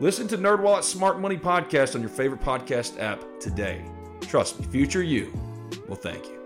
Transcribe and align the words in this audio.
Listen 0.00 0.28
to 0.28 0.38
NerdWallet's 0.38 0.86
Smart 0.86 1.18
Money 1.18 1.36
Podcast 1.36 1.96
on 1.96 2.00
your 2.00 2.10
favorite 2.10 2.40
podcast 2.40 3.00
app 3.00 3.20
today. 3.40 3.84
Trust 4.20 4.60
me, 4.60 4.66
future 4.66 5.02
you 5.02 5.32
will 5.88 5.96
thank 5.96 6.24
you. 6.24 6.38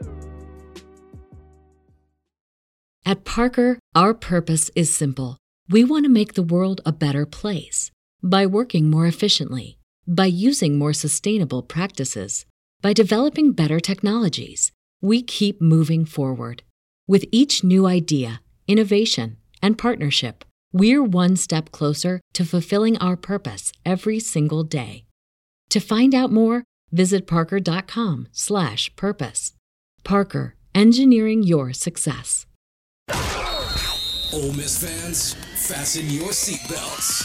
At 3.05 3.25
Parker, 3.25 3.79
our 3.95 4.15
purpose 4.15 4.71
is 4.75 4.95
simple. 4.95 5.37
We 5.69 5.85
want 5.85 6.07
to 6.07 6.09
make 6.09 6.33
the 6.33 6.43
world 6.43 6.81
a 6.87 6.93
better 6.93 7.27
place 7.27 7.91
by 8.23 8.47
working 8.47 8.89
more 8.89 9.07
efficiently, 9.07 9.77
by 10.07 10.27
using 10.27 10.79
more 10.79 10.95
sustainable 10.95 11.63
practices, 11.63 12.47
by 12.81 12.95
developing 12.95 13.53
better 13.53 13.81
technologies. 13.81 14.73
We 15.03 15.21
keep 15.23 15.61
moving 15.61 16.07
forward. 16.07 16.63
With 17.07 17.27
each 17.31 17.63
new 17.63 17.87
idea, 17.87 18.41
innovation, 18.67 19.37
and 19.61 19.77
partnership, 19.77 20.45
we're 20.73 21.05
one 21.05 21.37
step 21.37 21.71
closer 21.71 22.21
to 22.35 22.45
fulfilling 22.45 22.99
our 22.99 23.17
purpose 23.17 23.73
every 23.85 24.19
single 24.19 24.65
day. 24.65 25.05
To 25.71 25.79
find 25.81 26.15
out 26.15 26.33
more, 26.33 26.65
visit 26.91 27.27
parker.com/purpose. 27.27 29.53
Parker, 30.05 30.57
engineering 30.75 31.43
your 31.43 31.73
success. 31.73 32.47
Ole 34.35 34.53
Miss 34.55 34.79
fans, 34.83 35.35
fasten 35.57 36.09
your 36.09 36.31
seatbelts. 36.31 37.23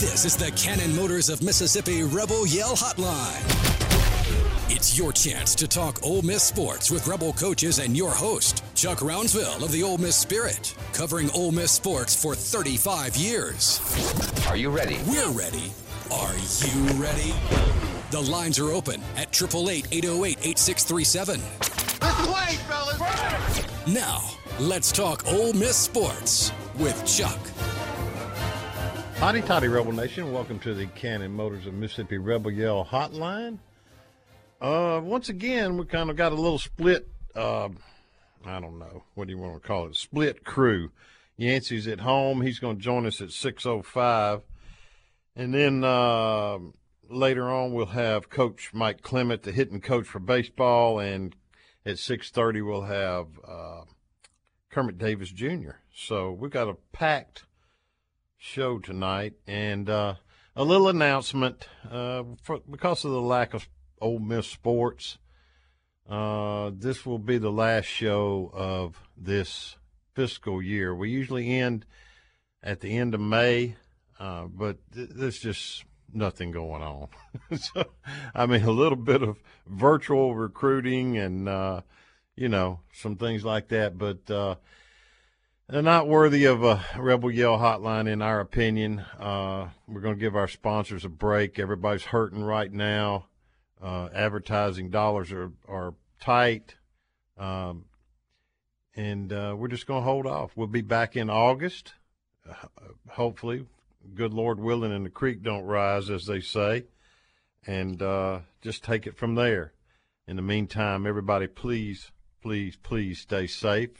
This 0.00 0.24
is 0.24 0.36
the 0.36 0.50
Cannon 0.52 0.94
Motors 0.96 1.28
of 1.28 1.42
Mississippi 1.42 2.02
Rebel 2.02 2.46
Yell 2.46 2.76
Hotline. 2.76 4.01
It's 4.68 4.96
your 4.96 5.12
chance 5.12 5.54
to 5.56 5.68
talk 5.68 6.02
Ole 6.02 6.22
Miss 6.22 6.42
sports 6.42 6.90
with 6.90 7.06
Rebel 7.06 7.32
coaches 7.32 7.78
and 7.78 7.96
your 7.96 8.10
host, 8.10 8.64
Chuck 8.74 8.98
Rounsaville 8.98 9.62
of 9.62 9.70
the 9.72 9.82
Ole 9.82 9.98
Miss 9.98 10.16
Spirit, 10.16 10.74
covering 10.92 11.30
Ole 11.32 11.52
Miss 11.52 11.72
sports 11.72 12.20
for 12.20 12.34
35 12.34 13.16
years. 13.16 13.80
Are 14.48 14.56
you 14.56 14.70
ready? 14.70 14.98
We're 15.06 15.30
ready. 15.30 15.72
Are 16.10 16.34
you 16.34 16.82
ready? 17.02 17.34
The 18.10 18.20
lines 18.20 18.58
are 18.58 18.70
open 18.70 19.00
at 19.16 19.28
888 19.28 19.88
808 19.90 20.38
8637. 20.46 21.40
Let's 22.00 22.26
play, 22.26 22.56
fellas! 22.68 23.86
Now, 23.86 24.22
let's 24.60 24.92
talk 24.92 25.26
Ole 25.26 25.52
Miss 25.52 25.76
sports 25.76 26.52
with 26.78 26.96
Chuck. 27.06 27.38
Hotty 29.16 29.44
toddy, 29.46 29.68
Rebel 29.68 29.92
Nation. 29.92 30.32
Welcome 30.32 30.58
to 30.60 30.74
the 30.74 30.86
Cannon 30.86 31.32
Motors 31.32 31.66
of 31.66 31.74
Mississippi 31.74 32.18
Rebel 32.18 32.50
Yell 32.50 32.84
Hotline. 32.84 33.58
Uh, 34.62 35.00
once 35.02 35.28
again, 35.28 35.76
we 35.76 35.84
kind 35.84 36.08
of 36.08 36.14
got 36.14 36.30
a 36.30 36.36
little 36.36 36.56
split. 36.56 37.08
Uh, 37.34 37.68
I 38.46 38.60
don't 38.60 38.78
know 38.78 39.02
what 39.14 39.26
do 39.26 39.32
you 39.32 39.38
want 39.38 39.60
to 39.60 39.66
call 39.66 39.86
it? 39.86 39.96
Split 39.96 40.44
crew. 40.44 40.92
Yancy's 41.36 41.88
at 41.88 41.98
home. 41.98 42.42
He's 42.42 42.60
going 42.60 42.76
to 42.76 42.82
join 42.82 43.04
us 43.04 43.20
at 43.20 43.32
six 43.32 43.66
oh 43.66 43.82
five, 43.82 44.42
and 45.34 45.52
then 45.52 45.82
uh, 45.82 46.58
later 47.10 47.50
on 47.50 47.72
we'll 47.72 47.86
have 47.86 48.30
Coach 48.30 48.70
Mike 48.72 49.02
Clement, 49.02 49.42
the 49.42 49.50
hitting 49.50 49.80
coach 49.80 50.06
for 50.06 50.20
baseball, 50.20 51.00
and 51.00 51.34
at 51.84 51.98
six 51.98 52.30
thirty 52.30 52.62
we'll 52.62 52.82
have 52.82 53.26
uh, 53.44 53.80
Kermit 54.70 54.96
Davis 54.96 55.32
Jr. 55.32 55.72
So 55.92 56.30
we've 56.30 56.52
got 56.52 56.68
a 56.68 56.76
packed 56.92 57.46
show 58.38 58.78
tonight, 58.78 59.32
and 59.44 59.90
uh, 59.90 60.14
a 60.54 60.62
little 60.62 60.86
announcement 60.86 61.66
uh, 61.90 62.22
for, 62.44 62.60
because 62.70 63.04
of 63.04 63.10
the 63.10 63.20
lack 63.20 63.54
of 63.54 63.66
Ole 64.02 64.18
Miss 64.18 64.46
sports. 64.46 65.18
Uh, 66.08 66.72
this 66.74 67.06
will 67.06 67.18
be 67.18 67.38
the 67.38 67.52
last 67.52 67.86
show 67.86 68.50
of 68.52 69.00
this 69.16 69.76
fiscal 70.14 70.60
year. 70.60 70.94
We 70.94 71.10
usually 71.10 71.58
end 71.58 71.86
at 72.62 72.80
the 72.80 72.98
end 72.98 73.14
of 73.14 73.20
May, 73.20 73.76
uh, 74.18 74.44
but 74.44 74.78
th- 74.92 75.10
there's 75.14 75.38
just 75.38 75.84
nothing 76.12 76.50
going 76.50 76.82
on. 76.82 77.08
so, 77.58 77.84
I 78.34 78.46
mean, 78.46 78.62
a 78.62 78.70
little 78.70 78.96
bit 78.96 79.22
of 79.22 79.38
virtual 79.66 80.34
recruiting 80.34 81.16
and, 81.16 81.48
uh, 81.48 81.80
you 82.36 82.48
know, 82.48 82.80
some 82.92 83.16
things 83.16 83.44
like 83.44 83.68
that, 83.68 83.96
but 83.96 84.30
uh, 84.30 84.56
they're 85.68 85.82
not 85.82 86.08
worthy 86.08 86.44
of 86.44 86.64
a 86.64 86.84
Rebel 86.98 87.30
Yell 87.30 87.58
hotline, 87.58 88.08
in 88.08 88.20
our 88.20 88.40
opinion. 88.40 89.04
Uh, 89.18 89.68
we're 89.86 90.00
going 90.00 90.16
to 90.16 90.20
give 90.20 90.36
our 90.36 90.48
sponsors 90.48 91.04
a 91.04 91.08
break. 91.08 91.58
Everybody's 91.58 92.04
hurting 92.04 92.42
right 92.42 92.72
now. 92.72 93.26
Uh, 93.82 94.08
advertising 94.14 94.90
dollars 94.90 95.32
are, 95.32 95.50
are 95.68 95.94
tight. 96.20 96.76
Um, 97.36 97.86
and 98.94 99.32
uh, 99.32 99.54
we're 99.58 99.68
just 99.68 99.86
going 99.86 100.02
to 100.02 100.08
hold 100.08 100.26
off. 100.26 100.52
We'll 100.54 100.68
be 100.68 100.82
back 100.82 101.16
in 101.16 101.28
August, 101.28 101.94
uh, 102.48 102.66
hopefully. 103.08 103.66
Good 104.14 104.32
Lord 104.32 104.60
willing, 104.60 104.92
and 104.92 105.06
the 105.06 105.10
creek 105.10 105.42
don't 105.42 105.64
rise, 105.64 106.10
as 106.10 106.26
they 106.26 106.40
say. 106.40 106.84
And 107.66 108.00
uh, 108.02 108.40
just 108.60 108.84
take 108.84 109.06
it 109.06 109.16
from 109.16 109.34
there. 109.34 109.72
In 110.26 110.36
the 110.36 110.42
meantime, 110.42 111.06
everybody, 111.06 111.46
please, 111.46 112.12
please, 112.40 112.76
please 112.76 113.20
stay 113.20 113.46
safe. 113.46 113.90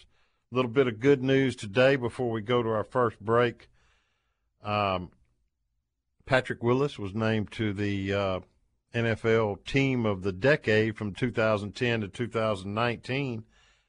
A 0.53 0.55
little 0.55 0.71
bit 0.71 0.87
of 0.87 1.01
good 1.01 1.23
news 1.23 1.57
today 1.57 1.97
before 1.97 2.31
we 2.31 2.41
go 2.41 2.63
to 2.63 2.69
our 2.69 2.85
first 2.85 3.19
break. 3.21 3.69
Um, 4.63 5.11
Patrick 6.27 6.63
Willis 6.63 6.99
was 6.99 7.15
named 7.15 7.51
to 7.53 7.73
the 7.73 8.13
uh, 8.13 8.41
NFL 8.95 9.65
Team 9.65 10.05
of 10.05 10.23
the 10.23 10.33
Decade 10.33 10.97
from 10.97 11.15
2010 11.15 12.01
to 12.03 12.09
2019 12.09 13.45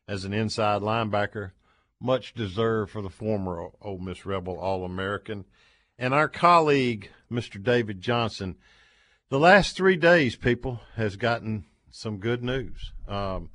as 0.07 0.25
an 0.25 0.33
inside 0.33 0.81
linebacker. 0.81 1.51
Much 1.99 2.33
deserved 2.33 2.91
for 2.91 3.01
the 3.01 3.09
former 3.09 3.69
Ole 3.81 3.99
Miss 3.99 4.25
Rebel 4.25 4.57
All 4.57 4.83
American. 4.83 5.45
And 5.97 6.13
our 6.13 6.27
colleague, 6.27 7.09
Mr. 7.31 7.61
David 7.61 8.01
Johnson, 8.01 8.55
the 9.29 9.39
last 9.39 9.75
three 9.75 9.95
days, 9.95 10.35
people, 10.35 10.81
has 10.95 11.15
gotten 11.15 11.65
some 11.89 12.17
good 12.17 12.43
news. 12.43 12.91
Um, 13.07 13.49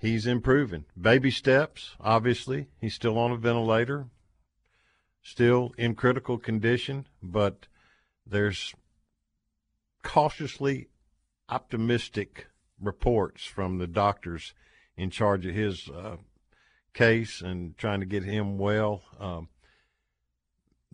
he's 0.00 0.26
improving. 0.26 0.84
Baby 1.00 1.30
steps, 1.30 1.96
obviously. 2.00 2.68
He's 2.80 2.94
still 2.94 3.18
on 3.18 3.32
a 3.32 3.36
ventilator, 3.36 4.06
still 5.22 5.74
in 5.76 5.94
critical 5.94 6.38
condition, 6.38 7.06
but 7.22 7.66
there's 8.26 8.74
cautiously 10.02 10.88
optimistic 11.48 12.46
reports 12.80 13.44
from 13.44 13.78
the 13.78 13.86
doctors 13.86 14.54
in 14.96 15.10
charge 15.10 15.46
of 15.46 15.54
his 15.54 15.88
uh, 15.88 16.16
case 16.92 17.40
and 17.40 17.76
trying 17.78 18.00
to 18.00 18.06
get 18.06 18.24
him 18.24 18.58
well. 18.58 19.02
Um, 19.18 19.48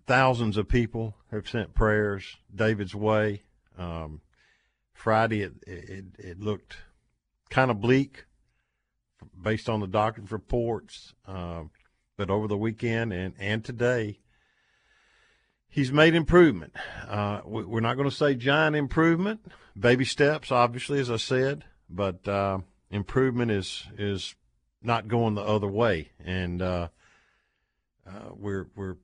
thousands 0.06 0.56
of 0.56 0.68
people 0.68 1.16
have 1.30 1.48
sent 1.48 1.74
prayers 1.74 2.36
David's 2.54 2.94
way. 2.94 3.42
Um, 3.76 4.20
Friday, 4.92 5.42
it, 5.42 5.52
it, 5.66 6.04
it 6.18 6.40
looked 6.40 6.76
kind 7.50 7.70
of 7.70 7.80
bleak 7.80 8.24
based 9.40 9.68
on 9.68 9.80
the 9.80 9.86
doctor's 9.86 10.32
reports. 10.32 11.14
Um, 11.26 11.70
but 12.16 12.30
over 12.30 12.48
the 12.48 12.56
weekend 12.56 13.12
and, 13.12 13.34
and 13.38 13.64
today, 13.64 14.18
he's 15.78 15.92
made 15.92 16.14
improvement. 16.14 16.74
Uh, 17.08 17.40
we, 17.46 17.78
are 17.78 17.80
not 17.80 17.96
going 17.96 18.10
to 18.10 18.14
say 18.14 18.34
giant 18.34 18.74
improvement, 18.74 19.40
baby 19.78 20.04
steps, 20.04 20.50
obviously, 20.50 20.98
as 20.98 21.08
I 21.08 21.16
said, 21.16 21.64
but 21.88 22.26
uh, 22.26 22.58
improvement 22.90 23.52
is 23.52 23.86
is 23.96 24.34
not 24.82 25.06
going 25.06 25.34
the 25.34 25.42
other 25.42 25.68
way, 25.68 26.10
and 26.24 26.60
uh, 26.60 26.88
uh 28.06 28.30
we're 28.34 28.66
we're 28.74 28.96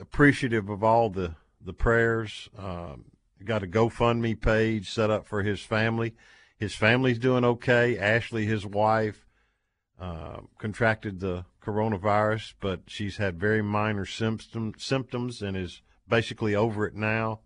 appreciative 0.00 0.68
of 0.68 0.84
all 0.84 1.10
the 1.10 1.34
the 1.60 1.72
prayers. 1.72 2.48
Um, 2.56 3.06
got 3.44 3.62
a 3.62 3.66
GoFundMe 3.66 4.40
page 4.40 4.90
set 4.90 5.10
up 5.10 5.26
for 5.26 5.42
his 5.42 5.60
family. 5.60 6.14
His 6.56 6.74
family's 6.74 7.18
doing 7.18 7.44
okay. 7.44 7.98
Ashley, 7.98 8.46
his 8.46 8.64
wife, 8.64 9.26
uh, 10.00 10.38
contracted 10.58 11.20
the 11.20 11.44
coronavirus, 11.62 12.54
but 12.60 12.82
she's 12.86 13.18
had 13.18 13.38
very 13.38 13.60
minor 13.60 14.06
symptom, 14.06 14.72
symptoms 14.78 15.42
and 15.42 15.58
is 15.58 15.82
basically 16.08 16.54
over 16.54 16.86
it 16.86 16.94
now. 16.94 17.40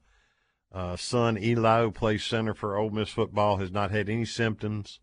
Uh, 0.72 0.96
son 0.96 1.38
Eli, 1.38 1.82
who 1.82 1.90
plays 1.90 2.24
center 2.24 2.54
for 2.54 2.76
Ole 2.76 2.90
Miss 2.90 3.10
football, 3.10 3.56
has 3.56 3.70
not 3.70 3.90
had 3.90 4.08
any 4.08 4.24
symptoms. 4.24 5.00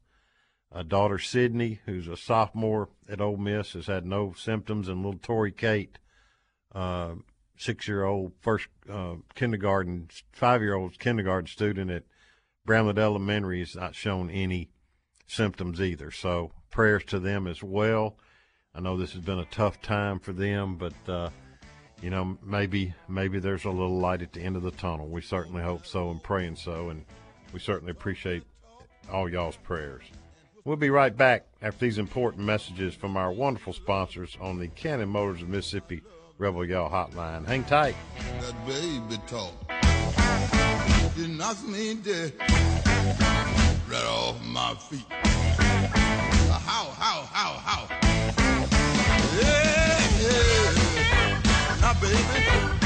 Uh, 0.72 0.84
daughter 0.84 1.18
Sydney, 1.18 1.80
who's 1.86 2.08
a 2.08 2.18
sophomore 2.18 2.90
at 3.10 3.22
Ole 3.22 3.38
Miss, 3.38 3.74
has 3.74 3.88
had 3.88 4.06
no 4.06 4.34
symptoms, 4.38 4.88
and 4.88 5.04
little 5.04 5.20
Tori 5.20 5.52
Kate, 5.52 5.98
uh, 6.74 7.16
six-year-old 7.58 8.34
first 8.42 8.68
uh, 8.92 9.16
kindergarten, 9.34 10.10
five-year-old 10.34 11.00
kindergarten 11.00 11.48
student 11.48 11.90
at 11.90 12.04
Bramlett 12.66 12.98
Elementary, 12.98 13.60
has 13.60 13.76
not 13.76 13.96
shown 13.96 14.30
any 14.30 14.70
symptoms 15.26 15.82
either. 15.82 16.12
So 16.12 16.52
prayers 16.70 17.06
to 17.06 17.20
them 17.20 17.48
as 17.48 17.64
well. 17.64 18.18
I 18.74 18.82
know 18.82 18.98
this 18.98 19.14
has 19.14 19.22
been 19.22 19.40
a 19.40 19.46
tough 19.46 19.82
time 19.82 20.20
for 20.20 20.34
them, 20.34 20.76
but 20.76 20.94
uh, 21.08 21.30
you 22.06 22.12
know 22.12 22.38
maybe 22.46 22.94
maybe 23.10 23.40
there's 23.40 23.66
a 23.66 23.70
little 23.72 23.98
light 23.98 24.22
at 24.22 24.32
the 24.32 24.40
end 24.40 24.56
of 24.56 24.62
the 24.62 24.70
tunnel. 24.70 25.08
We 25.08 25.24
certainly 25.24 25.64
hope 25.64 25.88
so 25.88 26.12
and 26.12 26.22
praying 26.22 26.58
so, 26.58 26.90
and 26.90 27.04
we 27.52 27.60
certainly 27.60 27.90
appreciate 27.90 28.44
all 29.12 29.28
y'all's 29.28 29.56
prayers. 29.56 30.04
We'll 30.66 30.76
be 30.76 30.92
right 30.92 31.18
back 31.18 31.48
after 31.64 31.80
these 31.80 31.98
important 31.98 32.46
messages 32.46 32.94
from 32.94 33.18
our 33.18 33.32
wonderful 33.32 33.74
sponsors 33.74 34.38
on 34.40 34.60
the 34.60 34.68
Cannon 34.68 35.10
Motors 35.10 35.42
of 35.42 35.50
Mississippi 35.50 36.04
Rebel 36.38 36.64
Yell 36.64 36.92
Hotline. 36.92 37.44
Hang 37.44 37.64
tight. 37.64 37.96
That 38.40 38.68
baby 38.68 39.20
talk. 39.26 39.54
Knocked 41.18 41.68
me 41.68 41.96
dead. 41.96 42.34
Right 43.90 44.06
off 44.06 44.46
my 44.46 44.76
feet. 44.76 45.06
How, 45.10 46.86
how, 47.00 47.24
how, 47.32 47.54
how? 47.54 48.05
Baby. 52.02 52.85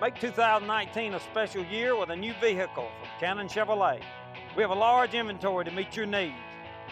Make 0.00 0.18
2019 0.18 1.12
a 1.12 1.20
special 1.20 1.62
year 1.66 1.94
with 1.94 2.08
a 2.08 2.16
new 2.16 2.32
vehicle 2.40 2.88
from 2.98 3.08
Cannon 3.20 3.48
Chevrolet. 3.48 4.00
We 4.56 4.62
have 4.62 4.70
a 4.70 4.74
large 4.74 5.12
inventory 5.12 5.66
to 5.66 5.70
meet 5.70 5.94
your 5.94 6.06
needs. 6.06 6.38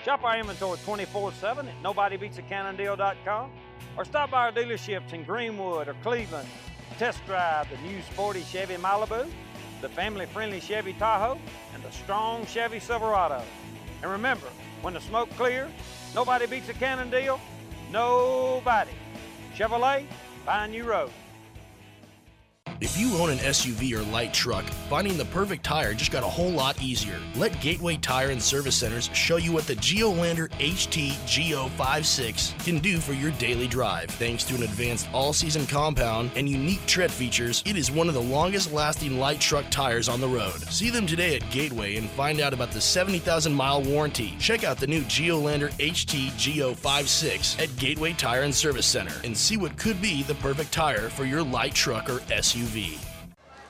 Shop 0.04 0.22
our 0.24 0.38
inventory 0.38 0.76
24 0.84 1.32
7 1.32 1.66
at 1.66 1.82
nobodybeatsacannondeal.com 1.82 3.50
or 3.96 4.04
stop 4.04 4.30
by 4.30 4.44
our 4.44 4.52
dealerships 4.52 5.14
in 5.14 5.24
Greenwood 5.24 5.88
or 5.88 5.94
Cleveland. 6.02 6.46
Test 6.98 7.24
drive 7.24 7.70
the 7.70 7.78
new 7.78 8.02
sporty 8.02 8.42
Chevy 8.42 8.74
Malibu, 8.74 9.26
the 9.80 9.88
family 9.88 10.26
friendly 10.26 10.60
Chevy 10.60 10.92
Tahoe, 10.92 11.38
and 11.72 11.82
the 11.82 11.90
strong 11.90 12.44
Chevy 12.44 12.78
Silverado. 12.78 13.42
And 14.02 14.12
remember, 14.12 14.48
when 14.82 14.92
the 14.92 15.00
smoke 15.00 15.30
clears, 15.30 15.70
nobody 16.14 16.46
beats 16.46 16.68
a 16.68 16.74
Cannon 16.74 17.08
deal. 17.08 17.40
Nobody. 17.90 18.90
Chevrolet, 19.56 20.04
find 20.44 20.72
new 20.72 20.84
road. 20.84 21.10
If 22.80 22.96
you 22.96 23.16
own 23.16 23.30
an 23.30 23.38
SUV 23.38 23.92
or 23.92 24.02
light 24.12 24.32
truck, 24.32 24.64
finding 24.88 25.16
the 25.16 25.24
perfect 25.24 25.64
tire 25.64 25.94
just 25.94 26.12
got 26.12 26.22
a 26.22 26.28
whole 26.28 26.50
lot 26.50 26.80
easier. 26.80 27.18
Let 27.34 27.60
Gateway 27.60 27.96
Tire 27.96 28.30
and 28.30 28.40
Service 28.40 28.76
Centers 28.76 29.10
show 29.12 29.36
you 29.36 29.52
what 29.52 29.66
the 29.66 29.74
Geolandar 29.74 30.48
HT 30.60 31.12
Go56 31.26 32.64
can 32.64 32.78
do 32.78 32.98
for 32.98 33.14
your 33.14 33.32
daily 33.32 33.66
drive. 33.66 34.10
Thanks 34.10 34.44
to 34.44 34.54
an 34.54 34.62
advanced 34.62 35.08
all-season 35.12 35.66
compound 35.66 36.30
and 36.36 36.48
unique 36.48 36.84
tread 36.86 37.10
features, 37.10 37.62
it 37.66 37.76
is 37.76 37.90
one 37.90 38.06
of 38.06 38.14
the 38.14 38.22
longest 38.22 38.72
lasting 38.72 39.18
light 39.18 39.40
truck 39.40 39.68
tires 39.70 40.08
on 40.08 40.20
the 40.20 40.28
road. 40.28 40.60
See 40.70 40.90
them 40.90 41.06
today 41.06 41.34
at 41.34 41.50
Gateway 41.50 41.96
and 41.96 42.08
find 42.10 42.40
out 42.40 42.54
about 42.54 42.70
the 42.70 42.80
70,000 42.80 43.52
mile 43.52 43.82
warranty. 43.82 44.34
Check 44.38 44.62
out 44.62 44.78
the 44.78 44.86
new 44.86 45.02
Geolandar 45.02 45.72
HT 45.78 46.30
Go56 46.32 47.62
at 47.62 47.76
Gateway 47.76 48.12
Tire 48.12 48.42
and 48.42 48.54
Service 48.54 48.86
Center 48.86 49.14
and 49.24 49.36
see 49.36 49.56
what 49.56 49.76
could 49.76 50.00
be 50.00 50.22
the 50.22 50.34
perfect 50.36 50.72
tire 50.72 51.08
for 51.08 51.24
your 51.24 51.42
light 51.42 51.74
truck 51.74 52.08
or 52.10 52.18
SUV. 52.28 52.57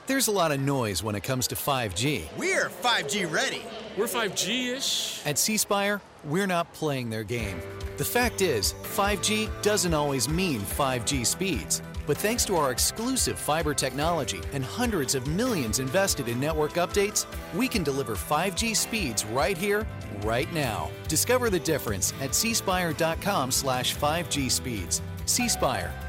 There's 0.07 0.27
a 0.27 0.31
lot 0.31 0.51
of 0.51 0.59
noise 0.59 1.03
when 1.03 1.13
it 1.13 1.21
comes 1.21 1.47
to 1.49 1.55
5G. 1.55 2.35
We're 2.35 2.69
5G 2.69 3.31
ready. 3.31 3.61
We're 3.95 4.07
5G 4.07 4.75
ish. 4.75 5.25
At 5.25 5.37
C 5.37 5.55
Spire, 5.55 6.01
we're 6.23 6.47
not 6.47 6.73
playing 6.73 7.11
their 7.11 7.23
game. 7.23 7.61
The 7.97 8.05
fact 8.05 8.41
is, 8.41 8.73
5G 8.95 9.49
doesn't 9.61 9.93
always 9.93 10.27
mean 10.27 10.61
5G 10.61 11.25
speeds. 11.25 11.83
But 12.07 12.17
thanks 12.17 12.43
to 12.45 12.55
our 12.55 12.71
exclusive 12.71 13.37
fiber 13.37 13.75
technology 13.75 14.41
and 14.51 14.65
hundreds 14.65 15.13
of 15.13 15.27
millions 15.27 15.77
invested 15.77 16.27
in 16.27 16.39
network 16.39 16.73
updates, 16.73 17.27
we 17.53 17.67
can 17.67 17.83
deliver 17.83 18.15
5G 18.15 18.75
speeds 18.75 19.25
right 19.25 19.55
here, 19.55 19.85
right 20.23 20.51
now. 20.51 20.89
Discover 21.07 21.51
the 21.51 21.59
difference 21.59 22.13
at 22.19 22.31
cspire.com 22.31 23.51
slash 23.51 23.95
5G 23.95 24.49
speeds. 24.49 25.03
C 25.25 25.47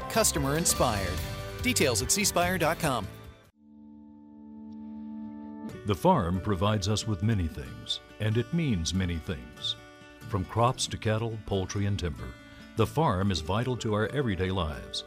customer 0.09 0.57
inspired. 0.57 1.19
Details 1.61 2.01
at 2.01 2.09
cspire.com. 2.09 3.07
The 5.87 5.95
farm 5.95 6.39
provides 6.41 6.87
us 6.87 7.07
with 7.07 7.23
many 7.23 7.47
things, 7.47 8.01
and 8.19 8.37
it 8.37 8.53
means 8.53 8.93
many 8.93 9.17
things. 9.17 9.75
From 10.29 10.45
crops 10.45 10.85
to 10.87 10.97
cattle, 10.97 11.37
poultry, 11.47 11.87
and 11.87 11.97
timber, 11.97 12.27
the 12.75 12.85
farm 12.85 13.31
is 13.31 13.41
vital 13.41 13.75
to 13.77 13.93
our 13.93 14.07
everyday 14.13 14.51
lives. 14.51 15.05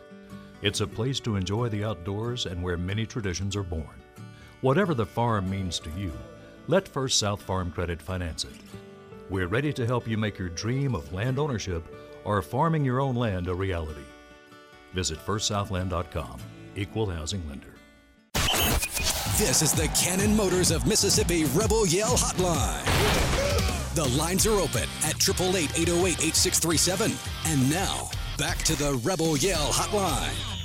It's 0.62 0.80
a 0.80 0.86
place 0.86 1.20
to 1.20 1.36
enjoy 1.36 1.68
the 1.68 1.84
outdoors 1.84 2.46
and 2.46 2.62
where 2.62 2.76
many 2.76 3.06
traditions 3.06 3.54
are 3.54 3.62
born. 3.62 4.02
Whatever 4.62 4.94
the 4.94 5.06
farm 5.06 5.48
means 5.48 5.78
to 5.80 5.90
you, 5.90 6.12
let 6.66 6.88
First 6.88 7.18
South 7.18 7.42
Farm 7.42 7.70
Credit 7.70 8.00
finance 8.02 8.44
it. 8.44 8.52
We're 9.30 9.46
ready 9.46 9.72
to 9.74 9.86
help 9.86 10.08
you 10.08 10.16
make 10.16 10.38
your 10.38 10.48
dream 10.48 10.94
of 10.94 11.12
land 11.12 11.38
ownership 11.38 11.84
or 12.24 12.42
farming 12.42 12.84
your 12.84 13.00
own 13.00 13.14
land 13.14 13.48
a 13.48 13.54
reality. 13.54 14.04
Visit 14.94 15.18
firstsouthland.com, 15.18 16.38
equal 16.76 17.10
housing 17.10 17.46
lender. 17.48 17.74
This 19.36 19.62
is 19.62 19.72
the 19.72 19.88
Cannon 19.88 20.36
Motors 20.36 20.70
of 20.70 20.86
Mississippi 20.86 21.44
Rebel 21.46 21.86
Yell 21.88 22.16
Hotline. 22.16 22.84
The 23.96 24.04
lines 24.16 24.46
are 24.46 24.58
open 24.60 24.84
at 25.02 25.16
888 25.16 25.70
808 25.76 26.24
8637. 26.24 27.12
And 27.46 27.68
now, 27.68 28.10
back 28.38 28.58
to 28.58 28.76
the 28.76 28.94
Rebel 29.02 29.36
Yell 29.36 29.72
Hotline. 29.72 30.63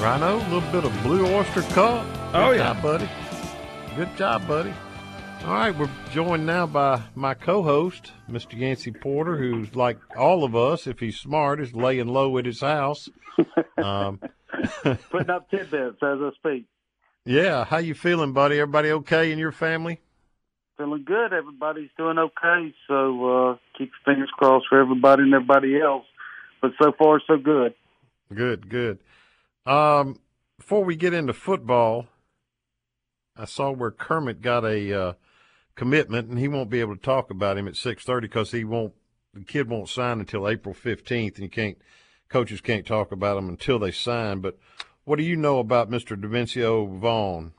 Rhino, 0.00 0.36
a 0.36 0.46
little 0.52 0.60
bit 0.72 0.84
of 0.84 1.02
blue 1.02 1.26
oyster 1.34 1.62
cult. 1.74 2.04
Oh, 2.32 2.50
Good 2.52 2.58
yeah. 2.58 2.72
job, 2.72 2.82
buddy. 2.82 3.08
Good 3.96 4.16
job, 4.16 4.46
buddy. 4.46 4.72
All 5.44 5.52
right, 5.54 5.76
we're 5.76 5.90
joined 6.12 6.46
now 6.46 6.66
by 6.66 7.02
my 7.14 7.34
co-host, 7.34 8.12
Mr. 8.30 8.56
Yancy 8.58 8.90
Porter, 8.92 9.36
who's 9.36 9.74
like 9.74 9.98
all 10.16 10.44
of 10.44 10.54
us, 10.56 10.86
if 10.86 10.98
he's 11.00 11.16
smart, 11.18 11.60
is 11.60 11.74
laying 11.74 12.08
low 12.08 12.36
at 12.38 12.46
his 12.46 12.60
house. 12.60 13.08
Um, 13.78 14.20
Putting 15.10 15.28
up 15.28 15.50
tidbits 15.50 15.98
as 16.02 16.18
I 16.18 16.30
speak. 16.38 16.64
yeah, 17.26 17.62
how 17.66 17.76
you 17.76 17.92
feeling, 17.92 18.32
buddy? 18.32 18.58
Everybody 18.58 18.90
okay 18.92 19.30
in 19.30 19.38
your 19.38 19.52
family? 19.52 20.00
Feeling 20.78 21.04
good. 21.04 21.34
Everybody's 21.34 21.90
doing 21.98 22.16
okay. 22.16 22.74
So 22.88 23.50
uh, 23.50 23.56
keep 23.76 23.90
your 23.90 24.14
fingers 24.14 24.30
crossed 24.34 24.64
for 24.70 24.80
everybody 24.80 25.24
and 25.24 25.34
everybody 25.34 25.78
else. 25.78 26.06
But 26.62 26.70
so 26.82 26.92
far, 26.98 27.20
so 27.26 27.36
good. 27.36 27.74
Good, 28.34 28.68
good. 28.68 28.98
Um, 29.64 30.20
before 30.58 30.84
we 30.84 30.96
get 30.96 31.14
into 31.14 31.32
football, 31.32 32.06
I 33.36 33.44
saw 33.44 33.70
where 33.70 33.90
Kermit 33.90 34.40
got 34.40 34.64
a 34.64 34.92
uh, 34.92 35.12
commitment, 35.74 36.28
and 36.28 36.38
he 36.38 36.48
won't 36.48 36.70
be 36.70 36.80
able 36.80 36.96
to 36.96 37.02
talk 37.02 37.30
about 37.30 37.58
him 37.58 37.68
at 37.68 37.76
six 37.76 38.04
thirty 38.04 38.28
because 38.28 38.52
he 38.52 38.64
won't. 38.64 38.94
The 39.34 39.44
kid 39.44 39.68
won't 39.68 39.88
sign 39.88 40.20
until 40.20 40.48
April 40.48 40.74
fifteenth, 40.74 41.36
and 41.36 41.44
you 41.44 41.50
can't. 41.50 41.78
Coaches 42.28 42.60
can't 42.60 42.86
talk 42.86 43.12
about 43.12 43.38
him 43.38 43.48
until 43.48 43.78
they 43.78 43.92
sign. 43.92 44.40
But 44.40 44.58
what 45.04 45.16
do 45.16 45.22
you 45.22 45.36
know 45.36 45.58
about 45.58 45.90
Mister 45.90 46.16
Dimencio 46.16 46.98
Vaughn? 46.98 47.52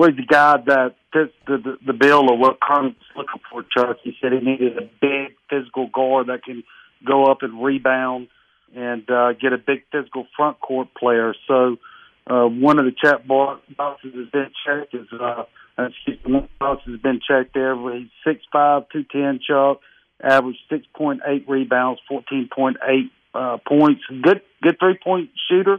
was 0.00 0.10
the 0.16 0.24
guy 0.24 0.56
that 0.66 0.94
the, 1.12 1.30
the 1.46 1.76
the 1.88 1.92
bill 1.92 2.32
of 2.32 2.38
what 2.38 2.58
Carmen's 2.60 2.96
looking 3.16 3.40
for. 3.50 3.62
Chuck, 3.64 3.98
he 4.02 4.16
said 4.20 4.32
he 4.32 4.38
needed 4.38 4.78
a 4.78 4.88
big 5.00 5.36
physical 5.50 5.88
guard 5.92 6.28
that 6.28 6.42
can 6.42 6.62
go 7.06 7.24
up 7.24 7.38
and 7.42 7.62
rebound 7.62 8.28
and 8.74 9.08
uh, 9.10 9.32
get 9.32 9.52
a 9.52 9.58
big 9.58 9.84
physical 9.90 10.26
front 10.36 10.60
court 10.60 10.88
player. 10.94 11.34
So 11.48 11.76
uh, 12.26 12.46
one 12.46 12.78
of 12.78 12.84
the 12.84 12.92
chat 12.92 13.26
boxes 13.26 14.14
has 14.14 14.28
been 14.30 14.50
checked. 14.64 14.94
Is 14.94 15.08
uh, 15.12 15.44
excuse 15.78 16.18
me, 16.24 16.32
one 16.34 16.48
box 16.58 16.82
has 16.86 17.00
been 17.00 17.20
checked 17.26 17.54
there. 17.54 17.74
He's 17.96 18.08
six 18.24 18.42
five, 18.52 18.84
two 18.92 19.04
ten. 19.04 19.40
Chuck 19.46 19.80
averaged 20.22 20.60
six 20.68 20.86
point 20.94 21.20
eight 21.26 21.48
rebounds, 21.48 22.00
fourteen 22.08 22.48
point 22.54 22.76
eight 22.86 23.10
uh, 23.34 23.58
points. 23.66 24.02
Good 24.08 24.42
good 24.62 24.78
three 24.78 24.98
point 25.02 25.30
shooter. 25.48 25.78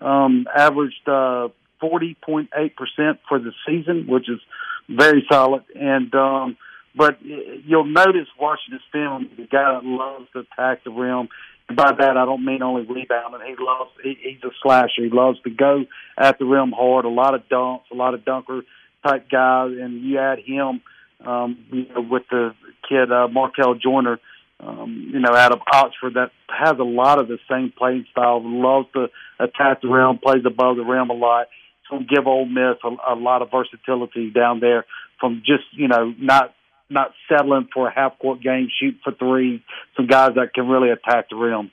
Um, 0.00 0.46
averaged 0.54 1.08
uh, 1.08 1.48
forty 1.80 2.16
point 2.22 2.50
eight 2.56 2.76
percent 2.76 3.18
for 3.28 3.38
the 3.38 3.52
season, 3.66 4.06
which 4.06 4.28
is 4.28 4.40
very 4.88 5.26
solid. 5.30 5.64
And 5.74 6.14
um, 6.14 6.56
but 6.94 7.18
you'll 7.22 7.84
notice 7.84 8.28
watching 8.40 8.74
this 8.74 8.82
film, 8.92 9.30
the 9.36 9.44
guy 9.44 9.72
that 9.74 9.84
loves 9.84 10.26
to 10.32 10.40
attack 10.40 10.84
the 10.84 10.90
rim. 10.90 11.28
By 11.74 11.92
that, 11.92 12.16
I 12.16 12.24
don't 12.24 12.44
mean 12.44 12.62
only 12.62 12.82
rebounding. 12.82 13.40
He 13.46 13.54
loves. 13.62 13.90
He, 14.02 14.16
he's 14.22 14.42
a 14.42 14.50
slasher. 14.62 15.04
He 15.04 15.10
loves 15.10 15.38
to 15.42 15.50
go 15.50 15.84
at 16.16 16.38
the 16.38 16.46
rim 16.46 16.72
hard. 16.72 17.04
A 17.04 17.10
lot 17.10 17.34
of 17.34 17.42
dunks, 17.48 17.90
a 17.92 17.94
lot 17.94 18.14
of 18.14 18.24
dunker 18.24 18.62
type 19.06 19.28
guys, 19.30 19.72
and 19.78 20.02
you 20.02 20.18
add 20.18 20.38
him, 20.38 20.80
um, 21.24 21.58
you 21.70 21.86
know, 21.88 22.00
with 22.00 22.22
the 22.30 22.54
kid 22.88 23.12
uh, 23.12 23.28
Jarkel 23.28 23.80
Joiner, 23.80 24.18
um, 24.60 25.10
you 25.12 25.20
know, 25.20 25.34
out 25.34 25.52
of 25.52 25.60
Oxford 25.70 26.14
that 26.14 26.30
has 26.48 26.78
a 26.78 26.84
lot 26.84 27.20
of 27.20 27.28
the 27.28 27.38
same 27.50 27.72
playing 27.76 28.06
style. 28.10 28.40
Loves 28.42 28.88
to 28.94 29.08
attack 29.38 29.82
the 29.82 29.88
rim, 29.88 30.18
plays 30.18 30.44
above 30.46 30.76
the 30.76 30.84
rim 30.84 31.10
a 31.10 31.14
lot. 31.14 31.48
It's 31.80 31.90
going 31.90 32.06
to 32.06 32.14
give 32.14 32.26
Ole 32.26 32.46
Miss 32.46 32.78
a, 32.82 33.12
a 33.12 33.14
lot 33.14 33.42
of 33.42 33.50
versatility 33.50 34.30
down 34.30 34.60
there 34.60 34.86
from 35.20 35.42
just 35.44 35.64
you 35.72 35.88
know 35.88 36.14
not 36.18 36.54
not 36.90 37.12
settling 37.28 37.68
for 37.72 37.88
a 37.88 37.94
half 37.94 38.18
court 38.18 38.40
game, 38.40 38.68
shoot 38.80 38.96
for 39.04 39.12
three. 39.12 39.62
Some 39.96 40.06
guys 40.06 40.30
that 40.36 40.54
can 40.54 40.68
really 40.68 40.90
attack 40.90 41.28
the 41.30 41.36
rim. 41.36 41.70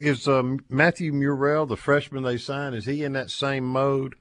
Is 0.00 0.26
um, 0.26 0.64
Matthew 0.68 1.12
Murrell, 1.12 1.66
the 1.66 1.76
freshman 1.76 2.24
they 2.24 2.36
signed, 2.36 2.74
is 2.74 2.86
he 2.86 3.04
in 3.04 3.12
that 3.12 3.30
same 3.30 3.64
mode? 3.64 4.16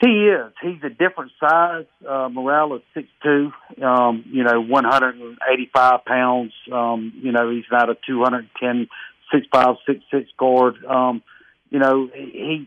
He 0.00 0.08
is. 0.08 0.52
He's 0.62 0.82
a 0.82 0.88
different 0.88 1.32
size. 1.38 1.84
Uh, 2.08 2.30
Murrell 2.30 2.74
is 2.76 2.82
six 2.94 3.06
two. 3.22 3.52
Um, 3.84 4.24
you 4.26 4.42
know, 4.42 4.62
one 4.62 4.84
hundred 4.84 5.16
and 5.16 5.36
eighty 5.52 5.68
five 5.74 6.06
pounds. 6.06 6.52
Um, 6.72 7.12
you 7.22 7.32
know, 7.32 7.50
he's 7.50 7.66
not 7.70 7.90
a 7.90 7.96
two 8.06 8.22
hundred 8.24 8.48
ten 8.58 8.88
six 9.30 9.46
five 9.52 9.76
six 9.86 10.00
six 10.10 10.30
guard. 10.38 10.76
Um, 10.86 11.22
you 11.68 11.78
know, 11.78 12.08
he 12.14 12.66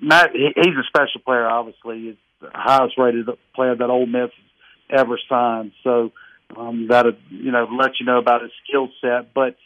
Matt. 0.00 0.30
He's 0.32 0.74
a 0.74 0.86
special 0.88 1.20
player. 1.26 1.46
Obviously, 1.46 2.00
he's 2.00 2.16
the 2.40 2.48
highest 2.54 2.96
rated 2.96 3.26
player 3.54 3.76
that 3.76 3.90
Ole 3.90 4.06
Miss 4.06 4.30
ever 4.90 5.18
signed. 5.28 5.72
So 5.84 6.12
um, 6.56 6.88
that 6.88 7.06
you 7.30 7.50
know 7.50 7.66
let 7.70 7.92
you 7.98 8.06
know 8.06 8.18
about 8.18 8.42
his 8.42 8.52
skill 8.66 8.88
set, 9.00 9.34
but 9.34 9.56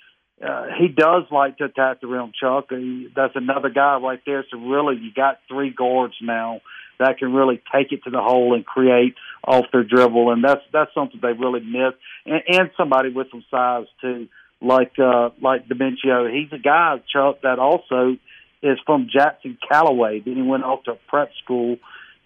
uh, 0.44 0.66
he 0.78 0.88
does 0.88 1.24
like 1.30 1.58
to 1.58 1.64
attack 1.64 2.00
the 2.00 2.06
rim, 2.06 2.32
Chuck. 2.38 2.66
He, 2.70 3.08
that's 3.14 3.36
another 3.36 3.68
guy 3.68 3.98
right 3.98 4.20
there. 4.24 4.44
So 4.50 4.58
really, 4.58 4.96
you 4.96 5.12
got 5.14 5.40
three 5.48 5.70
guards 5.70 6.14
now 6.22 6.60
that 6.98 7.18
can 7.18 7.32
really 7.32 7.60
take 7.74 7.92
it 7.92 8.04
to 8.04 8.10
the 8.10 8.20
hole 8.20 8.54
and 8.54 8.64
create 8.64 9.14
off 9.46 9.66
their 9.72 9.84
dribble, 9.84 10.32
and 10.32 10.42
that's 10.42 10.62
that's 10.72 10.92
something 10.94 11.20
they 11.20 11.32
really 11.32 11.60
miss. 11.60 11.94
And, 12.24 12.42
and 12.48 12.70
somebody 12.76 13.10
with 13.10 13.28
some 13.30 13.44
size 13.50 13.86
too, 14.00 14.28
like 14.62 14.92
uh, 14.98 15.30
like 15.42 15.68
Dimencio. 15.68 16.32
He's 16.32 16.52
a 16.52 16.62
guy, 16.62 17.02
Chuck, 17.12 17.42
that 17.42 17.58
also 17.58 18.16
is 18.62 18.78
from 18.84 19.08
Jackson 19.12 19.58
Callaway. 19.66 20.20
Then 20.20 20.36
he 20.36 20.42
went 20.42 20.64
off 20.64 20.84
to 20.84 20.96
prep 21.08 21.30
school 21.42 21.76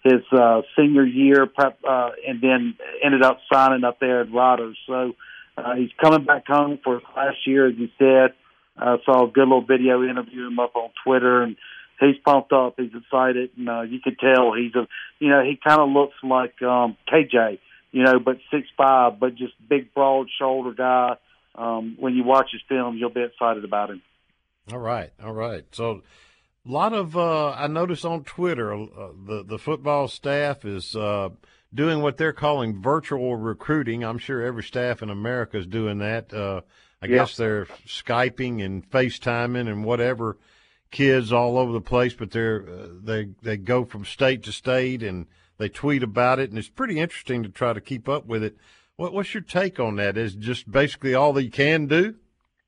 his 0.05 0.21
uh, 0.31 0.61
senior 0.77 1.03
year, 1.03 1.47
prep, 1.47 1.79
uh, 1.83 2.11
and 2.27 2.39
then 2.39 2.77
ended 3.03 3.23
up 3.23 3.39
signing 3.51 3.83
up 3.83 3.99
there 3.99 4.21
at 4.21 4.31
Rutgers. 4.31 4.77
So 4.85 5.15
uh, 5.57 5.75
he's 5.75 5.89
coming 5.99 6.25
back 6.25 6.45
home 6.45 6.79
for 6.83 6.95
his 6.95 7.03
last 7.15 7.37
year, 7.47 7.67
as 7.67 7.75
you 7.75 7.89
said. 7.97 8.35
I 8.77 8.93
uh, 8.93 8.97
saw 9.05 9.25
a 9.25 9.31
good 9.31 9.47
little 9.47 9.65
video 9.65 10.03
interview 10.03 10.47
him 10.47 10.59
up 10.59 10.75
on 10.75 10.91
Twitter, 11.03 11.41
and 11.41 11.55
he's 11.99 12.17
pumped 12.23 12.53
up. 12.53 12.75
He's 12.77 12.91
excited, 12.93 13.51
and 13.57 13.67
uh, 13.67 13.81
you 13.81 13.99
can 13.99 14.15
tell 14.15 14.53
he's 14.53 14.75
a, 14.75 14.87
you 15.19 15.29
know, 15.29 15.41
he 15.43 15.57
kind 15.65 15.81
of 15.81 15.89
looks 15.89 16.15
like 16.21 16.61
um, 16.61 16.97
KJ, 17.11 17.57
you 17.91 18.03
know, 18.03 18.19
but 18.19 18.37
six 18.51 18.67
five, 18.77 19.19
but 19.19 19.35
just 19.35 19.53
big, 19.67 19.93
broad 19.93 20.27
shoulder 20.37 20.73
guy. 20.73 21.15
Um, 21.55 21.95
when 21.97 22.13
you 22.15 22.23
watch 22.25 22.49
his 22.51 22.61
film, 22.67 22.97
you'll 22.97 23.09
be 23.09 23.23
excited 23.23 23.63
about 23.63 23.89
him. 23.89 24.01
All 24.71 24.79
right, 24.79 25.11
all 25.23 25.33
right. 25.33 25.63
So, 25.71 26.03
a 26.65 26.71
lot 26.71 26.93
of 26.93 27.15
uh, 27.15 27.51
I 27.51 27.67
noticed 27.67 28.05
on 28.05 28.23
Twitter, 28.23 28.73
uh, 28.73 29.09
the 29.25 29.43
the 29.47 29.57
football 29.57 30.07
staff 30.07 30.65
is. 30.65 30.95
Uh, 30.95 31.29
doing 31.73 32.01
what 32.01 32.15
they're 32.15 32.31
calling 32.31 32.81
virtual 32.81 33.35
recruiting. 33.35 34.01
I'm 34.01 34.17
sure 34.17 34.41
every 34.41 34.63
staff 34.63 35.01
in 35.01 35.09
America 35.09 35.57
is 35.57 35.67
doing 35.67 35.97
that. 35.97 36.33
Uh, 36.33 36.61
I 37.01 37.07
guess 37.07 37.35
they're 37.35 37.65
Skyping 37.85 38.63
and 38.63 38.89
FaceTiming 38.89 39.67
and 39.69 39.83
whatever 39.83 40.37
kids 40.89 41.33
all 41.33 41.57
over 41.57 41.71
the 41.71 41.81
place, 41.81 42.13
but 42.13 42.31
they're 42.31 42.65
uh, 42.67 42.87
they 43.03 43.29
they 43.43 43.57
go 43.57 43.85
from 43.85 44.05
state 44.05 44.43
to 44.43 44.51
state 44.51 45.03
and 45.03 45.27
they 45.57 45.69
tweet 45.69 46.03
about 46.03 46.39
it, 46.39 46.49
and 46.49 46.57
it's 46.57 46.69
pretty 46.69 46.99
interesting 46.99 47.43
to 47.43 47.49
try 47.49 47.73
to 47.73 47.81
keep 47.81 48.09
up 48.09 48.25
with 48.25 48.43
it. 48.43 48.57
What, 48.95 49.13
what's 49.13 49.33
your 49.33 49.43
take 49.43 49.79
on 49.79 49.97
that? 49.97 50.17
Is 50.17 50.35
just 50.35 50.71
basically 50.71 51.13
all 51.13 51.33
they 51.33 51.47
can 51.47 51.87
do? 51.87 52.15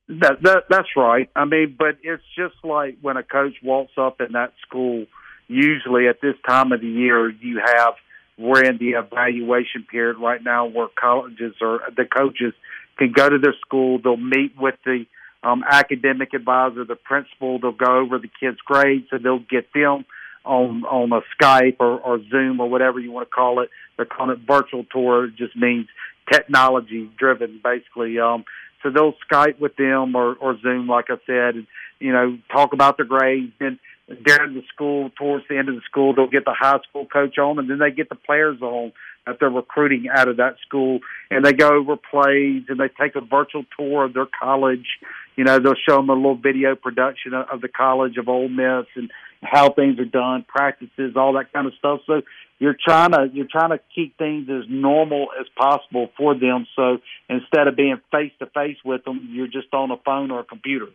That, 0.09 0.41
that 0.43 0.63
that's 0.69 0.87
right. 0.95 1.29
I 1.35 1.45
mean, 1.45 1.75
but 1.77 1.97
it's 2.01 2.23
just 2.35 2.55
like 2.63 2.97
when 3.01 3.17
a 3.17 3.23
coach 3.23 3.55
walks 3.61 3.93
up 3.97 4.21
in 4.21 4.33
that 4.33 4.53
school. 4.65 5.05
Usually 5.49 6.07
at 6.07 6.19
this 6.21 6.35
time 6.47 6.71
of 6.73 6.81
the 6.81 6.87
year, 6.87 7.29
you 7.29 7.61
have 7.63 7.93
we're 8.37 8.63
in 8.63 8.77
the 8.77 8.91
evaluation 8.91 9.85
period 9.89 10.17
right 10.17 10.43
now 10.43 10.65
where 10.65 10.87
colleges 10.99 11.55
or 11.61 11.81
the 11.95 12.05
coaches 12.05 12.53
can 12.97 13.11
go 13.11 13.29
to 13.29 13.37
their 13.37 13.55
school. 13.65 13.99
They'll 14.01 14.17
meet 14.17 14.57
with 14.57 14.75
the 14.85 15.05
um, 15.43 15.63
academic 15.69 16.33
advisor, 16.33 16.85
the 16.85 16.95
principal. 16.95 17.59
They'll 17.59 17.71
go 17.71 17.99
over 17.99 18.19
the 18.19 18.29
kids' 18.39 18.59
grades 18.65 19.07
and 19.11 19.23
they'll 19.23 19.39
get 19.39 19.71
them 19.73 20.05
on 20.45 20.83
on 20.85 21.11
a 21.11 21.21
Skype 21.35 21.77
or, 21.79 21.99
or 21.99 22.19
Zoom 22.29 22.59
or 22.59 22.69
whatever 22.69 22.99
you 22.99 23.11
want 23.11 23.27
to 23.27 23.31
call 23.31 23.61
it. 23.61 23.69
They're 23.95 24.05
calling 24.05 24.37
it 24.37 24.47
virtual 24.47 24.85
tour. 24.85 25.25
It 25.25 25.35
just 25.35 25.55
means 25.55 25.87
technology 26.31 27.09
driven, 27.17 27.59
basically. 27.63 28.19
Um, 28.19 28.45
so 28.83 28.89
they'll 28.89 29.13
Skype 29.29 29.59
with 29.59 29.75
them 29.75 30.15
or, 30.15 30.35
or 30.35 30.59
Zoom, 30.59 30.87
like 30.87 31.05
I 31.09 31.17
said, 31.25 31.55
and 31.55 31.67
you 31.99 32.11
know 32.11 32.37
talk 32.51 32.73
about 32.73 32.97
their 32.97 33.05
grades 33.05 33.53
and 33.59 33.79
during 34.23 34.53
the 34.53 34.63
school, 34.73 35.09
towards 35.17 35.45
the 35.49 35.57
end 35.57 35.67
of 35.67 35.75
the 35.75 35.81
school, 35.81 36.13
they'll 36.13 36.29
get 36.29 36.45
the 36.45 36.55
high 36.57 36.79
school 36.87 37.05
coach 37.05 37.37
on, 37.37 37.59
and 37.59 37.69
then 37.69 37.79
they 37.79 37.91
get 37.91 38.07
the 38.09 38.15
players 38.15 38.61
on 38.61 38.93
that 39.25 39.37
they're 39.39 39.49
recruiting 39.49 40.05
out 40.09 40.29
of 40.29 40.37
that 40.37 40.55
school, 40.65 40.99
and 41.29 41.43
they 41.43 41.51
go 41.51 41.67
over 41.67 41.97
plays 41.97 42.63
and 42.69 42.79
they 42.79 42.87
take 42.87 43.15
a 43.15 43.21
virtual 43.21 43.65
tour 43.77 44.05
of 44.05 44.13
their 44.13 44.27
college. 44.39 44.87
You 45.35 45.43
know, 45.43 45.59
they'll 45.59 45.75
show 45.87 45.97
them 45.97 46.09
a 46.09 46.13
little 46.13 46.37
video 46.37 46.75
production 46.75 47.33
of 47.33 47.59
the 47.59 47.67
college 47.67 48.15
of 48.17 48.29
Ole 48.29 48.47
Miss 48.47 48.85
and 48.95 49.11
how 49.41 49.71
things 49.71 49.99
are 49.99 50.05
done, 50.05 50.45
practices, 50.47 51.13
all 51.15 51.33
that 51.33 51.53
kind 51.53 51.67
of 51.67 51.73
stuff. 51.77 52.01
So 52.07 52.21
you're 52.59 52.77
trying 52.79 53.11
to 53.11 53.29
you're 53.31 53.47
trying 53.49 53.69
to 53.69 53.79
keep 53.93 54.17
things 54.17 54.49
as 54.49 54.63
normal 54.67 55.27
as 55.39 55.45
possible 55.55 56.09
for 56.17 56.33
them. 56.33 56.65
So 56.75 56.97
instead 57.29 57.67
of 57.67 57.75
being 57.75 57.99
face 58.11 58.31
to 58.39 58.47
face 58.47 58.77
with 58.83 59.03
them, 59.03 59.29
you're 59.31 59.47
just 59.47 59.73
on 59.73 59.91
a 59.91 59.97
phone 59.97 60.31
or 60.31 60.39
a 60.39 60.43
computer. 60.43 60.87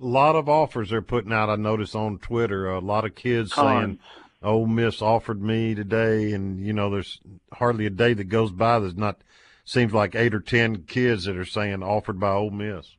A 0.00 0.04
lot 0.04 0.34
of 0.36 0.48
offers 0.48 0.90
they're 0.90 1.00
putting 1.00 1.32
out. 1.32 1.48
I 1.48 1.56
noticed 1.56 1.94
on 1.94 2.18
Twitter 2.18 2.68
a 2.68 2.80
lot 2.80 3.04
of 3.04 3.14
kids 3.14 3.54
saying, 3.54 3.98
"Ole 4.42 4.66
Miss 4.66 5.00
offered 5.00 5.40
me 5.40 5.74
today," 5.74 6.32
and 6.32 6.60
you 6.60 6.72
know, 6.72 6.90
there's 6.90 7.20
hardly 7.52 7.86
a 7.86 7.90
day 7.90 8.12
that 8.14 8.24
goes 8.24 8.50
by 8.50 8.78
there's 8.80 8.96
not 8.96 9.22
seems 9.64 9.94
like 9.94 10.14
eight 10.14 10.34
or 10.34 10.40
ten 10.40 10.82
kids 10.82 11.24
that 11.24 11.36
are 11.36 11.44
saying 11.44 11.82
offered 11.82 12.18
by 12.18 12.32
Ole 12.32 12.50
Miss. 12.50 12.96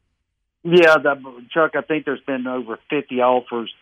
Yeah, 0.63 0.95
that, 1.03 1.21
Chuck. 1.53 1.71
I 1.75 1.81
think 1.81 2.05
there's 2.05 2.21
been 2.21 2.47
over 2.47 2.79
50 2.89 3.19
offers 3.19 3.73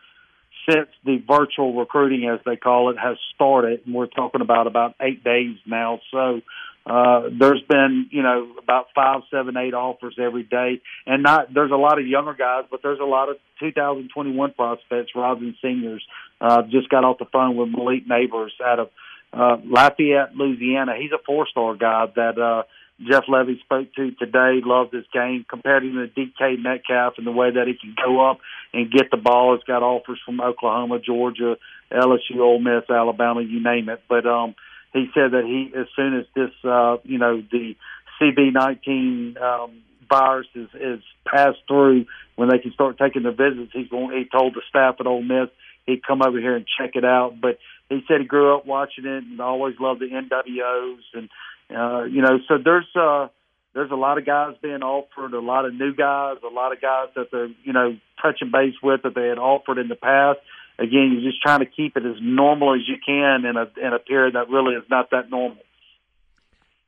since 0.70 0.90
the 1.06 1.18
virtual 1.28 1.74
recruiting, 1.74 2.28
as 2.30 2.40
they 2.46 2.56
call 2.56 2.90
it, 2.90 2.98
has 2.98 3.18
started. 3.36 3.82
And 3.86 3.96
we're 3.96 4.08
talking 4.08 4.42
about 4.42 4.68
about 4.68 4.96
eight 5.02 5.24
days 5.24 5.58
now. 5.66 6.00
So 6.12 6.42
uh, 6.86 7.30
there's 7.32 7.62
been, 7.70 8.08
you 8.12 8.24
know, 8.24 8.56
about 8.62 8.88
five, 8.96 9.22
seven, 9.30 9.56
eight 9.58 9.74
offers 9.74 10.16
every 10.20 10.44
day, 10.44 10.82
and 11.06 11.22
not 11.22 11.54
there's 11.54 11.72
a 11.72 11.76
lot 11.76 12.00
of 12.00 12.08
younger 12.08 12.34
guys, 12.34 12.66
but 12.72 12.82
there's 12.82 13.00
a 13.00 13.06
lot 13.06 13.30
of 13.30 13.38
2021 13.60 14.54
prospects 14.54 15.12
rather 15.16 15.40
than 15.40 15.56
seniors. 15.62 16.04
Uh, 16.40 16.64
just 16.64 16.90
got 16.90 17.04
off 17.04 17.20
the 17.20 17.26
phone 17.26 17.56
with 17.56 17.70
Malik 17.70 18.08
Neighbors 18.08 18.54
out 18.64 18.80
of 18.80 18.90
uh, 19.32 19.58
Lafayette, 19.64 20.36
Louisiana. 20.36 20.94
He's 21.00 21.12
a 21.12 21.22
four-star 21.24 21.76
guy 21.76 22.08
that 22.16 22.38
uh, 22.40 22.64
Jeff 23.10 23.26
Lebby 23.28 23.60
spoke 23.62 23.94
to 23.96 24.12
today. 24.12 24.62
Loved 24.64 24.94
his 24.94 25.06
game, 25.14 25.46
compared 25.50 25.84
him 25.84 25.94
to 25.94 26.08
DK 26.08 26.62
Metcalf 26.62 27.14
and 27.18 27.26
the 27.26 27.32
way 27.32 27.52
that 27.52 27.68
he 27.68 27.74
can 27.74 27.96
go 27.96 28.30
up 28.30 28.40
and 28.74 28.92
get 28.92 29.10
the 29.12 29.18
ball. 29.18 29.56
He's 29.56 29.64
got 29.64 29.84
offers 29.84 30.20
from 30.26 30.42
Oklahoma, 30.42 31.00
Georgia, 31.00 31.58
LSU, 31.92 32.40
Ole 32.40 32.60
Miss, 32.60 32.90
Alabama, 32.90 33.42
you 33.42 33.64
name 33.64 33.90
it. 33.90 34.02
But 34.08 34.26
um, 34.26 34.56
he 34.94 35.08
said 35.14 35.32
that 35.32 35.46
he, 35.46 35.72
as 35.78 35.88
soon 35.96 36.18
as 36.18 36.26
this, 36.36 36.52
uh, 36.64 36.98
you 37.04 37.18
know, 37.18 37.42
the 37.52 37.76
CB19 38.22 39.42
um, 39.42 39.82
virus 40.10 40.48
is, 40.54 40.70
is 40.76 41.04
passed 41.26 41.60
through, 41.68 42.06
when 42.36 42.50
they 42.50 42.60
can 42.60 42.72
start 42.74 42.98
taking 42.98 43.24
their 43.24 43.32
visits, 43.32 43.72
he's 43.74 43.90
going. 43.90 44.18
He 44.18 44.26
told 44.26 44.54
the 44.54 44.62
staff 44.70 44.96
at 45.00 45.08
Ole 45.08 45.24
Miss 45.24 45.50
he'd 45.86 46.06
come 46.06 46.22
over 46.22 46.40
here 46.40 46.56
and 46.56 46.66
check 46.66 46.92
it 46.96 47.06
out. 47.06 47.40
But 47.42 47.58
he 47.90 48.02
said 48.08 48.22
he 48.22 48.28
grew 48.28 48.56
up 48.56 48.66
watching 48.66 49.06
it 49.06 49.24
and 49.24 49.42
always 49.42 49.76
loved 49.80 50.00
the 50.00 50.08
NWOs 50.08 51.02
and 51.14 51.30
uh, 51.76 52.04
you 52.04 52.22
know, 52.22 52.40
so 52.48 52.58
there's 52.64 52.88
uh 52.96 53.28
there's 53.74 53.92
a 53.92 53.96
lot 53.96 54.18
of 54.18 54.26
guys 54.26 54.56
being 54.62 54.84
offered, 54.84 55.34
a 55.34 55.40
lot 55.40 55.66
of 55.66 55.74
new 55.74 55.94
guys, 55.94 56.38
a 56.44 56.54
lot 56.54 56.74
of 56.74 56.82
guys 56.82 57.08
that 57.16 57.28
they're, 57.32 57.50
you 57.64 57.72
know, 57.72 57.98
touching 58.22 58.52
base 58.52 58.76
with 58.84 59.04
that 59.04 59.16
they 59.16 59.28
had 59.28 59.38
offered 59.38 59.78
in 59.78 59.88
the 59.88 59.96
past. 59.96 60.40
Again, 60.78 61.12
you're 61.14 61.32
just 61.32 61.42
trying 61.42 61.60
to 61.60 61.66
keep 61.66 61.96
it 61.96 62.06
as 62.06 62.18
normal 62.22 62.74
as 62.76 62.82
you 62.88 62.96
can 63.06 63.46
in 63.46 63.56
a 63.56 63.68
in 63.86 63.94
a 63.94 64.00
period 64.00 64.36
that 64.36 64.50
really 64.50 64.76
is 64.76 64.84
not 64.90 65.12
that 65.12 65.30
normal. 65.30 65.58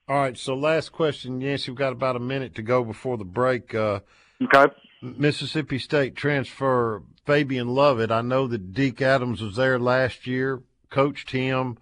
All 0.08 0.18
right, 0.18 0.38
so 0.38 0.54
last 0.54 0.92
question, 0.92 1.40
Yancy. 1.40 1.72
We've 1.72 1.78
got 1.78 1.94
about 1.94 2.18
a 2.18 2.20
minute 2.20 2.56
to 2.56 2.62
go 2.62 2.84
before 2.84 3.18
the 3.18 3.24
break. 3.24 3.74
Uh, 3.74 4.02
okay. 4.42 4.74
Mississippi 5.02 5.80
State 5.80 6.16
transfer 6.16 7.04
Fabian 7.26 7.70
Lovett. 7.70 8.12
I 8.12 8.22
know 8.22 8.48
that 8.48 8.74
Deke 8.74 9.02
Adams 9.02 9.42
was 9.42 9.56
there 9.56 9.80
last 9.80 10.28
year, 10.28 10.62
coached 10.90 11.32
him. 11.32 11.78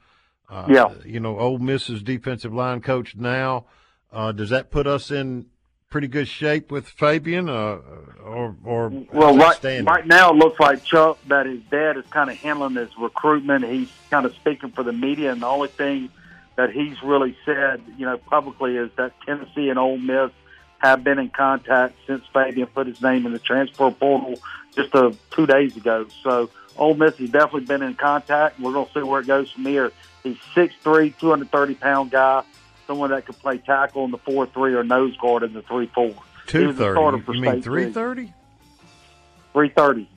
Uh, 0.51 0.65
yeah. 0.69 0.93
You 1.05 1.21
know, 1.21 1.39
Ole 1.39 1.59
Miss's 1.59 2.03
defensive 2.03 2.53
line 2.53 2.81
coach 2.81 3.15
now. 3.15 3.65
Uh, 4.11 4.33
does 4.33 4.49
that 4.49 4.69
put 4.69 4.85
us 4.85 5.09
in 5.09 5.45
pretty 5.89 6.07
good 6.07 6.27
shape 6.27 6.71
with 6.71 6.87
Fabian, 6.87 7.47
uh, 7.47 7.79
or 8.23 8.55
or 8.65 8.89
well, 9.13 9.37
right, 9.37 9.63
right 9.83 10.05
now 10.05 10.31
it 10.31 10.35
looks 10.35 10.59
like 10.59 10.83
Chuck 10.83 11.17
that 11.27 11.45
his 11.45 11.61
dad 11.71 11.95
is 11.97 12.05
kind 12.09 12.29
of 12.29 12.37
handling 12.37 12.75
his 12.75 12.89
recruitment. 12.97 13.63
He's 13.65 13.91
kind 14.09 14.25
of 14.25 14.35
speaking 14.35 14.71
for 14.71 14.83
the 14.83 14.91
media, 14.91 15.31
and 15.31 15.41
the 15.41 15.47
only 15.47 15.69
thing 15.69 16.09
that 16.57 16.71
he's 16.71 17.01
really 17.01 17.37
said, 17.45 17.81
you 17.97 18.05
know, 18.05 18.17
publicly 18.17 18.75
is 18.75 18.89
that 18.97 19.13
Tennessee 19.25 19.69
and 19.69 19.79
Ole 19.79 19.97
Miss 19.97 20.31
have 20.79 21.03
been 21.03 21.19
in 21.19 21.29
contact 21.29 21.95
since 22.07 22.23
Fabian 22.33 22.67
put 22.67 22.87
his 22.87 23.01
name 23.01 23.25
in 23.25 23.31
the 23.31 23.39
transfer 23.39 23.91
portal 23.91 24.35
just 24.75 24.93
a, 24.95 25.15
two 25.29 25.45
days 25.45 25.77
ago. 25.77 26.07
So 26.23 26.49
Ole 26.77 26.95
Miss 26.95 27.17
has 27.17 27.29
definitely 27.29 27.65
been 27.65 27.83
in 27.83 27.93
contact. 27.95 28.59
We're 28.59 28.73
going 28.73 28.87
to 28.87 28.93
see 28.93 29.03
where 29.03 29.21
it 29.21 29.27
goes 29.27 29.51
from 29.51 29.65
here. 29.65 29.91
He's 30.23 30.37
6'3", 30.55 31.17
230 31.17 31.75
pound 31.75 32.11
guy 32.11 32.43
someone 32.91 33.11
that 33.11 33.25
could 33.25 33.39
play 33.39 33.57
tackle 33.57 34.03
in 34.03 34.11
the 34.11 34.17
four 34.17 34.45
three 34.47 34.73
or 34.73 34.83
nose 34.83 35.15
guard 35.17 35.43
in 35.43 35.53
the 35.53 35.61
three 35.61 35.87
four. 35.87 36.13
Two 36.45 36.73
thirty. 36.73 37.23
You 37.31 37.41
mean 37.41 37.61
three 37.61 37.91
thirty? 37.91 38.33
Three 39.53 39.69
thirty. 39.69 40.09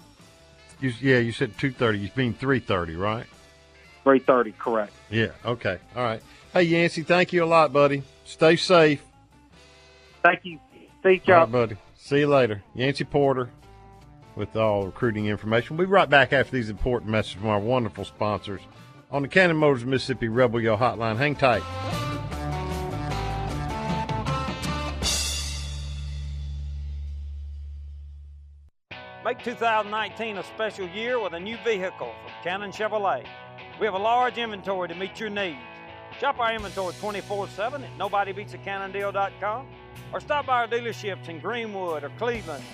You, 0.81 0.93
yeah, 1.01 1.19
you 1.19 1.31
said 1.31 1.57
two 1.57 1.71
thirty. 1.71 2.01
You 2.01 2.11
mean 2.17 2.35
three 2.35 2.59
thirty, 2.59 2.97
right? 2.97 3.27
Three 4.03 4.19
thirty, 4.19 4.53
correct. 4.53 4.93
Yeah. 5.09 5.29
Okay. 5.45 5.79
All 5.95 6.03
right. 6.03 6.21
Hey, 6.53 6.63
Yancy, 6.65 7.03
thank 7.03 7.33
you 7.33 7.45
a 7.45 7.47
lot, 7.47 7.73
buddy. 7.73 8.03
Stay 8.25 8.57
safe. 8.57 9.03
Thank 10.23 10.41
you. 10.45 10.59
See 11.03 11.21
you, 11.25 11.35
all 11.35 11.41
right, 11.41 11.53
buddy. 11.53 11.77
See 11.97 12.21
you 12.21 12.29
later, 12.29 12.63
Yancy 12.75 13.05
Porter, 13.05 13.51
with 14.35 14.57
all 14.57 14.87
recruiting 14.87 15.27
information. 15.27 15.77
We'll 15.77 15.87
be 15.87 15.93
right 15.93 16.09
back 16.09 16.33
after 16.33 16.53
these 16.53 16.71
important 16.71 17.11
messages 17.11 17.41
from 17.41 17.51
our 17.51 17.61
wonderful 17.61 18.05
sponsors 18.05 18.63
on 19.15 19.23
the 19.23 19.29
Cannon 19.29 19.57
Motors 19.57 19.85
Mississippi 19.85 20.27
Rebel 20.27 20.61
Yell 20.61 20.77
Hotline. 20.77 21.17
Hang 21.17 21.37
tight. 21.37 21.63
Make 29.25 29.43
2019 29.45 30.37
a 30.37 30.43
special 30.43 30.89
year 30.89 31.21
with 31.21 31.33
a 31.33 31.39
new 31.39 31.57
vehicle 31.65 32.13
from 32.25 32.33
Cannon 32.43 32.73
Chevrolet. 32.73 33.25
We 33.79 33.87
have 33.87 33.95
a 33.95 33.99
large 33.99 34.37
inventory 34.37 34.89
to 34.89 34.97
meet 34.97 35.21
your 35.21 35.31
needs. 35.31 35.61
Shop 36.19 36.41
our 36.41 36.53
inventory 36.53 36.93
24 37.01 37.49
7 37.49 37.85
at 37.85 37.97
nobodybeatsacannondeal.com 37.97 39.67
or 40.13 40.21
stop 40.21 40.47
by 40.47 40.63
our 40.63 40.67
dealerships 40.67 41.29
in 41.29 41.39
Greenwood 41.39 42.03
or 42.03 42.11
Cleveland. 42.19 42.65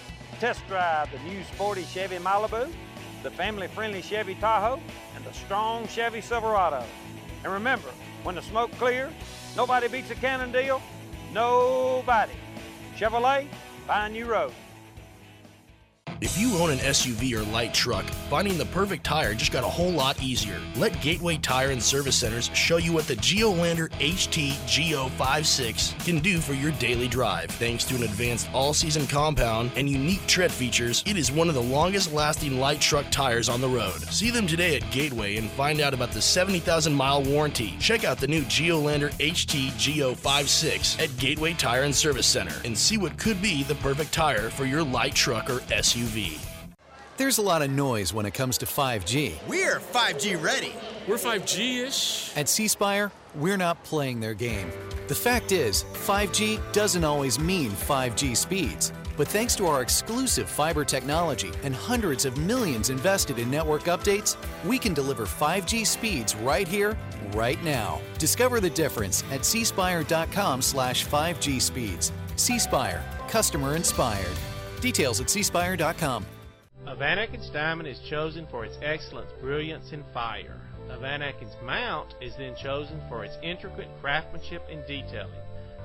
Test 0.40 0.66
drive 0.66 1.10
the 1.12 1.18
new 1.30 1.44
sporty 1.44 1.84
Chevy 1.84 2.16
Malibu, 2.16 2.72
the 3.22 3.30
family 3.30 3.68
friendly 3.68 4.02
Chevy 4.02 4.34
Tahoe, 4.36 4.80
and 5.14 5.24
the 5.24 5.32
strong 5.32 5.86
Chevy 5.88 6.20
Silverado. 6.20 6.82
And 7.44 7.52
remember, 7.52 7.88
when 8.22 8.34
the 8.34 8.42
smoke 8.42 8.70
clears, 8.72 9.12
nobody 9.56 9.88
beats 9.88 10.10
a 10.10 10.14
Cannon 10.14 10.52
deal. 10.52 10.80
Nobody. 11.32 12.32
Chevrolet, 12.96 13.46
find 13.86 14.12
new 14.12 14.26
road. 14.26 14.52
If 16.22 16.36
you 16.36 16.58
own 16.58 16.68
an 16.68 16.80
SUV 16.80 17.32
or 17.32 17.50
light 17.50 17.72
truck, 17.72 18.04
finding 18.28 18.58
the 18.58 18.66
perfect 18.66 19.04
tire 19.04 19.32
just 19.32 19.52
got 19.52 19.64
a 19.64 19.68
whole 19.68 19.90
lot 19.90 20.22
easier. 20.22 20.60
Let 20.76 21.00
Gateway 21.00 21.38
Tire 21.38 21.70
and 21.70 21.82
Service 21.82 22.16
Centers 22.16 22.50
show 22.52 22.76
you 22.76 22.92
what 22.92 23.06
the 23.06 23.16
Geolandar 23.16 23.88
HT 23.92 24.50
Go56 24.66 26.04
can 26.04 26.18
do 26.18 26.38
for 26.40 26.52
your 26.52 26.72
daily 26.72 27.08
drive. 27.08 27.50
Thanks 27.52 27.84
to 27.84 27.94
an 27.94 28.02
advanced 28.02 28.50
all-season 28.52 29.06
compound 29.06 29.70
and 29.76 29.88
unique 29.88 30.26
tread 30.26 30.52
features, 30.52 31.02
it 31.06 31.16
is 31.16 31.32
one 31.32 31.48
of 31.48 31.54
the 31.54 31.62
longest 31.62 32.12
lasting 32.12 32.60
light 32.60 32.82
truck 32.82 33.10
tires 33.10 33.48
on 33.48 33.62
the 33.62 33.68
road. 33.68 34.02
See 34.10 34.30
them 34.30 34.46
today 34.46 34.76
at 34.76 34.90
Gateway 34.90 35.36
and 35.36 35.50
find 35.52 35.80
out 35.80 35.94
about 35.94 36.12
the 36.12 36.20
70,000 36.20 36.92
mile 36.92 37.22
warranty. 37.22 37.76
Check 37.80 38.04
out 38.04 38.18
the 38.18 38.28
new 38.28 38.42
Geolandar 38.42 39.10
HT 39.12 39.70
Go56 39.70 41.02
at 41.02 41.16
Gateway 41.16 41.54
Tire 41.54 41.84
and 41.84 41.96
Service 41.96 42.26
Center 42.26 42.60
and 42.66 42.76
see 42.76 42.98
what 42.98 43.16
could 43.16 43.40
be 43.40 43.62
the 43.62 43.74
perfect 43.76 44.12
tire 44.12 44.50
for 44.50 44.66
your 44.66 44.82
light 44.82 45.14
truck 45.14 45.48
or 45.48 45.60
SUV. 45.70 46.09
There's 47.16 47.38
a 47.38 47.42
lot 47.42 47.60
of 47.60 47.70
noise 47.70 48.14
when 48.14 48.24
it 48.24 48.32
comes 48.32 48.56
to 48.58 48.66
5G. 48.66 49.46
We're 49.46 49.78
5G 49.78 50.42
ready. 50.42 50.72
We're 51.06 51.16
5G 51.16 51.86
ish. 51.86 52.36
At 52.36 52.48
C 52.48 52.66
Spire, 52.66 53.12
we're 53.34 53.58
not 53.58 53.82
playing 53.84 54.20
their 54.20 54.34
game. 54.34 54.70
The 55.08 55.14
fact 55.14 55.52
is, 55.52 55.84
5G 55.92 56.60
doesn't 56.72 57.04
always 57.04 57.38
mean 57.38 57.72
5G 57.72 58.36
speeds. 58.36 58.92
But 59.16 59.28
thanks 59.28 59.54
to 59.56 59.66
our 59.66 59.82
exclusive 59.82 60.48
fiber 60.48 60.82
technology 60.82 61.50
and 61.62 61.74
hundreds 61.74 62.24
of 62.24 62.38
millions 62.38 62.88
invested 62.88 63.38
in 63.38 63.50
network 63.50 63.82
updates, 63.84 64.36
we 64.64 64.78
can 64.78 64.94
deliver 64.94 65.26
5G 65.26 65.86
speeds 65.86 66.34
right 66.36 66.66
here, 66.66 66.96
right 67.32 67.62
now. 67.62 68.00
Discover 68.18 68.60
the 68.60 68.70
difference 68.70 69.22
at 69.30 69.40
cspire.com 69.40 70.62
slash 70.62 71.06
5G 71.06 71.60
speeds. 71.60 72.12
C 72.36 72.58
Spire, 72.58 73.04
customer 73.28 73.76
inspired. 73.76 74.38
Details 74.80 75.20
at 75.20 75.26
cspire.com. 75.26 76.26
A 76.86 76.96
Atkins 77.04 77.50
diamond 77.50 77.88
is 77.88 78.00
chosen 78.08 78.46
for 78.50 78.64
its 78.64 78.76
excellence, 78.82 79.30
brilliance, 79.40 79.92
and 79.92 80.02
fire. 80.14 80.60
A 80.88 80.98
Van 80.98 81.22
mount 81.62 82.14
is 82.20 82.34
then 82.36 82.56
chosen 82.56 83.00
for 83.08 83.24
its 83.24 83.36
intricate 83.42 83.88
craftsmanship 84.00 84.62
and 84.70 84.84
detailing. 84.86 85.30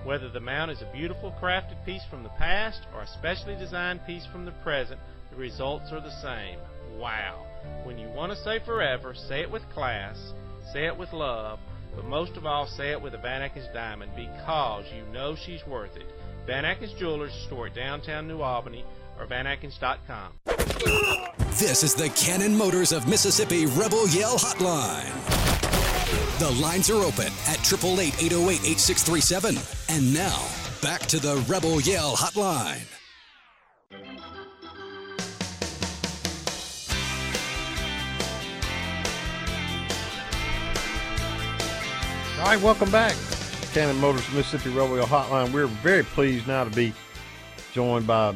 Whether 0.03 0.29
the 0.29 0.39
mount 0.39 0.71
is 0.71 0.81
a 0.81 0.91
beautiful 0.93 1.35
crafted 1.41 1.83
piece 1.85 2.03
from 2.09 2.23
the 2.23 2.29
past 2.29 2.81
or 2.93 3.01
a 3.01 3.07
specially 3.07 3.55
designed 3.55 4.05
piece 4.07 4.25
from 4.31 4.45
the 4.45 4.53
present, 4.63 4.99
the 5.29 5.35
results 5.35 5.91
are 5.91 6.01
the 6.01 6.21
same. 6.21 6.59
Wow! 6.97 7.45
When 7.83 7.97
you 7.97 8.09
want 8.09 8.31
to 8.31 8.43
say 8.43 8.59
forever, 8.65 9.13
say 9.13 9.41
it 9.41 9.51
with 9.51 9.69
class, 9.73 10.33
say 10.71 10.85
it 10.85 10.97
with 10.97 11.11
love, 11.11 11.59
but 11.95 12.05
most 12.05 12.37
of 12.37 12.45
all, 12.45 12.67
say 12.67 12.91
it 12.91 13.01
with 13.01 13.13
a 13.13 13.17
Van 13.17 13.49
diamond 13.73 14.11
because 14.15 14.85
you 14.95 15.03
know 15.13 15.35
she's 15.35 15.65
worth 15.67 15.95
it. 15.95 16.07
Van 16.45 16.63
Atkins 16.63 16.93
Jewelers 16.93 17.33
store 17.47 17.65
at 17.67 17.75
downtown 17.75 18.27
New 18.27 18.41
Albany 18.41 18.85
or 19.19 19.25
vanatkins.com. 19.25 20.33
This 21.57 21.83
is 21.83 21.95
the 21.95 22.09
Cannon 22.09 22.55
Motors 22.55 22.91
of 22.91 23.07
Mississippi 23.07 23.65
Rebel 23.65 24.07
Yell 24.09 24.37
Hotline. 24.37 25.09
The 26.39 26.51
lines 26.61 26.89
are 26.89 27.01
open 27.01 27.27
at 27.47 27.59
888-808-8637. 27.59 29.95
And 29.95 30.13
now, 30.13 30.45
back 30.81 31.01
to 31.07 31.19
the 31.19 31.37
Rebel 31.47 31.79
Yell 31.81 32.15
Hotline. 32.15 32.83
All 42.37 42.45
right, 42.51 42.61
welcome 42.61 42.91
back. 42.91 43.15
Cannon 43.75 43.99
Motors 43.99 44.33
Mississippi 44.33 44.73
Yell 44.73 44.87
Hotline. 45.05 45.51
We're 45.51 45.67
very 45.67 46.03
pleased 46.03 46.47
now 46.47 46.63
to 46.63 46.69
be 46.69 46.93
joined 47.73 48.07
by 48.07 48.33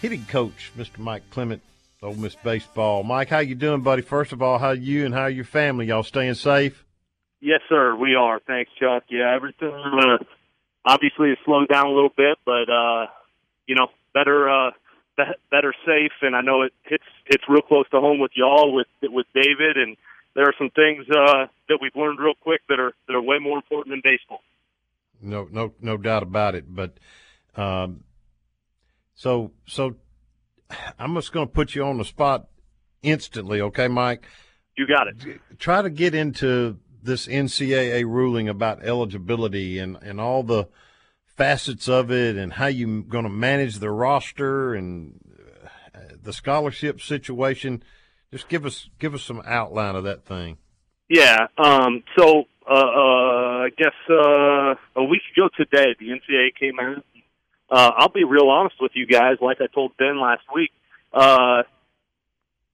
hitting 0.00 0.24
coach, 0.26 0.70
Mr. 0.78 0.98
Mike 0.98 1.28
Clement, 1.30 1.60
Ole 2.04 2.14
Miss 2.14 2.36
baseball. 2.36 3.02
Mike, 3.02 3.28
how 3.28 3.40
you 3.40 3.56
doing, 3.56 3.80
buddy? 3.80 4.02
First 4.02 4.30
of 4.30 4.42
all, 4.42 4.60
how 4.60 4.70
you 4.70 5.04
and 5.04 5.12
how 5.12 5.26
your 5.26 5.44
family? 5.44 5.86
Y'all 5.86 6.04
staying 6.04 6.34
safe? 6.34 6.84
Yes, 7.40 7.62
sir. 7.68 7.96
We 7.96 8.14
are. 8.14 8.38
Thanks, 8.38 8.70
Chuck. 8.78 9.02
Yeah, 9.08 9.34
everything 9.34 9.74
uh, 9.74 10.18
obviously 10.84 11.30
has 11.30 11.38
slowed 11.44 11.66
down 11.66 11.86
a 11.86 11.92
little 11.92 12.12
bit, 12.16 12.38
but 12.44 12.70
uh, 12.70 13.06
you 13.66 13.74
know, 13.74 13.88
better 14.14 14.48
uh, 14.48 14.70
better 15.50 15.74
safe. 15.84 16.12
And 16.22 16.36
I 16.36 16.42
know 16.42 16.62
it 16.62 16.72
hits 16.84 17.02
it's 17.26 17.42
real 17.48 17.62
close 17.62 17.88
to 17.90 17.98
home 17.98 18.20
with 18.20 18.36
y'all 18.36 18.72
with 18.72 18.86
with 19.02 19.26
David. 19.34 19.78
And 19.78 19.96
there 20.36 20.44
are 20.44 20.54
some 20.56 20.70
things 20.70 21.06
uh, 21.10 21.46
that 21.68 21.78
we've 21.82 21.96
learned 21.96 22.20
real 22.20 22.34
quick 22.40 22.60
that 22.68 22.78
are 22.78 22.92
that 23.08 23.16
are 23.16 23.20
way 23.20 23.40
more 23.40 23.56
important 23.56 23.92
than 23.92 24.00
baseball. 24.04 24.42
No, 25.20 25.48
no, 25.50 25.72
no 25.80 25.96
doubt 25.96 26.22
about 26.22 26.54
it. 26.54 26.64
But 26.68 26.98
um, 27.56 28.04
so, 29.14 29.52
so 29.66 29.96
I'm 30.98 31.14
just 31.14 31.32
going 31.32 31.46
to 31.46 31.52
put 31.52 31.74
you 31.74 31.84
on 31.84 31.98
the 31.98 32.04
spot 32.04 32.48
instantly, 33.02 33.60
okay, 33.60 33.88
Mike? 33.88 34.26
You 34.76 34.86
got 34.86 35.08
it. 35.08 35.40
Try 35.58 35.82
to 35.82 35.90
get 35.90 36.14
into 36.14 36.78
this 37.02 37.26
NCAA 37.26 38.04
ruling 38.04 38.48
about 38.48 38.84
eligibility 38.84 39.78
and, 39.78 39.96
and 40.02 40.20
all 40.20 40.42
the 40.42 40.68
facets 41.24 41.88
of 41.88 42.10
it 42.10 42.36
and 42.36 42.54
how 42.54 42.66
you're 42.66 43.02
going 43.02 43.24
to 43.24 43.30
manage 43.30 43.76
the 43.78 43.90
roster 43.90 44.74
and 44.74 45.18
uh, 45.94 45.98
the 46.22 46.32
scholarship 46.32 47.00
situation. 47.00 47.82
Just 48.32 48.48
give 48.48 48.66
us 48.66 48.90
give 48.98 49.14
us 49.14 49.22
some 49.22 49.42
outline 49.46 49.94
of 49.94 50.04
that 50.04 50.24
thing. 50.24 50.58
Yeah. 51.08 51.46
Um, 51.56 52.02
so 52.18 52.44
uh, 52.68 52.74
uh, 52.74 53.45
I 53.66 53.70
guess 53.70 53.94
uh, 54.08 54.74
a 54.94 55.04
week 55.04 55.22
ago 55.36 55.48
today, 55.56 55.96
the 55.98 56.10
NCAA 56.10 56.54
came 56.54 56.78
out. 56.78 57.04
Uh, 57.68 57.90
I'll 57.96 58.08
be 58.08 58.22
real 58.22 58.48
honest 58.48 58.76
with 58.80 58.92
you 58.94 59.06
guys. 59.06 59.38
Like 59.40 59.60
I 59.60 59.66
told 59.66 59.96
Ben 59.96 60.20
last 60.20 60.44
week, 60.54 60.70
uh, 61.12 61.64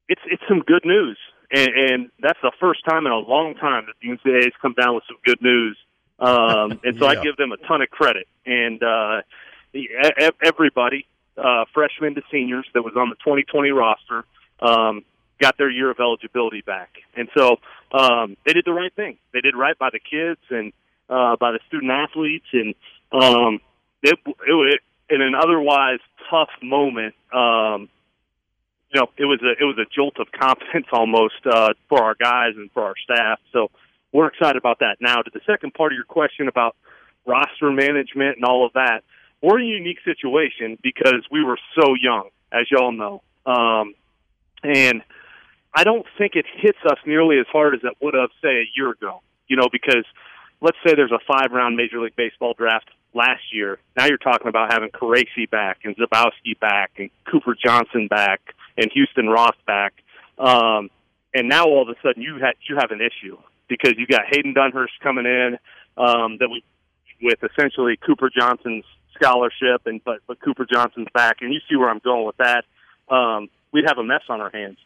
it's 0.07 0.21
it's 0.27 0.43
some 0.47 0.61
good 0.61 0.85
news, 0.85 1.17
and, 1.51 1.69
and 1.69 2.11
that's 2.21 2.39
the 2.43 2.53
first 2.61 2.85
time 2.85 3.07
in 3.07 3.13
a 3.13 3.17
long 3.17 3.55
time 3.55 3.87
that 3.87 3.95
the 4.03 4.09
NCAA 4.09 4.45
has 4.45 4.53
come 4.61 4.75
down 4.79 4.95
with 4.95 5.05
some 5.09 5.17
good 5.25 5.41
news. 5.41 5.79
Um, 6.19 6.79
and 6.85 6.99
so 6.99 7.11
Yeah. 7.11 7.19
I 7.21 7.23
give 7.23 7.37
them 7.39 7.53
a 7.53 7.57
ton 7.57 7.81
of 7.81 7.89
credit. 7.89 8.29
And 8.45 8.83
uh, 8.83 9.23
everybody, 10.45 11.07
uh, 11.39 11.65
freshmen 11.73 12.15
to 12.17 12.23
seniors, 12.31 12.67
that 12.75 12.83
was 12.83 12.95
on 12.97 13.09
the 13.09 13.17
2020 13.17 13.71
roster, 13.71 14.25
um, 14.61 15.05
got 15.41 15.57
their 15.57 15.71
year 15.71 15.91
of 15.91 15.99
eligibility 16.01 16.61
back. 16.61 16.91
And 17.17 17.31
so 17.35 17.57
um, 17.93 18.37
they 18.45 18.53
did 18.53 18.65
the 18.67 18.73
right 18.75 18.95
thing. 18.95 19.17
They 19.33 19.41
did 19.41 19.57
right 19.57 19.79
by 19.79 19.89
the 19.91 20.01
kids 20.01 20.41
and 20.51 20.75
uh, 21.13 21.37
by 21.37 21.53
the 21.53 21.61
student 21.69 21.93
athletes, 21.93 22.47
and 22.53 22.75
um, 23.13 23.61
it, 24.03 24.19
it, 24.27 24.81
in 25.11 25.21
an 25.21 25.35
otherwise 25.35 26.01
tough 26.31 26.51
moment. 26.63 27.15
Um, 27.33 27.89
you 28.93 29.01
know, 29.01 29.09
it 29.17 29.25
was 29.25 29.41
a 29.43 29.53
it 29.53 29.65
was 29.65 29.79
a 29.79 29.87
jolt 29.95 30.19
of 30.19 30.29
confidence 30.33 30.87
almost 30.93 31.47
uh, 31.47 31.75
for 31.89 32.03
our 32.03 32.15
guys 32.15 32.55
and 32.57 32.71
for 32.73 32.83
our 32.83 32.95
staff. 33.05 33.41
So 33.53 33.71
we're 34.13 34.27
excited 34.27 34.57
about 34.57 34.81
that. 34.81 34.97
Now, 35.01 35.17
to 35.17 35.31
the 35.33 35.41
second 35.47 35.75
part 35.75 35.93
of 35.93 35.97
your 35.97 36.05
question 36.05 36.49
about 36.49 36.77
roster 37.27 37.71
management 37.71 38.37
and 38.37 38.45
all 38.45 38.67
of 38.67 38.73
that, 38.75 39.03
we're 39.43 39.61
in 39.61 39.67
a 39.67 39.69
unique 39.69 39.99
situation 40.05 40.79
because 40.83 41.25
we 41.31 41.43
were 41.43 41.59
so 41.81 41.95
young, 41.95 42.29
as 42.53 42.71
y'all 42.71 42.93
know, 42.93 43.23
um, 43.47 43.95
and 44.63 45.03
I 45.75 45.85
don't 45.85 46.07
think 46.19 46.37
it 46.37 46.45
hits 46.55 46.79
us 46.87 46.99
nearly 47.07 47.39
as 47.39 47.47
hard 47.51 47.75
as 47.75 47.81
it 47.83 47.97
would 48.03 48.15
have, 48.15 48.31
say, 48.43 48.61
a 48.61 48.71
year 48.77 48.91
ago. 48.91 49.23
You 49.49 49.57
know, 49.57 49.69
because 49.71 50.05
let's 50.63 50.79
say 50.87 50.95
there's 50.95 51.13
a 51.13 51.19
five 51.27 51.51
round 51.53 51.77
Major 51.77 52.01
League 52.01 52.17
Baseball 52.17 52.55
draft 52.55 52.89
last 53.13 53.43
year. 53.53 53.79
Now 53.97 54.07
you're 54.07 54.17
talking 54.17 54.49
about 54.49 54.73
having 54.73 54.91
Caracci 54.91 55.51
back 55.51 55.81
and 55.85 55.95
Zabowski 55.97 56.59
back 56.59 56.93
and 56.97 57.11
Cooper 57.31 57.55
Johnson 57.55 58.07
back 58.09 58.41
and 58.79 58.91
Houston 58.95 59.29
Roth 59.29 59.57
back. 59.67 59.93
Um, 60.39 60.89
and 61.35 61.49
now 61.49 61.65
all 61.65 61.83
of 61.83 61.89
a 61.89 62.01
sudden 62.03 62.23
you 62.23 62.39
ha- 62.41 62.57
you 62.69 62.77
have 62.81 62.91
an 62.93 63.01
issue 63.01 63.37
because 63.69 63.95
you 63.99 64.07
got 64.07 64.23
Hayden 64.31 64.55
Dunhurst 64.55 65.01
coming 65.03 65.27
in 65.27 65.59
um, 65.97 66.39
that 66.39 66.49
we 66.49 66.63
with 67.21 67.39
essentially 67.43 67.97
Cooper 67.97 68.31
Johnson's 68.31 68.85
scholarship 69.15 69.87
and 69.87 70.03
but 70.05 70.21
but 70.27 70.41
Cooper 70.41 70.67
Johnson's 70.73 71.09
back 71.13 71.39
and 71.41 71.53
you 71.53 71.61
see 71.69 71.77
where 71.77 71.91
I'm 71.91 72.01
going 72.03 72.25
with 72.25 72.37
that. 72.39 72.65
Um, 73.13 73.49
we'd 73.73 73.85
have 73.87 73.99
a 73.99 74.05
mess 74.05 74.23
on 74.29 74.41
our 74.41 74.51
hands. 74.51 74.79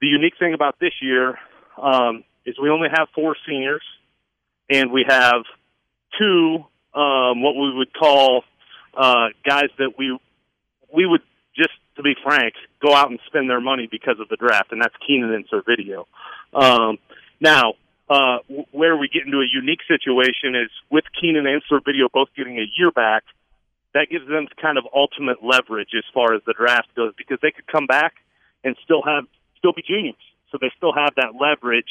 The 0.00 0.06
unique 0.06 0.34
thing 0.38 0.54
about 0.54 0.78
this 0.80 0.94
year 1.02 1.38
um, 1.76 2.24
is 2.46 2.56
we 2.60 2.70
only 2.70 2.88
have 2.90 3.08
four 3.14 3.36
seniors 3.46 3.82
and 4.70 4.92
we 4.92 5.04
have 5.06 5.42
two 6.18 6.64
um, 6.94 7.42
what 7.42 7.54
we 7.54 7.74
would 7.74 7.92
call 7.92 8.44
uh, 8.96 9.28
guys 9.46 9.68
that 9.78 9.92
we 9.98 10.18
we 10.94 11.06
would 11.06 11.22
just 11.56 11.74
to 11.96 12.02
be 12.02 12.14
frank 12.22 12.54
go 12.84 12.94
out 12.94 13.10
and 13.10 13.18
spend 13.26 13.50
their 13.50 13.60
money 13.60 13.88
because 13.90 14.18
of 14.20 14.28
the 14.28 14.36
draft, 14.36 14.72
and 14.72 14.80
that's 14.80 14.94
Keenan 15.06 15.32
and 15.32 15.44
Servideo. 15.48 16.06
Um, 16.54 16.98
now, 17.40 17.74
uh, 18.08 18.38
where 18.72 18.96
we 18.96 19.08
get 19.08 19.26
into 19.26 19.38
a 19.38 19.46
unique 19.52 19.80
situation 19.86 20.54
is 20.54 20.70
with 20.90 21.04
Keenan 21.20 21.46
and 21.46 21.62
Servideo 21.70 22.10
both 22.12 22.28
getting 22.36 22.58
a 22.58 22.66
year 22.76 22.90
back. 22.90 23.24
That 23.92 24.06
gives 24.08 24.26
them 24.28 24.46
kind 24.62 24.78
of 24.78 24.84
ultimate 24.94 25.42
leverage 25.42 25.90
as 25.98 26.04
far 26.14 26.34
as 26.34 26.42
the 26.46 26.54
draft 26.54 26.94
goes 26.94 27.12
because 27.18 27.38
they 27.42 27.50
could 27.50 27.66
come 27.66 27.86
back 27.86 28.14
and 28.62 28.76
still 28.84 29.02
have 29.02 29.24
still 29.58 29.72
be 29.72 29.82
juniors, 29.82 30.14
so 30.50 30.58
they 30.60 30.70
still 30.76 30.92
have 30.92 31.14
that 31.16 31.34
leverage 31.38 31.90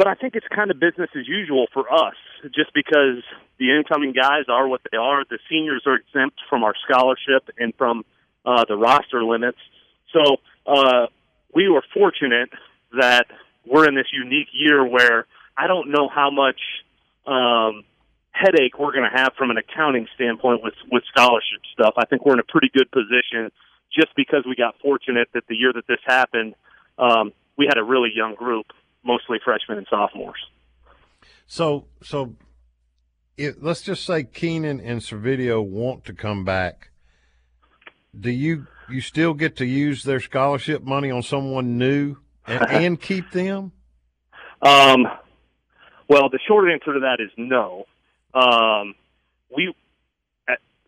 but 0.00 0.08
I 0.08 0.14
think 0.14 0.34
it's 0.34 0.46
kind 0.48 0.70
of 0.70 0.80
business 0.80 1.10
as 1.14 1.28
usual 1.28 1.66
for 1.74 1.92
us, 1.92 2.14
just 2.54 2.72
because 2.72 3.22
the 3.58 3.76
incoming 3.76 4.14
guys 4.14 4.44
are 4.48 4.66
what 4.66 4.80
they 4.90 4.96
are. 4.96 5.24
The 5.28 5.38
seniors 5.50 5.82
are 5.84 5.96
exempt 5.96 6.38
from 6.48 6.64
our 6.64 6.72
scholarship 6.88 7.50
and 7.58 7.74
from 7.76 8.06
uh, 8.46 8.64
the 8.66 8.76
roster 8.76 9.22
limits. 9.22 9.58
So 10.14 10.38
uh, 10.66 11.08
we 11.54 11.68
were 11.68 11.82
fortunate 11.92 12.48
that 12.98 13.26
we're 13.66 13.86
in 13.86 13.94
this 13.94 14.06
unique 14.10 14.48
year 14.54 14.82
where 14.82 15.26
I 15.54 15.66
don't 15.66 15.90
know 15.90 16.08
how 16.08 16.30
much 16.30 16.60
um, 17.26 17.84
headache 18.30 18.78
we're 18.78 18.92
going 18.92 19.04
to 19.04 19.14
have 19.14 19.34
from 19.36 19.50
an 19.50 19.58
accounting 19.58 20.08
standpoint 20.14 20.62
with 20.62 20.80
with 20.90 21.02
scholarship 21.12 21.60
stuff. 21.74 21.92
I 21.98 22.06
think 22.06 22.24
we're 22.24 22.32
in 22.32 22.40
a 22.40 22.50
pretty 22.50 22.70
good 22.72 22.90
position 22.90 23.52
just 23.92 24.16
because 24.16 24.44
we 24.48 24.56
got 24.56 24.76
fortunate 24.80 25.28
that 25.34 25.46
the 25.46 25.56
year 25.56 25.74
that 25.74 25.86
this 25.86 26.00
happened, 26.06 26.54
um, 26.96 27.34
we 27.58 27.66
had 27.66 27.76
a 27.76 27.84
really 27.84 28.08
young 28.16 28.34
group 28.34 28.72
mostly 29.04 29.38
freshmen 29.44 29.78
and 29.78 29.86
sophomores. 29.88 30.40
So, 31.46 31.86
so 32.02 32.36
if, 33.36 33.56
let's 33.60 33.82
just 33.82 34.04
say 34.04 34.24
Keenan 34.24 34.80
and 34.80 35.00
Servideo 35.00 35.64
want 35.64 36.04
to 36.04 36.12
come 36.12 36.44
back. 36.44 36.90
Do 38.18 38.30
you 38.30 38.66
you 38.88 39.00
still 39.00 39.34
get 39.34 39.56
to 39.56 39.66
use 39.66 40.02
their 40.02 40.20
scholarship 40.20 40.82
money 40.82 41.10
on 41.10 41.22
someone 41.22 41.78
new 41.78 42.16
and, 42.46 42.62
and 42.70 43.00
keep 43.00 43.30
them? 43.30 43.72
Um, 44.62 45.06
well, 46.08 46.28
the 46.28 46.40
short 46.46 46.70
answer 46.70 46.94
to 46.94 47.00
that 47.00 47.18
is 47.20 47.30
no. 47.36 47.86
Um, 48.34 48.94
we, 49.54 49.72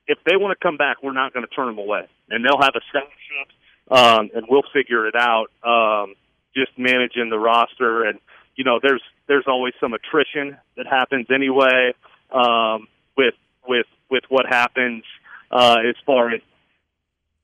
if 0.07 0.18
they 0.27 0.37
want 0.37 0.59
to 0.59 0.62
come 0.62 0.77
back, 0.77 1.03
we're 1.03 1.12
not 1.12 1.33
going 1.33 1.46
to 1.46 1.55
turn 1.55 1.66
them 1.66 1.79
away, 1.79 2.09
and 2.29 2.44
they'll 2.44 2.61
have 2.61 2.75
a 2.75 2.81
scholarship, 2.90 3.48
um, 3.90 4.31
and 4.35 4.46
we'll 4.48 4.64
figure 4.75 5.07
it 5.07 5.14
out. 5.16 5.46
Um, 5.62 6.14
just 6.54 6.78
managing 6.78 7.30
the 7.30 7.38
roster, 7.38 8.04
and 8.04 8.18
you 8.56 8.64
know, 8.64 8.78
there's 8.82 9.02
there's 9.26 9.44
always 9.46 9.74
some 9.80 9.94
attrition 9.94 10.58
that 10.76 10.86
happens 10.86 11.26
anyway 11.34 11.92
um, 12.30 12.88
with 13.16 13.34
with 13.66 13.86
with 14.10 14.24
what 14.28 14.46
happens 14.48 15.04
uh, 15.50 15.76
as 15.88 15.96
far 16.04 16.30
as 16.30 16.40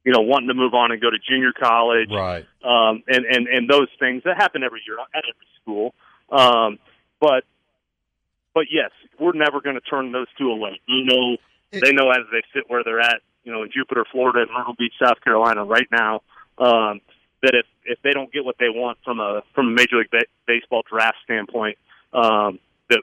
you 0.04 0.12
know 0.12 0.20
wanting 0.20 0.48
to 0.48 0.54
move 0.54 0.74
on 0.74 0.92
and 0.92 1.00
go 1.00 1.10
to 1.10 1.18
junior 1.18 1.52
college, 1.52 2.10
right? 2.10 2.46
Um, 2.62 3.02
and 3.08 3.24
and 3.24 3.46
and 3.48 3.68
those 3.68 3.88
things 3.98 4.22
that 4.24 4.36
happen 4.36 4.62
every 4.62 4.82
year 4.86 4.98
at 4.98 5.24
every 5.24 5.46
school. 5.62 5.94
Um, 6.30 6.78
but 7.20 7.44
but 8.54 8.66
yes, 8.70 8.90
we're 9.18 9.32
never 9.32 9.60
going 9.60 9.76
to 9.76 9.80
turn 9.80 10.12
those 10.12 10.26
two 10.36 10.50
away. 10.50 10.80
You 10.86 11.04
know, 11.04 11.36
they 11.70 11.92
know 11.92 12.10
as 12.10 12.24
they 12.32 12.42
sit 12.54 12.68
where 12.68 12.82
they're 12.84 13.00
at. 13.00 13.20
You 13.44 13.52
know, 13.52 13.62
in 13.62 13.70
Jupiter, 13.72 14.04
Florida, 14.10 14.40
and 14.40 14.50
Myrtle 14.50 14.74
Beach, 14.78 14.92
South 15.02 15.22
Carolina, 15.24 15.64
right 15.64 15.86
now. 15.90 16.20
Um, 16.58 17.00
that 17.42 17.54
if 17.54 17.66
if 17.84 17.98
they 18.02 18.10
don't 18.10 18.32
get 18.32 18.44
what 18.44 18.56
they 18.58 18.68
want 18.68 18.98
from 19.04 19.20
a 19.20 19.42
from 19.54 19.68
a 19.68 19.70
Major 19.70 19.98
League 19.98 20.10
ba- 20.10 20.26
Baseball 20.46 20.82
draft 20.88 21.16
standpoint, 21.24 21.78
um, 22.12 22.58
that 22.90 23.02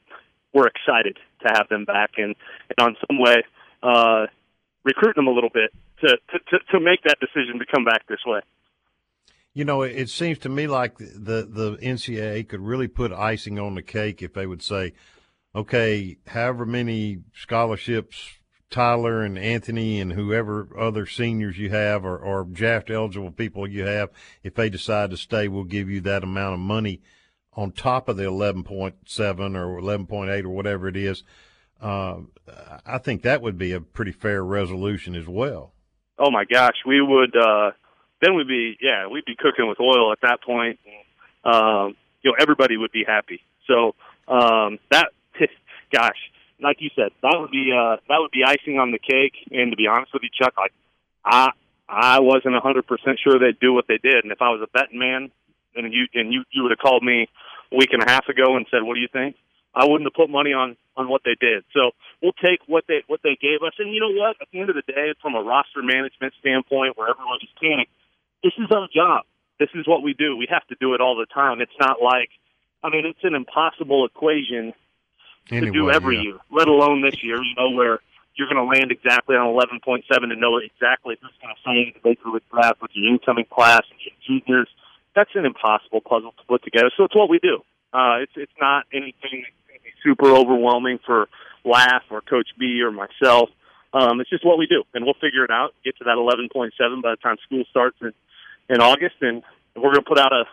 we're 0.54 0.68
excited 0.68 1.18
to 1.42 1.54
have 1.54 1.68
them 1.70 1.86
back 1.86 2.12
and, 2.18 2.36
and 2.70 2.88
on 2.88 2.96
some 3.08 3.20
way 3.20 3.44
uh, 3.84 4.28
recruit 4.84 5.16
them 5.16 5.28
a 5.28 5.32
little 5.32 5.50
bit 5.54 5.72
to, 6.02 6.18
to 6.30 6.60
to 6.72 6.80
make 6.80 7.04
that 7.04 7.18
decision 7.20 7.60
to 7.60 7.66
come 7.66 7.86
back 7.86 8.08
this 8.08 8.20
way. 8.26 8.42
You 9.54 9.64
know, 9.64 9.84
it 9.84 10.10
seems 10.10 10.38
to 10.40 10.50
me 10.50 10.68
like 10.68 10.98
the 10.98 11.48
the 11.50 11.78
NCAA 11.82 12.48
could 12.48 12.62
really 12.62 12.88
put 12.88 13.12
icing 13.12 13.60
on 13.60 13.76
the 13.76 13.82
cake 13.82 14.22
if 14.22 14.34
they 14.34 14.46
would 14.46 14.62
say, 14.62 14.94
okay, 15.54 16.18
however 16.28 16.66
many 16.66 17.20
scholarships 17.34 18.40
Tyler 18.76 19.24
and 19.24 19.40
Anthony 19.40 20.02
and 20.02 20.12
whoever 20.12 20.68
other 20.78 21.06
seniors 21.06 21.58
you 21.58 21.70
have 21.70 22.04
or, 22.04 22.18
or 22.18 22.44
draft 22.44 22.90
eligible 22.90 23.32
people 23.32 23.66
you 23.66 23.86
have, 23.86 24.10
if 24.44 24.54
they 24.54 24.70
decide 24.70 25.12
to 25.12 25.18
stay, 25.18 25.48
we'll 25.48 25.64
give 25.64 25.90
you 25.90 26.02
that 26.02 26.24
amount 26.24 26.56
of 26.56 26.60
money 26.60 27.00
on 27.54 27.72
top 27.72 28.10
of 28.10 28.18
the 28.18 28.24
11.7 28.24 28.66
or 28.68 29.82
11.8 29.82 30.44
or 30.44 30.50
whatever 30.50 30.90
it 30.90 30.98
is. 30.98 31.24
Uh, 31.82 32.18
I 32.86 32.98
think 32.98 33.22
that 33.22 33.42
would 33.42 33.58
be 33.58 33.72
a 33.72 33.80
pretty 33.80 34.12
fair 34.12 34.44
resolution 34.44 35.16
as 35.16 35.26
well. 35.26 35.72
Oh 36.20 36.30
my 36.30 36.44
gosh, 36.44 36.76
we 36.86 37.02
would 37.02 37.34
uh, 37.34 37.72
then 38.22 38.36
we'd 38.36 38.50
be 38.50 38.76
yeah 38.82 39.08
we'd 39.08 39.24
be 39.24 39.38
cooking 39.38 39.70
with 39.70 39.80
oil 39.80 40.12
at 40.12 40.20
that 40.22 40.42
point. 40.46 40.80
Um, 41.46 41.96
you 42.24 42.32
know 42.32 42.36
everybody 42.38 42.76
would 42.76 42.92
be 42.92 43.06
happy. 43.08 43.40
So 43.68 43.96
um, 44.28 44.80
that 44.92 45.14
gosh 45.94 46.18
like 46.60 46.78
you 46.80 46.90
said, 46.96 47.12
that 47.22 47.36
would 47.40 47.52
be 47.52 47.72
uh, 47.72 47.98
that 48.08 48.20
would 48.20 48.32
be 48.32 48.44
icing 48.46 48.80
on 48.80 48.92
the 48.92 49.00
cake. 49.00 49.36
And 49.52 49.72
to 49.72 49.78
be 49.78 49.88
honest 49.88 50.14
with 50.14 50.24
you, 50.24 50.30
Chuck, 50.34 50.54
like 50.58 50.74
I 51.24 51.52
I 51.88 52.20
wasn't 52.20 52.56
a 52.56 52.60
hundred 52.60 52.88
percent 52.88 53.20
sure 53.24 53.38
they'd 53.40 53.60
do 53.60 53.74
what 53.74 53.86
they 53.88 53.98
did. 53.98 54.24
And 54.24 54.32
if 54.32 54.42
I 54.42 54.50
was 54.50 54.62
a 54.62 54.72
betting 54.72 55.00
man, 55.00 55.32
and 55.76 55.94
you 55.94 56.08
and 56.14 56.32
you 56.32 56.44
you 56.52 56.64
would 56.64 56.72
have 56.72 56.80
called 56.80 57.04
me 57.04 57.28
a 57.72 57.76
week 57.76 57.90
and 57.92 58.04
a 58.04 58.10
half 58.10 58.28
ago 58.30 58.56
and 58.56 58.66
said, 58.72 58.84
"What 58.84 58.96
do 58.96 59.02
you 59.02 59.12
think?" 59.12 59.36
I 59.76 59.84
wouldn't 59.84 60.08
have 60.08 60.16
put 60.16 60.30
money 60.30 60.54
on 60.54 60.78
on 60.96 61.10
what 61.10 61.22
they 61.26 61.36
did. 61.36 61.66
So 61.74 61.92
we'll 62.24 62.38
take 62.40 62.62
what 62.68 62.86
they 62.88 63.04
what 63.08 63.20
they 63.24 63.38
gave 63.40 63.62
us. 63.62 63.74
And 63.78 63.94
you 63.94 64.00
know 64.00 64.16
what? 64.16 64.38
At 64.42 64.48
the 64.52 64.60
end 64.60 64.70
of 64.70 64.76
the 64.76 64.88
day, 64.88 65.14
from 65.22 65.36
a 65.36 65.44
roster 65.44 65.84
management 65.84 66.34
standpoint, 66.40 66.98
where 66.98 67.10
everyone 67.10 67.40
just 67.42 67.60
panicked, 67.60 67.92
this 68.44 68.54
is 68.58 68.72
our 68.72 68.88
job. 68.88 69.26
This 69.60 69.70
is 69.76 69.88
what 69.88 70.04
we 70.04 70.14
do. 70.14 70.36
We 70.36 70.48
have 70.50 70.66
to 70.68 70.76
do 70.80 70.94
it 70.96 71.02
all 71.02 71.16
the 71.16 71.28
time. 71.28 71.62
It's 71.62 71.80
not 71.80 72.02
like, 72.02 72.30
I 72.84 72.90
mean, 72.90 73.06
it's 73.06 73.24
an 73.24 73.36
impossible 73.36 74.06
equation 74.06 74.74
to 75.50 75.72
do 75.72 75.92
every 75.92 76.18
yeah. 76.18 76.24
year, 76.24 76.38
let 76.52 76.68
alone 76.68 77.02
this 77.02 77.24
year, 77.24 77.42
you 77.42 77.56
know, 77.56 77.72
where 77.72 78.00
you're 78.36 78.50
going 78.50 78.60
to 78.60 78.70
land 78.70 78.92
exactly 78.92 79.36
on 79.36 79.48
11.7 79.48 80.04
and 80.10 80.42
know 80.42 80.58
exactly 80.58 81.16
who's 81.22 81.32
going 81.42 81.56
to 81.56 81.62
sign 81.64 81.94
the 81.94 82.10
Major 82.10 82.30
League 82.34 82.44
draft 82.52 82.82
with 82.82 82.92
your 82.94 83.12
incoming 83.12 83.46
class 83.46 83.82
and 83.90 84.00
your 84.02 84.16
juniors. 84.42 84.68
that's 85.16 85.30
an 85.36 85.46
impossible 85.46 86.02
puzzle 86.02 86.34
to 86.38 86.44
put 86.48 86.64
together. 86.64 86.92
So 86.98 87.06
it's 87.06 87.16
what 87.16 87.30
we 87.30 87.40
do. 87.40 87.64
Uh, 87.94 88.20
it's 88.20 88.34
it's 88.36 88.52
not 88.60 88.86
anything 88.92 89.46
super 90.04 90.30
overwhelming 90.30 91.00
for 91.06 91.28
Laugh 91.64 92.04
or 92.12 92.22
Coach 92.22 92.50
B 92.60 92.82
or 92.82 92.92
myself. 92.92 93.50
Um, 93.94 94.20
it's 94.20 94.30
just 94.30 94.46
what 94.46 94.58
we 94.58 94.68
do, 94.68 94.84
and 94.94 95.06
we'll 95.06 95.16
figure 95.16 95.46
it 95.46 95.52
out. 95.52 95.74
Get 95.86 95.98
to 95.98 96.04
that 96.04 96.18
11.7 96.18 97.02
by 97.02 97.12
the 97.12 97.16
time 97.18 97.38
school 97.46 97.64
starts 97.70 97.98
in 98.02 98.12
in 98.68 98.82
August, 98.82 99.16
and 99.22 99.44
we're 99.76 99.94
going 99.94 100.04
to 100.04 100.10
put 100.10 100.20
out 100.20 100.34
a 100.34 100.44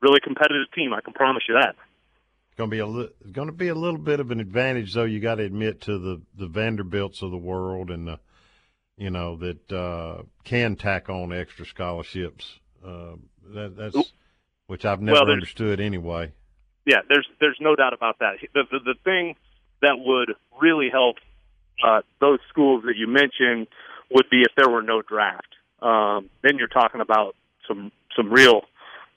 really 0.00 0.20
competitive 0.20 0.72
team. 0.74 0.94
I 0.94 1.00
can 1.00 1.12
promise 1.12 1.42
you 1.48 1.54
that. 1.60 1.76
Going 2.56 2.70
to 2.70 2.74
be 2.74 2.80
a 2.80 2.86
li- 2.86 3.10
going 3.32 3.48
to 3.48 3.52
be 3.54 3.68
a 3.68 3.74
little 3.74 3.98
bit 3.98 4.18
of 4.18 4.30
an 4.30 4.40
advantage, 4.40 4.94
though. 4.94 5.04
You 5.04 5.20
got 5.20 5.36
to 5.36 5.44
admit 5.44 5.82
to 5.82 5.98
the 5.98 6.22
the 6.38 6.46
Vanderbilts 6.46 7.22
of 7.22 7.30
the 7.30 7.36
world 7.36 7.90
and 7.90 8.08
the 8.08 8.18
you 8.96 9.10
know 9.10 9.36
that 9.36 9.72
uh, 9.72 10.22
can 10.44 10.76
tack 10.76 11.10
on 11.10 11.32
extra 11.32 11.66
scholarships. 11.66 12.58
Uh, 12.84 13.16
that, 13.52 13.76
that's 13.76 14.12
which 14.66 14.84
I've 14.84 15.00
never 15.00 15.20
Well, 15.24 15.32
understood 15.32 15.80
anyway. 15.80 16.32
Yeah, 16.86 17.00
there's 17.08 17.26
there's 17.40 17.58
no 17.60 17.76
doubt 17.76 17.92
about 17.92 18.20
that. 18.20 18.36
The 18.54 18.62
the, 18.70 18.78
the 18.78 18.94
thing 19.04 19.36
that 19.82 19.98
would 19.98 20.34
really 20.60 20.88
help 20.90 21.16
uh, 21.84 22.00
those 22.20 22.38
schools 22.48 22.84
that 22.86 22.96
you 22.96 23.06
mentioned 23.06 23.66
would 24.10 24.30
be 24.30 24.42
if 24.42 24.52
there 24.56 24.70
were 24.70 24.82
no 24.82 25.02
draft. 25.02 25.48
Um, 25.82 26.30
then 26.42 26.56
you're 26.58 26.68
talking 26.68 27.00
about 27.00 27.36
some 27.68 27.92
some 28.16 28.30
real 28.30 28.62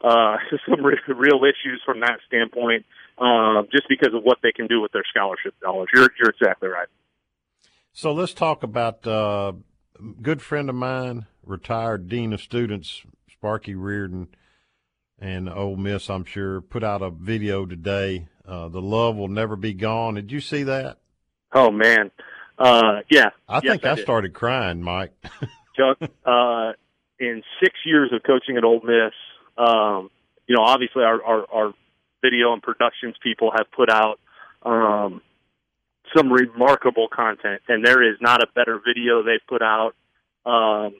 uh, 0.04 0.38
some 0.70 0.84
re- 0.84 1.00
real 1.08 1.42
issues 1.44 1.82
from 1.86 2.02
that 2.02 2.20
standpoint, 2.28 2.86
uh, 3.20 3.64
just 3.72 3.88
because 3.90 4.14
of 4.14 4.24
what 4.24 4.38
they 4.44 4.52
can 4.52 4.68
do 4.68 4.82
with 4.82 4.92
their 4.92 5.04
scholarship 5.10 5.54
dollars. 5.62 5.90
You're 5.94 6.10
you're 6.20 6.30
exactly 6.30 6.70
right. 6.70 6.88
So 7.94 8.12
let's 8.14 8.34
talk 8.34 8.64
about 8.64 9.06
uh, 9.06 9.54
a 10.00 10.22
good 10.22 10.42
friend 10.42 10.70
of 10.70 10.76
mine, 10.76 11.26
retired 11.44 12.08
dean 12.08 12.34
of 12.34 12.42
students, 12.42 13.04
Sparky 13.32 13.76
Reardon, 13.76 14.28
and 15.20 15.50
Ole 15.50 15.76
Miss. 15.76 16.10
I'm 16.10 16.24
sure 16.26 16.62
put 16.62 16.84
out 16.84 17.02
a 17.02 17.10
video 17.10 17.66
today. 17.66 18.28
Uh, 18.48 18.68
the 18.70 18.82
love 18.82 19.16
will 19.16 19.28
never 19.28 19.56
be 19.56 19.74
gone. 19.74 20.16
Did 20.16 20.32
you 20.32 20.40
see 20.40 20.64
that? 20.64 20.98
Oh 21.54 21.72
man, 21.72 22.12
uh, 22.58 23.02
yeah. 23.10 23.30
I 23.48 23.56
Yes, 23.64 23.72
think 23.74 23.86
I, 23.86 23.96
did. 23.96 24.04
started 24.04 24.34
crying, 24.34 24.82
Mike. 24.82 25.14
Chuck, 25.76 25.98
uh, 26.26 26.74
in 27.20 27.42
six 27.62 27.76
years 27.86 28.12
of 28.14 28.22
coaching 28.24 28.58
at 28.58 28.64
Ole 28.64 28.82
Miss, 28.84 29.14
um, 29.58 30.10
you 30.48 30.56
know, 30.56 30.64
obviously 30.64 31.04
our, 31.04 31.24
our, 31.24 31.46
our 31.54 31.74
video 32.22 32.54
and 32.54 32.62
productions 32.62 33.16
people 33.22 33.52
have 33.56 33.72
put 33.72 33.90
out 33.90 34.20
um, 34.64 35.22
some 36.16 36.32
remarkable 36.32 37.08
content, 37.08 37.62
and 37.68 37.86
there 37.86 38.02
is 38.04 38.18
not 38.22 38.42
a 38.42 38.48
better 38.54 38.80
video 38.86 39.24
they've 39.24 39.46
put 39.48 39.62
out 39.62 39.94
um, 40.46 40.96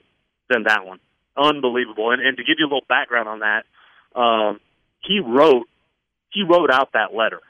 than 0.48 0.64
that 0.64 0.86
one. 0.86 1.00
Unbelievable. 1.36 2.10
And, 2.10 2.24
and 2.24 2.36
to 2.36 2.44
give 2.44 2.56
you 2.58 2.66
a 2.66 2.68
little 2.68 2.86
background 2.88 3.28
on 3.28 3.40
that, 3.40 3.64
um, 4.18 4.60
he 5.00 5.20
wrote 5.20 5.66
he 6.30 6.42
wrote 6.42 6.70
out 6.70 6.92
that 6.92 7.14
letter 7.14 7.40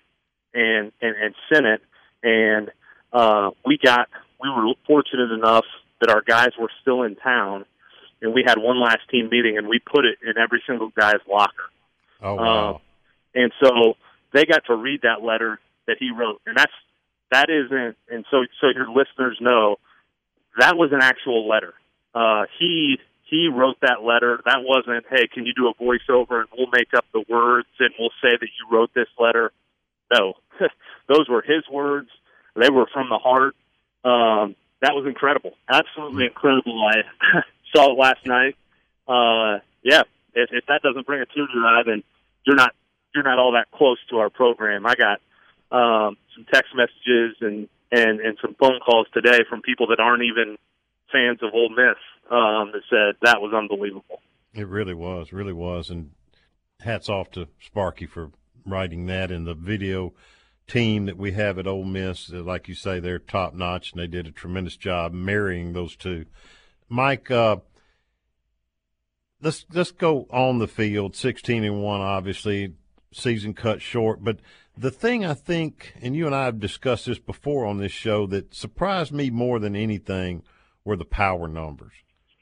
and 0.54 0.92
and, 1.00 1.16
and 1.16 1.34
sent 1.52 1.66
it, 1.66 1.82
and 2.22 2.70
uh, 3.12 3.50
we 3.64 3.78
got 3.82 4.08
we 4.42 4.48
were 4.48 4.72
fortunate 4.86 5.32
enough 5.32 5.64
that 6.00 6.10
our 6.10 6.22
guys 6.22 6.50
were 6.58 6.70
still 6.80 7.02
in 7.02 7.16
town, 7.16 7.64
and 8.22 8.32
we 8.34 8.44
had 8.46 8.58
one 8.58 8.80
last 8.80 9.08
team 9.10 9.28
meeting, 9.30 9.58
and 9.58 9.68
we 9.68 9.78
put 9.78 10.04
it 10.04 10.18
in 10.22 10.38
every 10.38 10.62
single 10.66 10.90
guy's 10.90 11.20
locker. 11.28 11.70
Oh 12.22 12.34
wow! 12.34 12.74
Um, 12.74 12.80
and 13.34 13.52
so 13.62 13.94
they 14.32 14.44
got 14.44 14.64
to 14.66 14.74
read 14.74 15.02
that 15.02 15.22
letter 15.22 15.58
that 15.86 15.96
he 15.98 16.10
wrote, 16.10 16.40
and 16.46 16.56
that's 16.56 16.72
that 17.30 17.48
isn't. 17.48 17.96
And 18.08 18.24
so 18.30 18.44
so 18.60 18.68
your 18.74 18.88
listeners 18.88 19.38
know 19.40 19.76
that 20.58 20.76
was 20.76 20.92
an 20.92 21.00
actual 21.02 21.48
letter. 21.48 21.74
Uh, 22.14 22.44
he 22.58 22.98
he 23.24 23.48
wrote 23.48 23.76
that 23.82 24.02
letter. 24.02 24.40
That 24.44 24.62
wasn't 24.62 25.06
hey, 25.10 25.28
can 25.32 25.46
you 25.46 25.54
do 25.54 25.68
a 25.68 25.74
voiceover 25.74 26.40
and 26.40 26.48
we'll 26.56 26.70
make 26.72 26.92
up 26.94 27.04
the 27.12 27.24
words 27.28 27.68
and 27.78 27.90
we'll 27.98 28.10
say 28.22 28.30
that 28.32 28.48
you 28.58 28.76
wrote 28.76 28.90
this 28.94 29.08
letter. 29.18 29.52
No, 30.12 30.34
those 31.08 31.28
were 31.28 31.42
his 31.42 31.62
words. 31.70 32.08
They 32.56 32.70
were 32.70 32.86
from 32.92 33.08
the 33.08 33.18
heart. 33.18 33.54
Um, 34.04 34.56
that 34.82 34.94
was 34.94 35.06
incredible, 35.06 35.52
absolutely 35.68 36.24
incredible. 36.24 36.82
I 36.84 37.42
saw 37.74 37.92
it 37.92 37.98
last 37.98 38.26
night. 38.26 38.56
Uh, 39.06 39.60
yeah, 39.82 40.02
if, 40.34 40.50
if 40.52 40.66
that 40.66 40.80
doesn't 40.82 41.06
bring 41.06 41.20
a 41.20 41.26
tear 41.26 41.46
to 41.46 41.52
your 41.52 41.66
eye, 41.66 41.82
then 41.84 42.02
you're 42.44 42.56
not 42.56 42.74
you're 43.14 43.24
not 43.24 43.38
all 43.38 43.52
that 43.52 43.70
close 43.76 43.98
to 44.10 44.18
our 44.18 44.30
program. 44.30 44.86
I 44.86 44.94
got 44.94 45.20
um, 45.70 46.16
some 46.34 46.46
text 46.52 46.72
messages 46.74 47.36
and 47.40 47.68
and 47.92 48.20
and 48.20 48.38
some 48.40 48.54
phone 48.58 48.80
calls 48.84 49.06
today 49.12 49.40
from 49.48 49.62
people 49.62 49.88
that 49.88 50.00
aren't 50.00 50.22
even 50.22 50.56
fans 51.12 51.40
of 51.42 51.52
Ole 51.54 51.70
Miss 51.70 51.98
um, 52.30 52.72
that 52.72 52.82
said 52.88 53.16
that 53.22 53.40
was 53.40 53.52
unbelievable. 53.52 54.20
It 54.54 54.66
really 54.66 54.94
was, 54.94 55.32
really 55.32 55.52
was, 55.52 55.90
and 55.90 56.10
hats 56.80 57.08
off 57.08 57.30
to 57.32 57.48
Sparky 57.60 58.06
for 58.06 58.30
writing 58.64 59.06
that 59.06 59.30
and 59.30 59.46
the 59.46 59.54
video 59.54 60.12
team 60.66 61.06
that 61.06 61.16
we 61.16 61.32
have 61.32 61.58
at 61.58 61.66
Ole 61.66 61.84
Miss. 61.84 62.32
uh, 62.32 62.42
Like 62.42 62.68
you 62.68 62.74
say, 62.74 63.00
they're 63.00 63.18
top 63.18 63.54
notch, 63.54 63.92
and 63.92 64.00
they 64.00 64.06
did 64.06 64.26
a 64.26 64.32
tremendous 64.32 64.76
job 64.76 65.12
marrying 65.12 65.72
those 65.72 65.96
two. 65.96 66.26
Mike, 66.88 67.30
uh, 67.30 67.56
let's 69.40 69.64
let's 69.72 69.92
go 69.92 70.26
on 70.30 70.58
the 70.58 70.68
field. 70.68 71.16
Sixteen 71.16 71.64
and 71.64 71.82
one, 71.82 72.00
obviously, 72.00 72.74
season 73.12 73.54
cut 73.54 73.82
short. 73.82 74.22
But 74.22 74.38
the 74.76 74.90
thing 74.90 75.24
I 75.24 75.34
think, 75.34 75.94
and 76.00 76.14
you 76.14 76.26
and 76.26 76.34
I 76.34 76.44
have 76.44 76.60
discussed 76.60 77.06
this 77.06 77.18
before 77.18 77.66
on 77.66 77.78
this 77.78 77.92
show, 77.92 78.26
that 78.28 78.54
surprised 78.54 79.12
me 79.12 79.30
more 79.30 79.58
than 79.58 79.76
anything 79.76 80.42
were 80.84 80.96
the 80.96 81.04
power 81.04 81.48
numbers. 81.48 81.92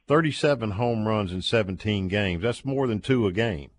37 0.06 0.72
home 0.72 1.06
runs 1.06 1.32
in 1.32 1.42
17 1.42 2.08
games. 2.08 2.42
That's 2.42 2.64
more 2.64 2.86
than 2.86 3.00
two 3.00 3.26
a 3.26 3.32
game, 3.32 3.70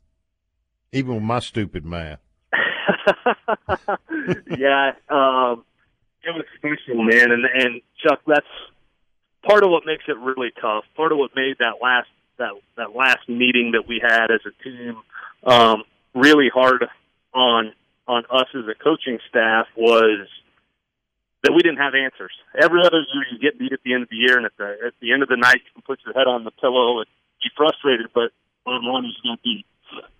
even 0.91 1.15
with 1.15 1.23
my 1.23 1.39
stupid 1.39 1.85
math. 1.85 2.19
yeah, 4.57 4.91
um, 5.09 5.63
it 6.23 6.33
was 6.35 6.45
special, 6.57 7.03
man. 7.03 7.31
And 7.31 7.45
and 7.45 7.81
Chuck, 8.03 8.21
that's 8.27 8.45
part 9.47 9.63
of 9.63 9.71
what 9.71 9.85
makes 9.85 10.03
it 10.07 10.17
really 10.17 10.51
tough. 10.61 10.83
Part 10.95 11.11
of 11.11 11.17
what 11.17 11.31
made 11.35 11.55
that 11.59 11.81
last 11.81 12.09
that 12.37 12.51
that 12.77 12.95
last 12.95 13.27
meeting 13.27 13.71
that 13.71 13.87
we 13.87 13.99
had 14.01 14.29
as 14.31 14.41
a 14.45 14.63
team 14.63 14.97
um, 15.43 15.83
really 16.13 16.49
hard 16.53 16.85
on 17.33 17.73
on 18.07 18.25
us 18.31 18.47
as 18.55 18.65
a 18.65 18.73
coaching 18.83 19.19
staff 19.29 19.67
was 19.77 20.27
that 21.43 21.53
we 21.53 21.61
didn't 21.61 21.77
have 21.77 21.93
answers. 21.93 22.31
Every 22.59 22.81
other 22.83 23.05
year, 23.13 23.23
you 23.31 23.39
get 23.39 23.59
beat 23.59 23.71
at 23.71 23.79
the 23.85 23.93
end 23.93 24.03
of 24.03 24.09
the 24.09 24.17
year, 24.17 24.37
and 24.37 24.45
at 24.45 24.57
the 24.57 24.77
at 24.87 24.93
the 24.99 25.13
end 25.13 25.23
of 25.23 25.29
the 25.29 25.37
night, 25.37 25.61
you 25.65 25.71
can 25.73 25.83
put 25.83 25.99
your 26.05 26.13
head 26.13 26.27
on 26.27 26.43
the 26.43 26.51
pillow 26.51 26.99
and 26.99 27.07
be 27.41 27.49
frustrated, 27.55 28.07
but 28.13 28.31
bottom 28.65 28.85
line 28.85 29.05
is 29.05 29.15
got 29.23 29.41
beat. 29.43 29.65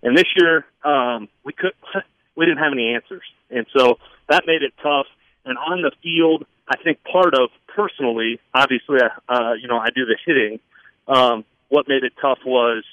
And 0.02 0.16
this 0.16 0.26
year, 0.36 0.64
um, 0.84 1.28
we 1.44 1.52
could 1.52 1.72
we 2.36 2.46
didn't 2.46 2.62
have 2.62 2.72
any 2.72 2.94
answers, 2.94 3.24
and 3.50 3.66
so 3.76 3.98
that 4.28 4.44
made 4.46 4.62
it 4.62 4.72
tough. 4.82 5.06
And 5.44 5.56
on 5.58 5.82
the 5.82 5.92
field, 6.02 6.44
I 6.68 6.76
think 6.82 7.02
part 7.04 7.34
of 7.34 7.50
personally, 7.66 8.38
obviously, 8.54 8.98
uh, 9.28 9.52
you 9.60 9.68
know, 9.68 9.78
I 9.78 9.88
do 9.90 10.04
the 10.06 10.16
hitting. 10.24 10.60
Um, 11.08 11.44
what 11.68 11.88
made 11.88 12.04
it 12.04 12.12
tough 12.20 12.38
was, 12.44 12.84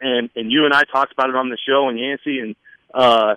and 0.00 0.30
and 0.34 0.50
you 0.50 0.64
and 0.64 0.74
I 0.74 0.84
talked 0.84 1.12
about 1.12 1.28
it 1.28 1.36
on 1.36 1.48
the 1.48 1.58
show, 1.66 1.88
and 1.88 1.98
Yancy, 1.98 2.40
and 2.40 2.56
uh, 2.92 3.36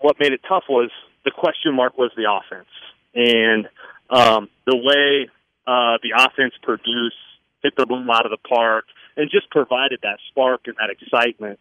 what 0.00 0.16
made 0.20 0.32
it 0.32 0.40
tough 0.48 0.64
was 0.68 0.90
the 1.24 1.30
question 1.30 1.74
mark 1.74 1.98
was 1.98 2.10
the 2.16 2.30
offense 2.30 2.68
and 3.14 3.68
um, 4.10 4.48
the 4.66 4.76
way 4.76 5.28
uh, 5.66 5.98
the 6.02 6.12
offense 6.16 6.54
produced, 6.62 7.16
hit 7.62 7.74
the 7.76 7.86
boom 7.86 8.08
out 8.10 8.24
of 8.24 8.30
the 8.30 8.48
park, 8.48 8.84
and 9.16 9.30
just 9.30 9.50
provided 9.50 10.00
that 10.02 10.18
spark 10.30 10.62
and 10.66 10.76
that 10.78 10.90
excitement 10.90 11.58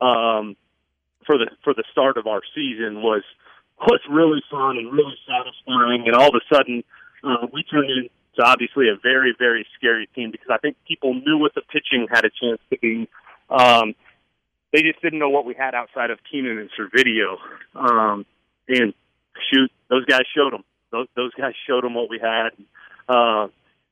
um, 0.00 0.56
for 1.26 1.36
the 1.36 1.50
for 1.64 1.74
the 1.74 1.84
start 1.92 2.16
of 2.16 2.26
our 2.26 2.40
season 2.54 3.02
was 3.02 3.22
was 3.80 4.00
really 4.08 4.42
fun 4.50 4.76
and 4.78 4.92
really 4.92 5.16
satisfying. 5.26 6.04
And 6.06 6.14
all 6.14 6.28
of 6.28 6.34
a 6.34 6.54
sudden, 6.54 6.84
uh, 7.24 7.46
we 7.52 7.62
turned 7.64 7.90
into 7.90 8.10
obviously 8.42 8.88
a 8.88 8.96
very 9.02 9.34
very 9.38 9.66
scary 9.76 10.08
team 10.14 10.30
because 10.30 10.48
I 10.50 10.58
think 10.58 10.76
people 10.86 11.14
knew 11.14 11.36
what 11.36 11.54
the 11.54 11.62
pitching 11.62 12.06
had 12.10 12.24
a 12.24 12.30
chance 12.30 12.60
to 12.70 12.78
be. 12.78 13.08
Um, 13.50 13.94
they 14.72 14.82
just 14.82 15.02
didn't 15.02 15.18
know 15.18 15.30
what 15.30 15.44
we 15.44 15.54
had 15.54 15.74
outside 15.74 16.10
of 16.10 16.18
Keenan 16.30 16.58
and 16.58 16.70
Servideo. 16.78 17.36
Um, 17.74 18.24
and 18.68 18.94
shoot, 19.52 19.70
those 19.88 20.04
guys 20.04 20.22
showed 20.34 20.52
them. 20.52 20.62
Those, 20.92 21.08
those 21.16 21.34
guys 21.34 21.54
showed 21.66 21.84
them 21.84 21.94
what 21.94 22.08
we 22.08 22.18
had. 22.18 22.50
Uh, 23.08 23.48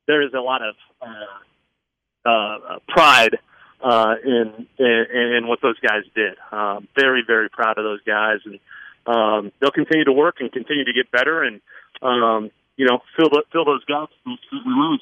there 0.07 0.21
is 0.21 0.33
a 0.33 0.39
lot 0.39 0.61
of 0.61 0.75
uh, 1.01 2.29
uh, 2.29 2.79
pride 2.87 3.37
uh, 3.81 4.15
in, 4.23 4.67
in 4.77 5.05
in 5.37 5.47
what 5.47 5.59
those 5.61 5.79
guys 5.79 6.03
did. 6.15 6.35
Um, 6.51 6.87
very 6.95 7.23
very 7.25 7.49
proud 7.49 7.77
of 7.77 7.83
those 7.83 8.01
guys, 8.05 8.39
and 8.45 8.59
um, 9.05 9.51
they'll 9.59 9.71
continue 9.71 10.05
to 10.05 10.11
work 10.11 10.37
and 10.39 10.51
continue 10.51 10.85
to 10.85 10.93
get 10.93 11.11
better, 11.11 11.43
and 11.43 11.61
um, 12.01 12.51
you 12.75 12.85
know 12.85 12.99
fill 13.15 13.29
the, 13.29 13.43
fill 13.51 13.65
those 13.65 13.83
gaps. 13.85 14.13
We 14.25 14.37
lose. 14.65 15.01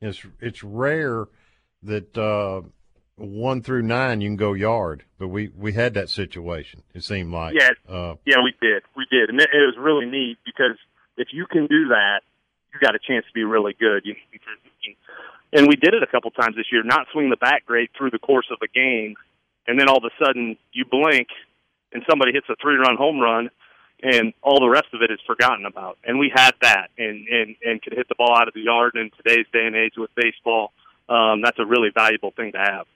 It's 0.00 0.24
it's 0.40 0.62
rare 0.62 1.26
that 1.82 2.16
uh, 2.16 2.62
one 3.16 3.62
through 3.62 3.82
nine 3.82 4.20
you 4.20 4.28
can 4.28 4.36
go 4.36 4.52
yard, 4.52 5.04
but 5.18 5.28
we 5.28 5.50
we 5.56 5.72
had 5.72 5.94
that 5.94 6.08
situation. 6.08 6.82
It 6.94 7.04
seemed 7.04 7.32
like 7.32 7.54
Yeah, 7.54 7.70
Uh, 7.88 8.14
yeah, 8.24 8.42
we 8.42 8.54
did, 8.60 8.82
we 8.96 9.06
did, 9.10 9.30
and 9.30 9.40
it, 9.40 9.48
it 9.52 9.66
was 9.66 9.76
really 9.78 10.06
neat 10.06 10.38
because 10.44 10.76
if 11.16 11.28
you 11.32 11.46
can 11.46 11.66
do 11.66 11.88
that, 11.88 12.20
you 12.72 12.80
got 12.80 12.94
a 12.94 12.98
chance 12.98 13.24
to 13.26 13.32
be 13.32 13.44
really 13.44 13.74
good. 13.78 14.02
You, 14.04 14.14
because 14.30 14.56
you 14.64 14.70
can 14.82 14.96
and 15.52 15.66
we 15.66 15.76
did 15.76 15.94
it 15.94 16.02
a 16.02 16.06
couple 16.06 16.30
times 16.30 16.56
this 16.56 16.66
year. 16.70 16.82
Not 16.82 17.06
swing 17.12 17.30
the 17.30 17.36
bat 17.36 17.62
great 17.66 17.90
through 17.96 18.10
the 18.10 18.18
course 18.18 18.46
of 18.50 18.58
a 18.62 18.68
game, 18.68 19.16
and 19.66 19.80
then 19.80 19.88
all 19.88 19.98
of 19.98 20.04
a 20.04 20.24
sudden 20.24 20.56
you 20.72 20.84
blink, 20.84 21.28
and 21.92 22.02
somebody 22.08 22.32
hits 22.32 22.46
a 22.50 22.56
three-run 22.60 22.96
home 22.96 23.18
run, 23.18 23.50
and 24.02 24.34
all 24.42 24.60
the 24.60 24.68
rest 24.68 24.88
of 24.92 25.02
it 25.02 25.10
is 25.10 25.18
forgotten 25.26 25.64
about. 25.64 25.98
And 26.04 26.18
we 26.18 26.30
had 26.34 26.52
that, 26.60 26.90
and 26.98 27.26
and 27.28 27.56
and 27.64 27.82
could 27.82 27.94
hit 27.94 28.08
the 28.08 28.14
ball 28.16 28.36
out 28.36 28.48
of 28.48 28.54
the 28.54 28.62
yard. 28.62 28.92
In 28.94 29.10
today's 29.16 29.46
day 29.52 29.66
and 29.66 29.74
age 29.74 29.94
with 29.96 30.10
baseball, 30.14 30.72
um, 31.08 31.42
that's 31.42 31.58
a 31.58 31.66
really 31.66 31.90
valuable 31.94 32.32
thing 32.36 32.52
to 32.52 32.58
have. 32.58 32.86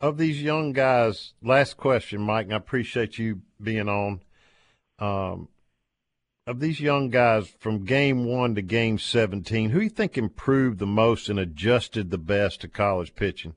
Of 0.00 0.18
these 0.18 0.42
young 0.42 0.72
guys, 0.72 1.32
last 1.42 1.76
question, 1.76 2.20
Mike. 2.20 2.46
And 2.46 2.54
I 2.54 2.56
appreciate 2.56 3.18
you 3.18 3.40
being 3.62 3.88
on. 3.88 4.20
Um, 4.98 5.48
of 6.46 6.60
these 6.60 6.78
young 6.78 7.08
guys 7.08 7.48
from 7.58 7.84
game 7.84 8.26
one 8.26 8.54
to 8.54 8.62
game 8.62 8.98
17, 8.98 9.70
who 9.70 9.78
do 9.78 9.84
you 9.84 9.90
think 9.90 10.18
improved 10.18 10.78
the 10.78 10.86
most 10.86 11.30
and 11.30 11.38
adjusted 11.38 12.10
the 12.10 12.18
best 12.18 12.60
to 12.60 12.68
college 12.68 13.14
pitching? 13.14 13.54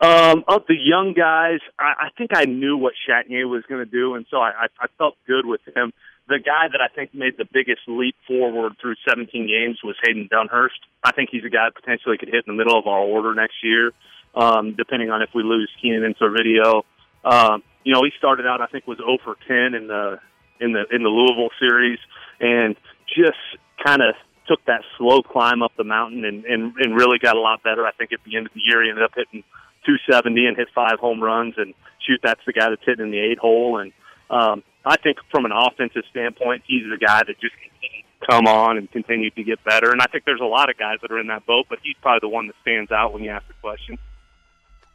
Um, 0.00 0.44
of 0.46 0.62
the 0.68 0.76
young 0.78 1.12
guys, 1.12 1.58
I, 1.78 2.06
I 2.06 2.08
think 2.16 2.30
I 2.32 2.44
knew 2.44 2.76
what 2.76 2.94
Chatagnier 3.06 3.48
was 3.48 3.64
going 3.68 3.84
to 3.84 3.90
do, 3.90 4.14
and 4.14 4.24
so 4.30 4.38
I, 4.38 4.50
I, 4.50 4.66
I 4.80 4.86
felt 4.96 5.16
good 5.26 5.44
with 5.44 5.60
him. 5.74 5.92
The 6.28 6.38
guy 6.38 6.68
that 6.70 6.80
I 6.80 6.88
think 6.94 7.14
made 7.14 7.38
the 7.38 7.46
biggest 7.50 7.82
leap 7.86 8.14
forward 8.26 8.76
through 8.80 8.96
17 9.08 9.46
games 9.46 9.78
was 9.82 9.96
Hayden 10.04 10.28
Dunhurst. 10.30 10.80
I 11.02 11.12
think 11.12 11.30
he's 11.32 11.44
a 11.44 11.48
guy 11.48 11.66
that 11.66 11.74
potentially 11.74 12.18
could 12.18 12.28
hit 12.28 12.44
in 12.46 12.54
the 12.54 12.58
middle 12.58 12.78
of 12.78 12.86
our 12.86 13.00
order 13.00 13.34
next 13.34 13.56
year, 13.62 13.92
um, 14.34 14.74
depending 14.76 15.10
on 15.10 15.22
if 15.22 15.30
we 15.34 15.42
lose 15.42 15.70
Keenan 15.80 16.04
and 16.04 16.16
Servideo. 16.18 16.82
Um, 17.24 17.62
you 17.84 17.94
know, 17.94 18.02
he 18.04 18.10
started 18.18 18.46
out 18.46 18.60
I 18.60 18.66
think 18.66 18.86
was 18.86 18.98
0 18.98 19.18
for 19.24 19.36
10 19.48 19.74
in 19.74 19.88
the 19.88 20.20
in 20.60 20.72
the 20.72 20.84
in 20.94 21.02
the 21.02 21.08
Louisville 21.08 21.50
series, 21.58 21.98
and 22.40 22.76
just 23.08 23.38
kind 23.82 24.02
of 24.02 24.14
took 24.46 24.64
that 24.66 24.82
slow 24.96 25.22
climb 25.22 25.62
up 25.62 25.72
the 25.76 25.84
mountain 25.84 26.24
and, 26.24 26.44
and 26.44 26.74
and 26.76 26.94
really 26.94 27.18
got 27.18 27.36
a 27.36 27.40
lot 27.40 27.62
better. 27.62 27.86
I 27.86 27.92
think 27.92 28.12
at 28.12 28.20
the 28.24 28.36
end 28.36 28.46
of 28.46 28.52
the 28.52 28.60
year 28.60 28.82
he 28.82 28.90
ended 28.90 29.04
up 29.04 29.12
hitting 29.14 29.44
270 29.88 30.46
and 30.46 30.56
hit 30.56 30.68
five 30.74 30.98
home 30.98 31.22
runs. 31.22 31.54
And 31.56 31.74
shoot, 32.04 32.20
that's 32.22 32.40
the 32.46 32.52
guy 32.52 32.68
that's 32.68 32.84
hitting 32.84 33.06
in 33.06 33.10
the 33.10 33.18
eight 33.18 33.38
hole. 33.38 33.78
And 33.78 33.92
um, 34.30 34.62
I 34.88 34.96
think 34.96 35.18
from 35.30 35.44
an 35.44 35.52
offensive 35.52 36.02
standpoint, 36.10 36.62
he's 36.66 36.84
the 36.88 36.96
guy 36.96 37.18
that 37.18 37.38
just 37.40 37.54
continued 37.54 38.04
to 38.20 38.26
come 38.26 38.46
on 38.46 38.78
and 38.78 38.90
continue 38.90 39.30
to 39.30 39.44
get 39.44 39.62
better. 39.62 39.90
And 39.90 40.00
I 40.00 40.06
think 40.06 40.24
there's 40.24 40.40
a 40.40 40.46
lot 40.46 40.70
of 40.70 40.78
guys 40.78 40.96
that 41.02 41.10
are 41.10 41.20
in 41.20 41.26
that 41.26 41.44
boat, 41.44 41.66
but 41.68 41.78
he's 41.82 41.96
probably 42.00 42.20
the 42.22 42.32
one 42.32 42.46
that 42.46 42.56
stands 42.62 42.90
out 42.90 43.12
when 43.12 43.22
you 43.22 43.30
ask 43.30 43.46
the 43.46 43.54
question. 43.60 43.98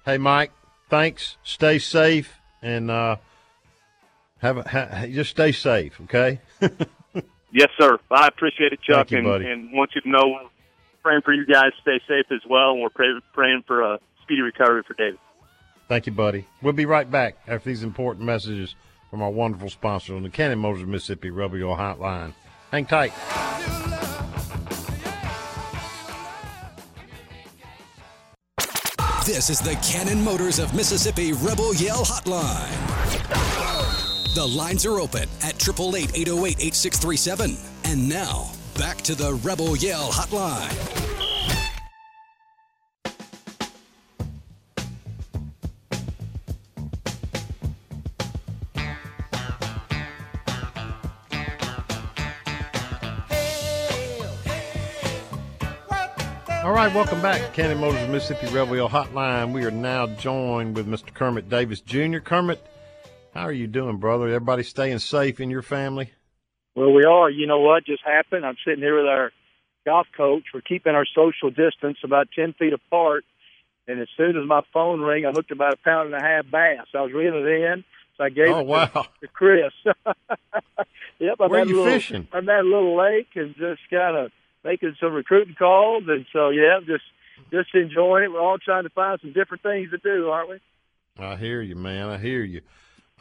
Hey, 0.03 0.17
Mike, 0.17 0.51
thanks. 0.89 1.37
Stay 1.43 1.77
safe 1.77 2.39
and 2.63 2.89
uh, 2.89 3.17
have, 4.39 4.57
a, 4.57 4.67
ha, 4.67 5.05
just 5.05 5.29
stay 5.29 5.51
safe, 5.51 6.01
okay? 6.01 6.41
yes, 7.51 7.69
sir. 7.79 7.99
I 8.09 8.27
appreciate 8.27 8.73
it, 8.73 8.81
Chuck, 8.81 9.11
you, 9.11 9.19
and, 9.19 9.27
buddy. 9.27 9.45
and 9.45 9.71
want 9.73 9.91
you 9.93 10.01
to 10.01 10.09
know 10.09 10.23
we're 10.25 10.49
praying 11.03 11.21
for 11.21 11.33
you 11.33 11.45
guys. 11.45 11.71
Stay 11.83 11.99
safe 12.07 12.25
as 12.31 12.41
well, 12.49 12.71
and 12.71 12.81
we're 12.81 12.89
pray, 12.89 13.09
praying 13.33 13.63
for 13.67 13.81
a 13.81 13.99
speedy 14.23 14.41
recovery 14.41 14.81
for 14.87 14.95
David. 14.95 15.19
Thank 15.87 16.07
you, 16.07 16.13
buddy. 16.13 16.47
We'll 16.63 16.73
be 16.73 16.87
right 16.87 17.09
back 17.09 17.37
after 17.47 17.69
these 17.69 17.83
important 17.83 18.25
messages 18.25 18.73
from 19.13 19.21
our 19.21 19.29
wonderful 19.29 19.69
sponsor 19.69 20.15
on 20.15 20.23
the 20.23 20.29
Cannon 20.31 20.57
Motors 20.57 20.87
Mississippi 20.87 21.29
Rebel 21.29 21.59
Yell 21.59 21.75
Hotline. 21.75 22.33
Hang 22.71 22.83
tight. 22.83 23.13
This 29.23 29.51
is 29.51 29.59
the 29.59 29.75
Cannon 29.83 30.23
Motors 30.23 30.57
of 30.57 30.73
Mississippi 30.73 31.31
Rebel 31.31 31.75
Yell 31.75 32.03
Hotline. 32.03 32.73
The 34.33 34.47
lines 34.47 34.83
are 34.83 34.99
open 34.99 35.29
at 35.43 35.61
888 35.61 36.17
808 36.17 36.57
8637. 36.59 37.55
And 37.83 38.09
now, 38.09 38.49
back 38.79 38.97
to 39.03 39.13
the 39.13 39.35
Rebel 39.43 39.77
Yell 39.77 40.09
Hotline. 40.09 41.12
All 56.73 56.79
right, 56.79 56.95
welcome 56.95 57.21
back. 57.21 57.53
Cannon 57.53 57.77
Motors 57.77 58.09
Mississippi 58.09 58.47
Rebel 58.51 58.75
Yell 58.75 58.89
Hotline. 58.89 59.53
We 59.53 59.63
are 59.63 59.69
now 59.69 60.07
joined 60.07 60.75
with 60.75 60.87
Mr. 60.87 61.13
Kermit 61.13 61.47
Davis 61.47 61.81
Jr. 61.81 62.17
Kermit, 62.17 62.65
how 63.35 63.41
are 63.43 63.51
you 63.51 63.67
doing, 63.67 63.97
brother? 63.97 64.25
Everybody 64.25 64.63
staying 64.63 64.97
safe 64.97 65.39
in 65.39 65.51
your 65.51 65.61
family? 65.61 66.09
Well, 66.73 66.91
we 66.91 67.03
are. 67.03 67.29
You 67.29 67.45
know 67.45 67.59
what 67.59 67.85
just 67.85 68.01
happened? 68.03 68.43
I'm 68.43 68.55
sitting 68.65 68.79
here 68.81 68.97
with 68.97 69.05
our 69.05 69.31
golf 69.85 70.07
coach. 70.17 70.45
We're 70.51 70.61
keeping 70.61 70.95
our 70.95 71.05
social 71.05 71.51
distance 71.51 71.99
about 72.03 72.29
10 72.35 72.53
feet 72.53 72.73
apart. 72.73 73.23
And 73.87 74.01
as 74.01 74.07
soon 74.17 74.35
as 74.35 74.47
my 74.47 74.61
phone 74.73 74.99
rang, 74.99 75.27
I 75.27 75.31
hooked 75.31 75.51
about 75.51 75.73
a 75.73 75.77
pound 75.77 76.11
and 76.11 76.23
a 76.23 76.25
half 76.27 76.49
bass. 76.49 76.87
I 76.95 77.01
was 77.01 77.13
reeling 77.13 77.45
it 77.45 77.71
in, 77.71 77.83
so 78.17 78.23
I 78.23 78.29
gave 78.29 78.47
Oh, 78.47 78.61
it 78.61 78.63
to, 78.63 78.67
wow. 78.67 79.05
to 79.21 79.27
Chris. 79.31 79.71
yep, 81.19 81.35
I'm 81.39 81.51
Where 81.51 81.59
at 81.59 81.67
you 81.67 81.75
little, 81.83 81.93
fishing? 81.93 82.27
I'm 82.33 82.49
at 82.49 82.61
a 82.61 82.63
little 82.63 82.97
lake 82.97 83.27
and 83.35 83.53
just 83.57 83.81
kind 83.91 84.17
of 84.17 84.31
making 84.63 84.95
some 84.99 85.13
recruiting 85.13 85.55
calls. 85.55 86.03
And 86.07 86.25
so, 86.33 86.49
yeah, 86.49 86.79
just 86.85 87.03
just 87.51 87.73
enjoying 87.73 88.25
it. 88.25 88.31
We're 88.31 88.41
all 88.41 88.57
trying 88.57 88.83
to 88.83 88.89
find 88.89 89.19
some 89.21 89.33
different 89.33 89.63
things 89.63 89.91
to 89.91 89.97
do, 89.97 90.29
aren't 90.29 90.49
we? 90.49 90.59
I 91.17 91.35
hear 91.35 91.61
you, 91.61 91.75
man. 91.75 92.09
I 92.09 92.17
hear 92.17 92.43
you. 92.43 92.61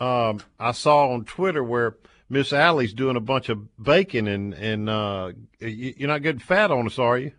Um, 0.01 0.41
I 0.59 0.73
saw 0.73 1.13
on 1.13 1.25
Twitter 1.25 1.63
where 1.63 1.97
Miss 2.29 2.53
Allie's 2.53 2.95
doing 2.95 3.17
a 3.17 3.21
bunch 3.21 3.49
of 3.51 3.77
baking, 3.83 4.29
and 4.29 4.55
and 4.55 4.89
uh, 4.89 5.33
you, 5.61 5.95
you're 5.99 6.09
not 6.09 6.23
getting 6.23 6.41
fat 6.41 6.71
on 6.71 6.87
us, 6.87 6.99
are 6.99 7.19
you? 7.19 7.33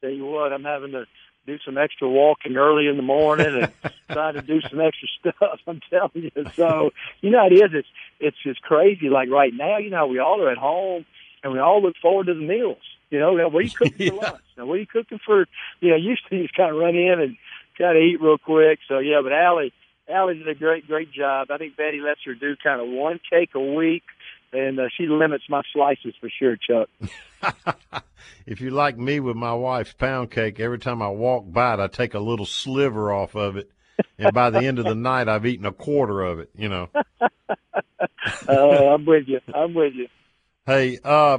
Tell 0.00 0.10
you 0.10 0.26
what, 0.26 0.52
I'm 0.52 0.64
having 0.64 0.92
to 0.92 1.04
do 1.46 1.58
some 1.64 1.76
extra 1.76 2.08
walking 2.08 2.56
early 2.56 2.86
in 2.86 2.96
the 2.96 3.02
morning 3.02 3.46
and 3.46 3.92
trying 4.10 4.34
to 4.34 4.42
do 4.42 4.60
some 4.62 4.80
extra 4.80 5.08
stuff. 5.18 5.58
I'm 5.66 5.80
telling 5.90 6.10
you. 6.14 6.44
So 6.54 6.90
you 7.20 7.30
know 7.30 7.40
how 7.40 7.46
it 7.46 7.54
is. 7.54 7.70
It's 7.72 7.88
it's 8.20 8.36
just 8.42 8.62
crazy. 8.62 9.08
Like 9.08 9.28
right 9.30 9.52
now, 9.52 9.78
you 9.78 9.90
know, 9.90 10.06
we 10.06 10.18
all 10.18 10.40
are 10.42 10.50
at 10.50 10.58
home 10.58 11.04
and 11.42 11.52
we 11.52 11.58
all 11.58 11.82
look 11.82 11.96
forward 12.00 12.26
to 12.26 12.34
the 12.34 12.40
meals. 12.40 12.78
You 13.14 13.20
know, 13.20 13.32
what 13.48 13.54
are 13.54 13.60
you 13.60 13.70
cooking 13.70 14.10
for 14.10 14.16
lunch? 14.22 14.42
Now, 14.58 14.66
what 14.66 14.74
are 14.74 14.80
you 14.80 14.86
cooking 14.88 15.20
for? 15.24 15.46
You 15.80 15.90
know, 15.90 15.96
used 15.96 16.22
to 16.30 16.42
just 16.42 16.56
kind 16.56 16.70
of 16.70 16.76
run 16.76 16.96
in 16.96 17.20
and 17.20 17.36
kind 17.78 17.96
of 17.96 18.02
eat 18.02 18.20
real 18.20 18.38
quick. 18.38 18.80
So 18.88 18.98
yeah, 18.98 19.20
but 19.22 19.32
Allie, 19.32 19.72
Allie 20.08 20.34
did 20.34 20.48
a 20.48 20.54
great 20.56 20.88
great 20.88 21.12
job. 21.12 21.46
I 21.52 21.58
think 21.58 21.76
Betty 21.76 22.00
lets 22.00 22.20
her 22.26 22.34
do 22.34 22.56
kind 22.60 22.80
of 22.80 22.88
one 22.88 23.20
cake 23.30 23.50
a 23.54 23.60
week. 23.60 24.02
And 24.52 24.80
uh, 24.80 24.84
she 24.96 25.06
limits 25.06 25.44
my 25.48 25.62
slices 25.72 26.14
for 26.20 26.28
sure, 26.28 26.56
Chuck. 26.56 26.88
If 28.46 28.60
you 28.60 28.70
like 28.70 28.98
me 28.98 29.20
with 29.20 29.36
my 29.36 29.54
wife's 29.54 29.94
pound 29.94 30.30
cake, 30.30 30.60
every 30.60 30.78
time 30.78 31.00
I 31.00 31.08
walk 31.08 31.44
by 31.50 31.74
it, 31.74 31.80
I 31.80 31.86
take 31.86 32.14
a 32.14 32.20
little 32.20 32.44
sliver 32.44 33.12
off 33.12 33.34
of 33.34 33.56
it, 33.56 33.70
and 34.18 34.34
by 34.34 34.50
the 34.50 34.66
end 34.66 34.78
of 34.78 34.84
the 34.84 34.94
night, 34.94 35.28
I've 35.28 35.46
eaten 35.46 35.64
a 35.64 35.72
quarter 35.72 36.20
of 36.22 36.40
it. 36.40 36.50
You 36.54 36.68
know. 36.68 36.88
uh, 38.48 38.52
I'm 38.52 39.06
with 39.06 39.24
you. 39.28 39.40
I'm 39.54 39.72
with 39.72 39.94
you. 39.94 40.08
Hey, 40.66 40.98
uh, 41.02 41.38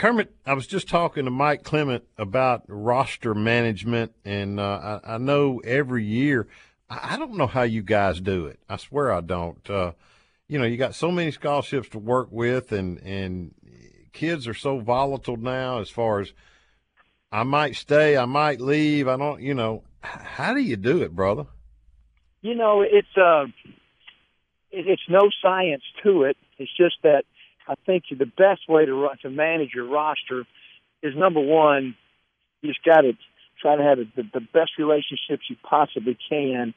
Kermit, 0.00 0.34
I 0.46 0.54
was 0.54 0.66
just 0.66 0.88
talking 0.88 1.26
to 1.26 1.30
Mike 1.30 1.62
Clement 1.62 2.04
about 2.16 2.62
roster 2.68 3.34
management, 3.34 4.14
and 4.24 4.58
uh, 4.58 5.00
I, 5.04 5.16
I 5.16 5.18
know 5.18 5.60
every 5.62 6.06
year, 6.06 6.48
I, 6.88 7.10
I 7.12 7.16
don't 7.18 7.34
know 7.34 7.46
how 7.46 7.64
you 7.64 7.82
guys 7.82 8.18
do 8.18 8.46
it. 8.46 8.60
I 8.66 8.78
swear 8.78 9.12
I 9.12 9.20
don't. 9.20 9.68
Uh, 9.68 9.92
you 10.48 10.58
know, 10.58 10.64
you 10.64 10.78
got 10.78 10.94
so 10.94 11.10
many 11.10 11.30
scholarships 11.30 11.90
to 11.90 11.98
work 11.98 12.28
with, 12.30 12.72
and 12.72 12.96
and 13.00 13.52
kids 14.14 14.48
are 14.48 14.54
so 14.54 14.78
volatile 14.78 15.36
now. 15.36 15.80
As 15.80 15.90
far 15.90 16.20
as 16.20 16.32
I 17.30 17.42
might 17.42 17.76
stay, 17.76 18.16
I 18.16 18.24
might 18.24 18.62
leave. 18.62 19.06
I 19.06 19.18
don't. 19.18 19.42
You 19.42 19.52
know, 19.52 19.82
how 20.00 20.54
do 20.54 20.60
you 20.60 20.76
do 20.76 21.02
it, 21.02 21.14
brother? 21.14 21.44
You 22.40 22.54
know, 22.54 22.80
it's 22.80 23.18
uh, 23.18 23.44
it, 24.70 24.86
it's 24.86 25.02
no 25.10 25.28
science 25.42 25.84
to 26.04 26.22
it. 26.22 26.38
It's 26.56 26.74
just 26.74 26.96
that 27.02 27.24
I 27.70 27.76
think 27.86 28.04
the 28.10 28.26
best 28.26 28.68
way 28.68 28.84
to 28.84 28.92
run, 28.92 29.16
to 29.22 29.30
manage 29.30 29.70
your 29.72 29.86
roster 29.86 30.44
is 31.04 31.14
number 31.16 31.38
one, 31.38 31.94
you 32.62 32.70
just 32.70 32.84
got 32.84 33.02
to 33.02 33.12
try 33.62 33.76
to 33.76 33.82
have 33.82 33.98
the, 33.98 34.22
the 34.34 34.40
best 34.40 34.72
relationships 34.76 35.44
you 35.48 35.54
possibly 35.62 36.18
can 36.28 36.74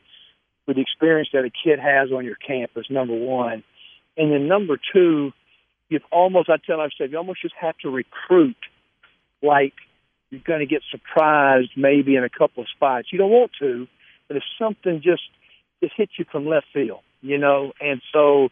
with 0.67 0.75
the 0.75 0.83
experience 0.83 1.29
that 1.33 1.45
a 1.45 1.49
kid 1.49 1.79
has 1.79 2.11
on 2.11 2.23
your 2.23 2.35
campus. 2.35 2.85
Number 2.91 3.15
one, 3.15 3.63
and 4.15 4.31
then 4.31 4.47
number 4.47 4.77
two, 4.93 5.31
you've 5.89 6.03
almost 6.11 6.47
I 6.47 6.57
tell 6.57 6.85
said 6.95 7.11
you 7.11 7.17
almost 7.17 7.41
just 7.41 7.55
have 7.59 7.77
to 7.79 7.89
recruit 7.89 8.57
like 9.41 9.73
you're 10.29 10.41
going 10.45 10.59
to 10.59 10.67
get 10.67 10.83
surprised 10.91 11.71
maybe 11.75 12.15
in 12.15 12.23
a 12.23 12.29
couple 12.29 12.61
of 12.61 12.69
spots. 12.69 13.07
You 13.11 13.17
don't 13.17 13.31
want 13.31 13.51
to, 13.59 13.87
but 14.27 14.37
if 14.37 14.43
something 14.59 15.01
just 15.03 15.23
just 15.81 15.93
hits 15.97 16.11
you 16.19 16.25
from 16.31 16.45
left 16.45 16.67
field, 16.71 17.01
you 17.21 17.39
know, 17.39 17.73
and 17.81 17.99
so 18.13 18.49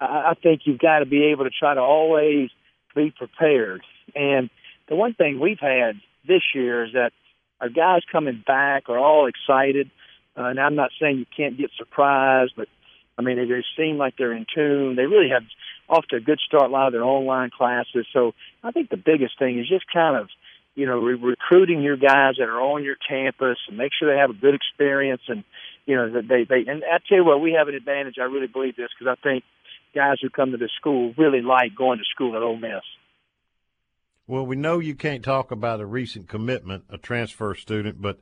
I, 0.00 0.34
think 0.42 0.62
you've 0.64 0.78
got 0.78 1.00
to 1.00 1.06
be 1.06 1.26
able 1.26 1.44
to 1.44 1.50
try 1.50 1.74
to 1.74 1.80
always 1.80 2.50
be 2.94 3.12
prepared. 3.16 3.82
And 4.14 4.50
the 4.88 4.96
one 4.96 5.14
thing 5.14 5.40
we've 5.40 5.60
had 5.60 5.96
this 6.26 6.42
year 6.54 6.84
is 6.84 6.92
that 6.94 7.12
our 7.60 7.68
guys 7.68 8.02
coming 8.10 8.42
back 8.46 8.88
are 8.88 8.98
all 8.98 9.28
excited. 9.28 9.90
Uh, 10.36 10.44
and 10.44 10.60
I'm 10.60 10.74
not 10.74 10.90
saying 11.00 11.18
you 11.18 11.26
can't 11.36 11.58
get 11.58 11.70
surprised, 11.76 12.52
but 12.56 12.68
I 13.18 13.22
mean, 13.22 13.36
they, 13.36 13.44
they 13.44 13.64
seem 13.76 13.98
like 13.98 14.14
they're 14.16 14.32
in 14.32 14.46
tune. 14.54 14.96
They 14.96 15.06
really 15.06 15.30
have 15.30 15.42
off 15.88 16.06
to 16.10 16.16
a 16.16 16.20
good 16.20 16.38
start. 16.46 16.70
A 16.70 16.72
lot 16.72 16.86
of 16.86 16.92
their 16.92 17.04
online 17.04 17.50
classes. 17.50 18.06
So 18.12 18.32
I 18.62 18.70
think 18.70 18.88
the 18.88 18.96
biggest 18.96 19.38
thing 19.38 19.58
is 19.58 19.68
just 19.68 19.84
kind 19.92 20.16
of 20.16 20.28
you 20.74 20.86
know, 20.86 20.98
re- 20.98 21.14
recruiting 21.14 21.82
your 21.82 21.96
guys 21.96 22.36
that 22.38 22.48
are 22.48 22.60
on 22.60 22.84
your 22.84 22.96
campus 22.96 23.58
and 23.68 23.76
make 23.76 23.92
sure 23.92 24.12
they 24.12 24.18
have 24.18 24.30
a 24.30 24.34
good 24.34 24.54
experience 24.54 25.22
and, 25.28 25.44
you 25.86 25.96
know, 25.96 26.10
that 26.12 26.28
they, 26.28 26.44
they, 26.44 26.70
and 26.70 26.82
I 26.84 26.98
tell 27.08 27.18
you 27.18 27.24
what, 27.24 27.40
we 27.40 27.52
have 27.52 27.68
an 27.68 27.74
advantage. 27.74 28.16
I 28.18 28.24
really 28.24 28.46
believe 28.46 28.76
this 28.76 28.88
because 28.98 29.16
I 29.18 29.20
think 29.22 29.44
guys 29.94 30.16
who 30.22 30.30
come 30.30 30.52
to 30.52 30.56
this 30.56 30.70
school 30.78 31.14
really 31.16 31.40
like 31.40 31.74
going 31.76 31.98
to 31.98 32.04
school 32.14 32.36
at 32.36 32.42
Ole 32.42 32.56
Miss. 32.56 32.82
Well, 34.26 34.46
we 34.46 34.56
know 34.56 34.78
you 34.78 34.94
can't 34.94 35.24
talk 35.24 35.50
about 35.50 35.80
a 35.80 35.86
recent 35.86 36.28
commitment, 36.28 36.84
a 36.88 36.98
transfer 36.98 37.54
student, 37.54 38.00
but 38.00 38.20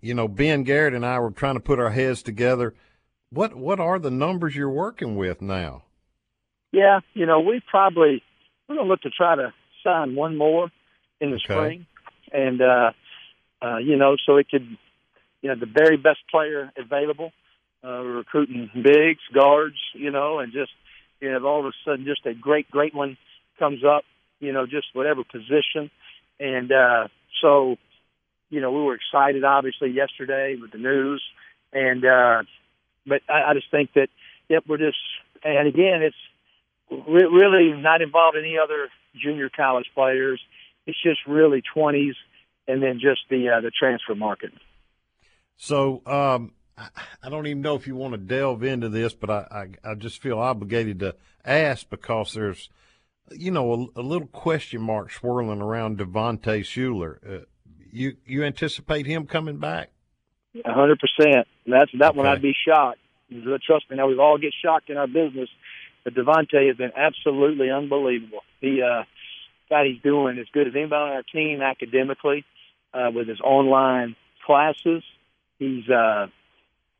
you 0.00 0.12
know, 0.14 0.28
Ben 0.28 0.62
Garrett 0.64 0.94
and 0.94 1.06
I 1.06 1.18
were 1.20 1.30
trying 1.30 1.54
to 1.54 1.60
put 1.60 1.78
our 1.78 1.90
heads 1.90 2.22
together. 2.22 2.74
What 3.30 3.54
what 3.54 3.80
are 3.80 3.98
the 3.98 4.10
numbers 4.10 4.56
you're 4.56 4.70
working 4.70 5.16
with 5.16 5.40
now? 5.40 5.84
Yeah, 6.72 7.00
you 7.14 7.26
know, 7.26 7.40
we 7.40 7.62
probably 7.70 8.22
we're 8.68 8.76
gonna 8.76 8.88
look 8.88 9.02
to 9.02 9.10
try 9.10 9.36
to 9.36 9.54
sign 9.84 10.14
one 10.14 10.36
more 10.36 10.70
in 11.20 11.30
the 11.30 11.36
Okay. 11.36 11.44
spring, 11.44 11.86
and 12.32 12.60
uh, 12.60 12.92
uh, 13.62 13.78
you 13.78 13.96
know, 13.96 14.16
so 14.26 14.36
it 14.36 14.48
could, 14.50 14.66
you 15.42 15.48
know, 15.48 15.54
the 15.58 15.66
very 15.66 15.96
best 15.96 16.18
player 16.30 16.70
available. 16.76 17.32
Uh, 17.84 18.02
recruiting 18.02 18.68
bigs, 18.74 19.20
guards, 19.32 19.76
you 19.94 20.10
know, 20.10 20.40
and 20.40 20.52
just 20.52 20.72
you 21.20 21.30
know, 21.30 21.44
all 21.46 21.60
of 21.60 21.66
a 21.66 21.72
sudden, 21.84 22.04
just 22.04 22.26
a 22.26 22.34
great, 22.34 22.70
great 22.70 22.94
one 22.94 23.16
comes 23.58 23.84
up, 23.84 24.02
you 24.40 24.52
know, 24.52 24.66
just 24.66 24.86
whatever 24.94 25.22
position, 25.24 25.90
and 26.40 26.72
uh, 26.72 27.08
so, 27.40 27.76
you 28.50 28.60
know, 28.60 28.72
we 28.72 28.82
were 28.82 28.94
excited 28.94 29.44
obviously 29.44 29.90
yesterday 29.90 30.56
with 30.60 30.72
the 30.72 30.78
news, 30.78 31.22
and 31.72 32.04
uh, 32.04 32.42
but 33.06 33.22
I, 33.28 33.50
I 33.50 33.54
just 33.54 33.70
think 33.70 33.92
that, 33.94 34.08
yep, 34.48 34.64
we're 34.68 34.78
just, 34.78 34.98
and 35.44 35.68
again, 35.68 36.02
it's 36.02 36.16
re- 36.90 37.30
really 37.30 37.80
not 37.80 38.02
involved 38.02 38.36
any 38.36 38.56
other 38.62 38.88
junior 39.14 39.50
college 39.54 39.86
players. 39.94 40.40
It's 40.86 41.00
just 41.02 41.20
really 41.26 41.62
20s 41.76 42.14
and 42.66 42.82
then 42.82 43.00
just 43.00 43.20
the 43.30 43.48
uh, 43.48 43.60
the 43.60 43.70
transfer 43.70 44.14
market. 44.14 44.52
So 45.56 46.02
um, 46.06 46.52
I- 47.22 47.28
don't 47.28 47.46
even 47.46 47.62
know 47.62 47.74
if 47.74 47.86
you 47.86 47.96
want 47.96 48.12
to 48.12 48.18
delve 48.18 48.62
into 48.62 48.88
this, 48.88 49.14
but 49.14 49.30
I, 49.30 49.68
I, 49.84 49.90
I 49.90 49.94
just 49.94 50.22
feel 50.22 50.38
obligated 50.38 51.00
to 51.00 51.14
ask 51.44 51.88
because 51.90 52.32
there's, 52.32 52.70
you 53.30 53.50
know, 53.50 53.90
a, 53.96 54.00
a 54.00 54.02
little 54.02 54.28
question 54.28 54.80
mark 54.80 55.10
swirling 55.12 55.60
around 55.60 55.98
Devontae 55.98 56.60
Shuler. 56.60 57.18
Uh, 57.26 57.44
you 57.92 58.16
you 58.26 58.44
anticipate 58.44 59.06
him 59.06 59.26
coming 59.26 59.58
back? 59.58 59.90
A 60.64 60.72
hundred 60.72 60.98
percent. 60.98 61.46
That's 61.66 61.90
that 61.98 62.14
one. 62.14 62.26
I'd 62.26 62.42
be 62.42 62.54
shocked. 62.66 62.98
Trust 63.64 63.90
me. 63.90 63.96
Now 63.96 64.08
we 64.08 64.18
all 64.18 64.38
get 64.38 64.52
shocked 64.64 64.90
in 64.90 64.96
our 64.96 65.06
business, 65.06 65.48
but 66.04 66.14
Devontae 66.14 66.68
has 66.68 66.76
been 66.76 66.92
absolutely 66.96 67.70
unbelievable. 67.70 68.40
He, 68.60 68.82
uh, 68.82 69.04
God, 69.68 69.86
he's 69.86 70.02
doing 70.02 70.38
as 70.38 70.46
good 70.52 70.66
as 70.66 70.74
anybody 70.74 70.94
on 70.94 71.10
our 71.10 71.22
team 71.22 71.60
academically, 71.60 72.44
uh, 72.94 73.10
with 73.14 73.28
his 73.28 73.40
online 73.40 74.16
classes. 74.46 75.02
He's, 75.58 75.88
uh, 75.88 76.28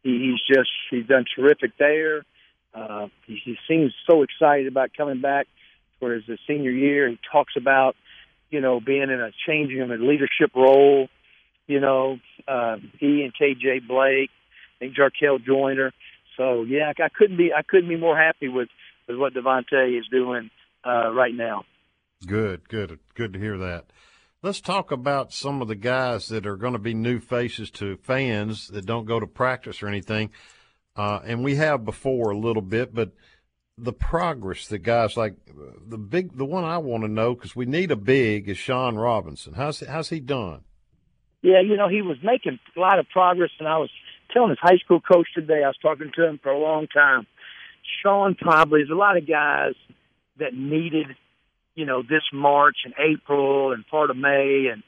he, 0.03 0.31
he's 0.31 0.57
just 0.57 0.71
he's 0.91 1.07
done 1.07 1.25
terrific 1.35 1.73
there. 1.79 2.25
Uh, 2.75 3.09
he, 3.27 3.41
he 3.45 3.57
seems 3.69 3.93
so 4.09 4.23
excited 4.23 4.67
about 4.67 4.91
coming 4.97 5.21
back 5.21 5.47
for 5.99 6.13
his, 6.13 6.25
senior 6.47 6.71
year. 6.71 7.09
He 7.09 7.19
talks 7.33 7.55
about, 7.57 7.97
you 8.51 8.61
know, 8.61 8.81
being 8.81 9.03
in 9.03 9.21
a 9.21 9.31
changing 9.47 9.81
of 9.81 9.91
a 9.91 9.95
leadership 9.95 10.55
role. 10.55 11.09
You 11.67 11.81
know, 11.81 12.19
uh, 12.47 12.77
he 12.99 13.23
and 13.23 13.33
KJ 13.35 13.87
Blake, 13.87 14.31
I 14.77 14.79
think 14.79 14.97
Jarkel 14.97 15.45
Joiner. 15.45 15.93
So 16.37 16.63
yeah, 16.63 16.93
I 16.99 17.09
couldn't 17.09 17.37
be 17.37 17.53
I 17.53 17.63
couldn't 17.63 17.89
be 17.89 17.97
more 17.97 18.17
happy 18.17 18.49
with 18.49 18.69
with 19.07 19.19
what 19.19 19.35
Devontae 19.35 19.99
is 19.99 20.07
doing 20.11 20.51
uh, 20.87 21.13
right 21.13 21.35
now. 21.35 21.65
Good, 22.27 22.69
good, 22.69 22.99
good 23.15 23.33
to 23.35 23.39
hear 23.39 23.59
that. 23.59 23.87
Let's 24.41 24.61
talk 24.61 24.93
about 24.93 25.33
some 25.33 25.61
of 25.61 25.69
the 25.69 25.75
guys 25.75 26.29
that 26.29 26.47
are 26.47 26.57
going 26.57 26.75
to 26.75 26.79
be 26.79 26.95
new 26.95 27.19
faces 27.19 27.71
to 27.73 27.97
fans 27.97 28.69
that 28.69 28.87
don't 28.87 29.05
go 29.05 29.19
to 29.19 29.27
practice 29.27 29.83
or 29.83 29.89
anything. 29.89 30.31
Uh, 30.95 31.21
and 31.25 31.43
we 31.43 31.57
have 31.57 31.85
before 31.85 32.31
a 32.31 32.39
little 32.39 32.63
bit, 32.63 32.95
but 32.95 33.13
the 33.77 33.93
progress 33.93 34.69
that 34.69 34.79
guys 34.79 35.17
like 35.17 35.35
the 35.87 35.99
big, 35.99 36.37
the 36.37 36.45
one 36.45 36.65
I 36.65 36.79
want 36.79 37.03
to 37.03 37.09
know 37.09 37.35
because 37.35 37.57
we 37.57 37.67
need 37.67 37.91
a 37.91 37.97
big 37.97 38.49
is 38.49 38.59
Sean 38.59 38.97
Robinson. 38.97 39.55
How's 39.55 39.81
how's 39.81 40.11
he 40.11 40.21
done? 40.21 40.63
Yeah, 41.43 41.61
you 41.61 41.77
know, 41.77 41.89
he 41.89 42.03
was 42.03 42.19
making 42.23 42.59
a 42.77 42.81
lot 42.81 42.99
of 42.99 43.09
progress, 43.09 43.51
and 43.59 43.69
I 43.69 43.79
was 43.79 43.91
telling 44.33 44.51
his 44.51 44.59
high 44.61 44.79
school 44.79 45.01
coach 45.01 45.29
today, 45.35 45.63
I 45.65 45.69
was 45.69 45.79
talking 45.81 46.11
to 46.15 46.27
him 46.27 46.41
for 46.43 46.51
a 46.51 46.59
long 46.59 46.89
time. 46.89 47.27
Sean 48.03 48.35
probably, 48.35 48.81
there's 48.81 48.91
a 48.91 48.95
lot 48.95 49.17
of 49.17 49.27
guys 49.27 49.75
that 50.39 50.55
needed, 50.55 51.07
you 51.79 51.87
know, 51.87 52.03
this 52.03 52.25
March 52.33 52.79
and 52.85 52.93
April 52.99 53.73
and 53.73 53.87
part 53.87 54.11
of 54.11 54.17
May 54.17 54.67
and, 54.73 54.83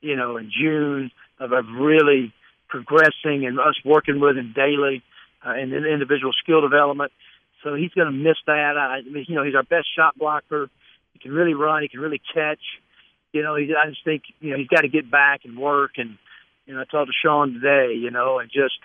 you 0.00 0.14
know, 0.14 0.36
in 0.36 0.52
June 0.56 1.10
of, 1.40 1.50
of 1.50 1.64
really 1.76 2.32
progressing 2.68 3.44
and 3.44 3.58
us 3.58 3.74
working 3.84 4.20
with 4.20 4.36
him 4.36 4.54
daily 4.54 5.02
uh, 5.44 5.54
in, 5.54 5.72
in 5.72 5.84
individual 5.84 6.32
skill 6.40 6.60
development. 6.60 7.10
So 7.64 7.74
he's 7.74 7.90
going 7.90 8.06
to 8.06 8.12
miss 8.12 8.36
that. 8.46 8.76
I 8.78 9.02
mean, 9.02 9.24
you 9.26 9.34
know, 9.34 9.42
he's 9.42 9.56
our 9.56 9.64
best 9.64 9.88
shot 9.96 10.16
blocker. 10.16 10.70
He 11.12 11.18
can 11.18 11.32
really 11.32 11.54
run. 11.54 11.82
He 11.82 11.88
can 11.88 11.98
really 11.98 12.22
catch. 12.32 12.62
You 13.32 13.42
know, 13.42 13.56
he, 13.56 13.74
I 13.74 13.90
just 13.90 14.04
think 14.04 14.22
you 14.38 14.52
know 14.52 14.58
he's 14.58 14.68
got 14.68 14.82
to 14.82 14.88
get 14.88 15.10
back 15.10 15.40
and 15.44 15.58
work. 15.58 15.92
And 15.96 16.18
you 16.66 16.74
know, 16.74 16.80
I 16.80 16.84
talked 16.84 17.08
to 17.08 17.12
Sean 17.20 17.54
today. 17.54 17.94
You 17.94 18.12
know, 18.12 18.38
and 18.38 18.48
just 18.48 18.78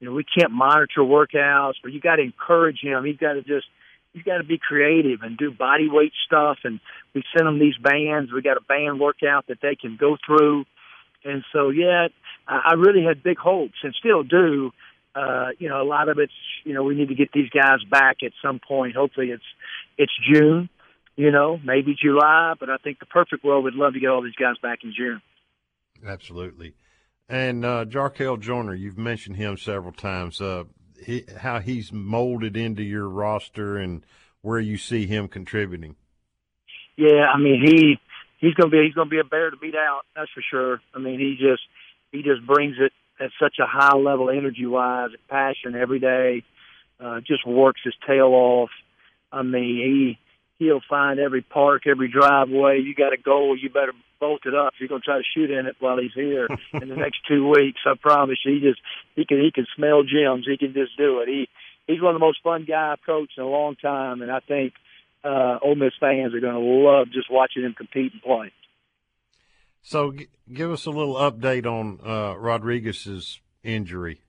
you 0.00 0.08
know, 0.08 0.14
we 0.14 0.24
can't 0.24 0.50
monitor 0.50 1.02
workouts, 1.02 1.74
but 1.82 1.92
you 1.92 2.00
got 2.00 2.16
to 2.16 2.22
encourage 2.22 2.80
him. 2.80 3.04
He's 3.04 3.18
got 3.18 3.34
to 3.34 3.42
just 3.42 3.66
he's 4.14 4.22
got 4.22 4.38
to 4.38 4.44
be 4.44 4.58
creative 4.58 5.20
and 5.20 5.36
do 5.36 5.50
body 5.50 5.88
weight 5.90 6.12
stuff. 6.26 6.58
And 6.64 6.80
we 7.14 7.22
send 7.36 7.46
them 7.46 7.58
these 7.58 7.76
bands. 7.76 8.32
We 8.32 8.40
got 8.40 8.56
a 8.56 8.62
band 8.66 8.98
workout 8.98 9.48
that 9.48 9.58
they 9.60 9.74
can 9.74 9.98
go 10.00 10.16
through. 10.24 10.64
And 11.24 11.44
so, 11.52 11.68
yeah, 11.68 12.08
I 12.48 12.70
I 12.70 12.74
really 12.74 13.04
had 13.04 13.22
big 13.22 13.38
hopes 13.38 13.76
and 13.82 13.94
still 13.98 14.22
do. 14.22 14.70
Uh, 15.14 15.50
you 15.58 15.68
know, 15.68 15.80
a 15.80 15.86
lot 15.86 16.08
of 16.08 16.18
it's, 16.18 16.32
you 16.64 16.74
know, 16.74 16.82
we 16.82 16.96
need 16.96 17.08
to 17.08 17.14
get 17.14 17.30
these 17.32 17.50
guys 17.50 17.78
back 17.88 18.18
at 18.24 18.32
some 18.42 18.58
point. 18.66 18.96
Hopefully 18.96 19.28
it's, 19.30 19.44
it's 19.96 20.12
June, 20.32 20.68
you 21.14 21.30
know, 21.30 21.56
maybe 21.64 21.94
July, 21.94 22.54
but 22.58 22.68
I 22.68 22.78
think 22.78 22.98
the 22.98 23.06
perfect 23.06 23.44
world 23.44 23.62
would 23.62 23.74
love 23.74 23.92
to 23.92 24.00
get 24.00 24.08
all 24.08 24.22
these 24.22 24.34
guys 24.34 24.56
back 24.60 24.80
in 24.82 24.92
June. 24.96 25.22
Absolutely. 26.04 26.74
And 27.28 27.64
uh, 27.64 27.84
Jarkel 27.84 28.40
Joiner, 28.40 28.74
you've 28.74 28.98
mentioned 28.98 29.36
him 29.36 29.56
several 29.56 29.92
times. 29.92 30.40
Uh, 30.40 30.64
he, 31.02 31.24
how 31.38 31.60
he's 31.60 31.92
molded 31.92 32.56
into 32.56 32.82
your 32.82 33.08
roster 33.08 33.76
and 33.76 34.04
where 34.42 34.60
you 34.60 34.76
see 34.76 35.06
him 35.06 35.28
contributing. 35.28 35.96
Yeah, 36.96 37.26
I 37.34 37.38
mean 37.38 37.62
he 37.64 37.98
he's 38.38 38.54
gonna 38.54 38.70
be 38.70 38.84
he's 38.84 38.94
gonna 38.94 39.10
be 39.10 39.18
a 39.18 39.24
bear 39.24 39.50
to 39.50 39.56
beat 39.56 39.74
out. 39.74 40.02
That's 40.14 40.30
for 40.30 40.42
sure. 40.48 40.80
I 40.94 40.98
mean 40.98 41.18
he 41.18 41.36
just 41.38 41.62
he 42.12 42.22
just 42.22 42.46
brings 42.46 42.76
it 42.78 42.92
at 43.18 43.30
such 43.40 43.56
a 43.58 43.66
high 43.66 43.96
level 43.96 44.30
energy 44.30 44.66
wise, 44.66 45.10
passion 45.28 45.74
every 45.74 45.98
day. 45.98 46.42
Uh, 47.00 47.20
just 47.20 47.46
works 47.46 47.80
his 47.84 47.94
tail 48.06 48.28
off. 48.28 48.70
I 49.32 49.42
mean 49.42 49.62
he 49.62 50.18
he'll 50.58 50.80
find 50.88 51.18
every 51.18 51.42
park, 51.42 51.82
every 51.86 52.08
driveway. 52.08 52.80
You 52.80 52.94
got 52.94 53.12
a 53.12 53.16
goal, 53.16 53.56
you 53.56 53.70
better 53.70 53.92
bolt 54.20 54.42
it 54.46 54.54
up. 54.54 54.74
You're 54.78 54.88
gonna 54.88 55.00
try 55.00 55.18
to 55.18 55.24
shoot 55.34 55.50
in 55.50 55.66
it 55.66 55.76
while 55.80 55.98
he's 55.98 56.14
here 56.14 56.48
in 56.72 56.88
the 56.88 56.96
next 56.96 57.18
two 57.28 57.48
weeks. 57.48 57.80
I 57.86 57.94
promise 58.00 58.38
you. 58.44 58.54
He 58.54 58.60
just 58.60 58.80
he 59.16 59.24
can 59.24 59.40
he 59.40 59.50
can 59.52 59.66
smell 59.76 60.02
gems. 60.02 60.46
He 60.48 60.56
can 60.56 60.72
just 60.72 60.96
do 60.96 61.20
it. 61.20 61.28
He 61.28 61.48
he's 61.86 62.00
one 62.00 62.14
of 62.14 62.20
the 62.20 62.26
most 62.26 62.42
fun 62.42 62.64
guy 62.66 62.92
I've 62.92 63.04
coached 63.04 63.34
in 63.36 63.44
a 63.44 63.48
long 63.48 63.76
time, 63.76 64.22
and 64.22 64.30
I 64.30 64.40
think 64.40 64.74
uh, 65.24 65.58
Ole 65.62 65.74
Miss 65.74 65.92
fans 65.98 66.34
are 66.34 66.40
going 66.40 66.54
to 66.54 66.60
love 66.60 67.08
just 67.12 67.30
watching 67.30 67.62
him 67.62 67.74
compete 67.74 68.12
and 68.12 68.22
play. 68.22 68.52
So, 69.82 70.12
g- 70.12 70.28
give 70.52 70.70
us 70.70 70.86
a 70.86 70.90
little 70.90 71.14
update 71.14 71.66
on 71.66 71.98
uh, 72.04 72.36
Rodriguez's 72.36 73.40
injury. 73.62 74.20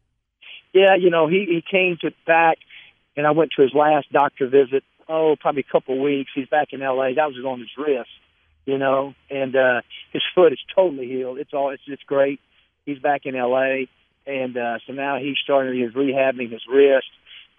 Yeah, 0.74 0.96
you 1.00 1.10
know, 1.10 1.28
he 1.28 1.46
he 1.48 1.64
came 1.70 1.98
to 2.02 2.12
back, 2.28 2.58
and 3.16 3.26
I 3.26 3.32
went 3.32 3.52
to 3.56 3.62
his 3.62 3.72
last 3.74 4.12
doctor 4.12 4.48
visit. 4.48 4.84
Oh, 5.08 5.36
probably 5.40 5.66
a 5.68 5.72
couple 5.72 5.96
of 5.96 6.02
weeks. 6.02 6.32
He's 6.34 6.48
back 6.48 6.70
in 6.72 6.82
L.A. 6.82 7.14
That 7.14 7.28
was 7.28 7.38
on 7.46 7.60
his 7.60 7.70
wrist, 7.78 8.10
you 8.66 8.78
know, 8.78 9.14
and 9.30 9.56
uh, 9.56 9.82
his 10.12 10.24
foot 10.34 10.54
is 10.54 10.60
totally 10.76 11.08
healed. 11.08 11.38
It's 11.38 11.54
all 11.54 11.70
it's 11.70 11.84
it's 11.88 12.04
great. 12.04 12.40
He's 12.86 13.00
back 13.00 13.26
in 13.26 13.36
L.A. 13.36 13.88
and 14.26 14.58
uh, 14.58 14.80
so 14.86 14.94
now 14.94 15.20
he's 15.20 15.38
starting 15.44 15.80
his 15.80 15.94
rehabbing 15.94 16.52
his 16.52 16.62
wrist. 16.68 17.08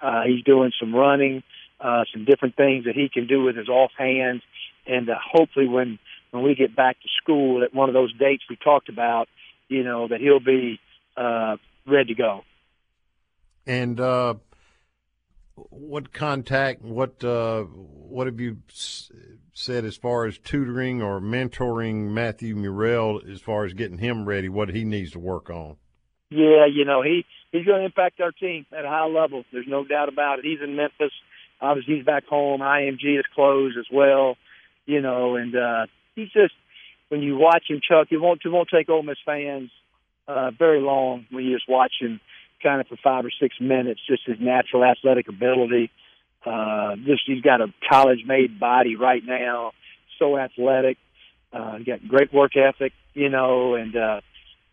Uh, 0.00 0.22
he's 0.26 0.42
doing 0.44 0.72
some 0.78 0.94
running, 0.94 1.42
uh, 1.80 2.04
some 2.12 2.24
different 2.24 2.56
things 2.56 2.84
that 2.84 2.94
he 2.94 3.08
can 3.08 3.26
do 3.26 3.42
with 3.42 3.56
his 3.56 3.68
offhand, 3.68 4.42
and 4.86 5.08
uh, 5.08 5.14
hopefully 5.32 5.68
when 5.68 5.98
when 6.32 6.42
we 6.42 6.54
get 6.54 6.74
back 6.74 7.00
to 7.00 7.08
school 7.22 7.62
at 7.62 7.72
one 7.72 7.88
of 7.88 7.94
those 7.94 8.12
dates 8.12 8.42
we 8.50 8.56
talked 8.56 8.88
about, 8.88 9.28
you 9.68 9.84
know, 9.84 10.08
that 10.08 10.20
he'll 10.20 10.40
be 10.40 10.80
uh, 11.16 11.56
ready 11.86 12.14
to 12.14 12.14
go. 12.14 12.44
And 13.66 13.98
uh, 13.98 14.34
what 15.56 16.12
contact? 16.12 16.82
What 16.82 17.22
uh, 17.24 17.62
what 17.64 18.26
have 18.26 18.40
you 18.40 18.58
s- 18.68 19.10
said 19.54 19.84
as 19.84 19.96
far 19.96 20.26
as 20.26 20.38
tutoring 20.38 21.02
or 21.02 21.20
mentoring 21.20 22.10
Matthew 22.10 22.54
Murrell 22.54 23.22
as 23.30 23.40
far 23.40 23.64
as 23.64 23.72
getting 23.72 23.98
him 23.98 24.26
ready? 24.26 24.48
What 24.48 24.68
he 24.70 24.84
needs 24.84 25.12
to 25.12 25.18
work 25.18 25.50
on? 25.50 25.76
Yeah, 26.30 26.66
you 26.66 26.84
know, 26.84 27.02
he 27.02 27.24
he's 27.52 27.64
going 27.64 27.80
to 27.80 27.84
impact 27.86 28.20
our 28.20 28.32
team 28.32 28.66
at 28.76 28.84
a 28.84 28.88
high 28.88 29.06
level. 29.06 29.44
There's 29.52 29.68
no 29.68 29.84
doubt 29.84 30.08
about 30.08 30.38
it. 30.40 30.44
He's 30.44 30.60
in 30.62 30.76
Memphis. 30.76 31.12
Obviously, 31.60 31.96
he's 31.96 32.04
back 32.04 32.26
home. 32.26 32.60
IMG 32.60 33.18
is 33.18 33.24
closed 33.34 33.78
as 33.78 33.86
well. 33.92 34.36
You 34.84 35.00
know, 35.00 35.36
and 35.36 35.56
uh, 35.56 35.86
he's 36.14 36.30
just 36.30 36.52
when 37.08 37.22
you 37.22 37.36
watch 37.36 37.64
him, 37.68 37.80
Chuck, 37.86 38.08
it 38.10 38.18
won't 38.18 38.42
it 38.44 38.48
won't 38.48 38.68
take 38.72 38.88
Ole 38.88 39.02
Miss 39.02 39.18
fans 39.24 39.70
uh, 40.28 40.50
very 40.58 40.80
long 40.80 41.26
when 41.30 41.44
you 41.44 41.54
just 41.56 41.68
watch 41.68 41.92
him 42.00 42.20
kind 42.66 42.80
of 42.80 42.88
for 42.88 42.96
five 42.96 43.24
or 43.24 43.30
six 43.40 43.56
minutes. 43.60 44.00
Just 44.08 44.22
his 44.26 44.38
natural 44.40 44.84
athletic 44.84 45.28
ability. 45.28 45.90
Uh, 46.44 46.96
just 46.96 47.22
he's 47.26 47.42
got 47.42 47.60
a 47.60 47.72
college-made 47.88 48.58
body 48.58 48.96
right 48.96 49.22
now. 49.24 49.72
So 50.18 50.36
athletic. 50.36 50.98
Uh, 51.52 51.78
got 51.78 52.06
great 52.06 52.32
work 52.32 52.52
ethic, 52.56 52.92
you 53.14 53.28
know, 53.28 53.74
and 53.74 53.96
uh, 53.96 54.20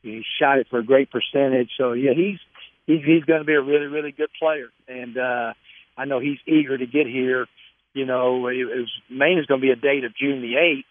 he 0.01 0.23
shot 0.39 0.57
it 0.57 0.67
for 0.69 0.79
a 0.79 0.83
great 0.83 1.09
percentage. 1.11 1.69
So 1.77 1.93
yeah, 1.93 2.11
he's 2.15 2.39
he's 2.87 3.03
he's 3.05 3.23
going 3.23 3.39
to 3.39 3.45
be 3.45 3.53
a 3.53 3.61
really 3.61 3.85
really 3.85 4.11
good 4.11 4.29
player, 4.39 4.69
and 4.87 5.17
uh, 5.17 5.53
I 5.97 6.05
know 6.05 6.19
he's 6.19 6.39
eager 6.47 6.77
to 6.77 6.85
get 6.85 7.05
here. 7.07 7.45
You 7.93 8.05
know, 8.05 8.47
it, 8.47 8.57
it 8.57 8.65
was 8.65 8.91
Maine 9.09 9.37
is 9.37 9.45
going 9.45 9.61
to 9.61 9.65
be 9.65 9.71
a 9.71 9.75
date 9.75 10.03
of 10.03 10.15
June 10.15 10.41
the 10.41 10.57
eighth 10.57 10.89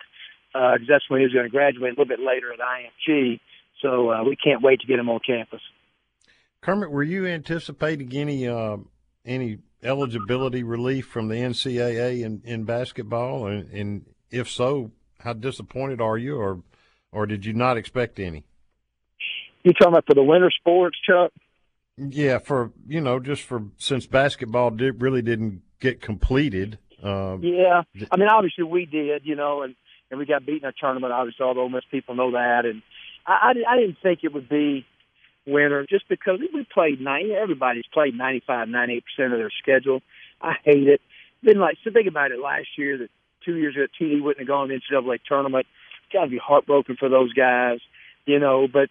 because 0.53 0.89
uh, 0.89 0.93
that's 0.93 1.11
when 1.11 1.21
he's 1.21 1.33
going 1.33 1.47
to 1.47 1.51
graduate 1.51 1.89
a 1.89 2.01
little 2.01 2.05
bit 2.05 2.21
later 2.21 2.53
at 2.53 2.61
IMG. 2.61 3.41
So 3.83 4.11
uh, 4.11 4.25
we 4.25 4.37
can't 4.37 4.63
wait 4.63 4.81
to 4.81 4.87
get 4.87 4.99
him 4.99 5.09
on 5.09 5.19
campus. 5.27 5.61
Kermit, 6.63 6.91
were 6.91 7.03
you 7.03 7.27
anticipating 7.27 8.17
any 8.17 8.47
uh, 8.47 8.77
any 9.27 9.59
eligibility 9.83 10.63
relief 10.63 11.07
from 11.07 11.29
the 11.29 11.35
NCAA 11.35 12.23
in, 12.23 12.41
in 12.45 12.65
basketball, 12.65 13.47
and, 13.47 13.69
and 13.73 14.07
if 14.31 14.49
so, 14.49 14.93
how 15.19 15.33
disappointed 15.33 16.01
are 16.01 16.17
you, 16.17 16.37
or 16.37 16.61
or 17.11 17.27
did 17.27 17.45
you 17.45 17.53
not 17.53 17.77
expect 17.77 18.21
any? 18.21 18.45
You 19.65 19.73
talking 19.73 19.93
about 19.93 20.07
for 20.07 20.15
the 20.15 20.23
winter 20.23 20.51
sports, 20.51 20.97
Chuck? 21.05 21.33
Yeah, 21.97 22.39
for 22.39 22.71
you 22.87 23.01
know, 23.01 23.19
just 23.19 23.43
for 23.43 23.65
since 23.77 24.07
basketball 24.07 24.71
did, 24.71 25.03
really 25.03 25.23
didn't 25.23 25.63
get 25.81 26.01
completed. 26.01 26.79
Uh, 27.03 27.39
yeah, 27.41 27.83
I 28.11 28.17
mean, 28.17 28.29
obviously 28.29 28.65
we 28.65 28.87
did, 28.87 29.23
you 29.25 29.35
know, 29.35 29.63
and 29.63 29.75
and 30.11 30.19
we 30.19 30.27
got 30.27 30.47
beat 30.47 30.63
in 30.63 30.65
our 30.65 30.75
tournament. 30.79 31.13
Obviously, 31.13 31.45
all 31.45 31.55
the 31.55 31.61
Ole 31.61 31.69
Miss 31.69 31.85
people 31.91 32.15
know 32.15 32.31
that, 32.33 32.67
and 32.67 32.83
I, 33.27 33.53
I, 33.67 33.73
I 33.73 33.77
didn't 33.81 33.99
think 34.01 34.21
it 34.23 34.33
would 34.33 34.49
be 34.49 34.87
winter 35.47 35.87
just 35.89 36.09
because 36.09 36.41
we 36.41 36.67
played 36.73 37.01
ninety. 37.01 37.33
Everybody's 37.35 37.87
played 37.93 38.17
ninety 38.17 38.43
five, 38.47 38.69
ninety 38.69 38.95
eight 38.95 39.05
percent 39.05 39.33
of 39.33 39.39
their 39.39 39.53
schedule. 39.63 40.03
I 40.41 40.55
hate 40.65 40.89
it. 40.89 41.01
Then 41.43 41.59
like 41.59 41.79
so 41.85 41.91
think 41.91 42.09
about 42.09 42.31
it. 42.31 42.41
Last 42.41 42.69
year, 42.77 42.99
that 42.99 43.11
two 43.45 43.57
years 43.57 43.75
ago, 43.75 43.87
TD 44.01 44.23
wouldn't 44.23 44.41
have 44.41 44.49
gone 44.49 44.69
to 44.69 44.79
the 44.79 44.97
NCAA 44.97 45.21
tournament. 45.27 45.67
Got 46.13 46.25
to 46.25 46.31
be 46.31 46.39
heartbroken 46.39 46.97
for 46.97 47.09
those 47.09 47.33
guys, 47.33 47.81
you 48.27 48.39
know. 48.39 48.69
But 48.73 48.91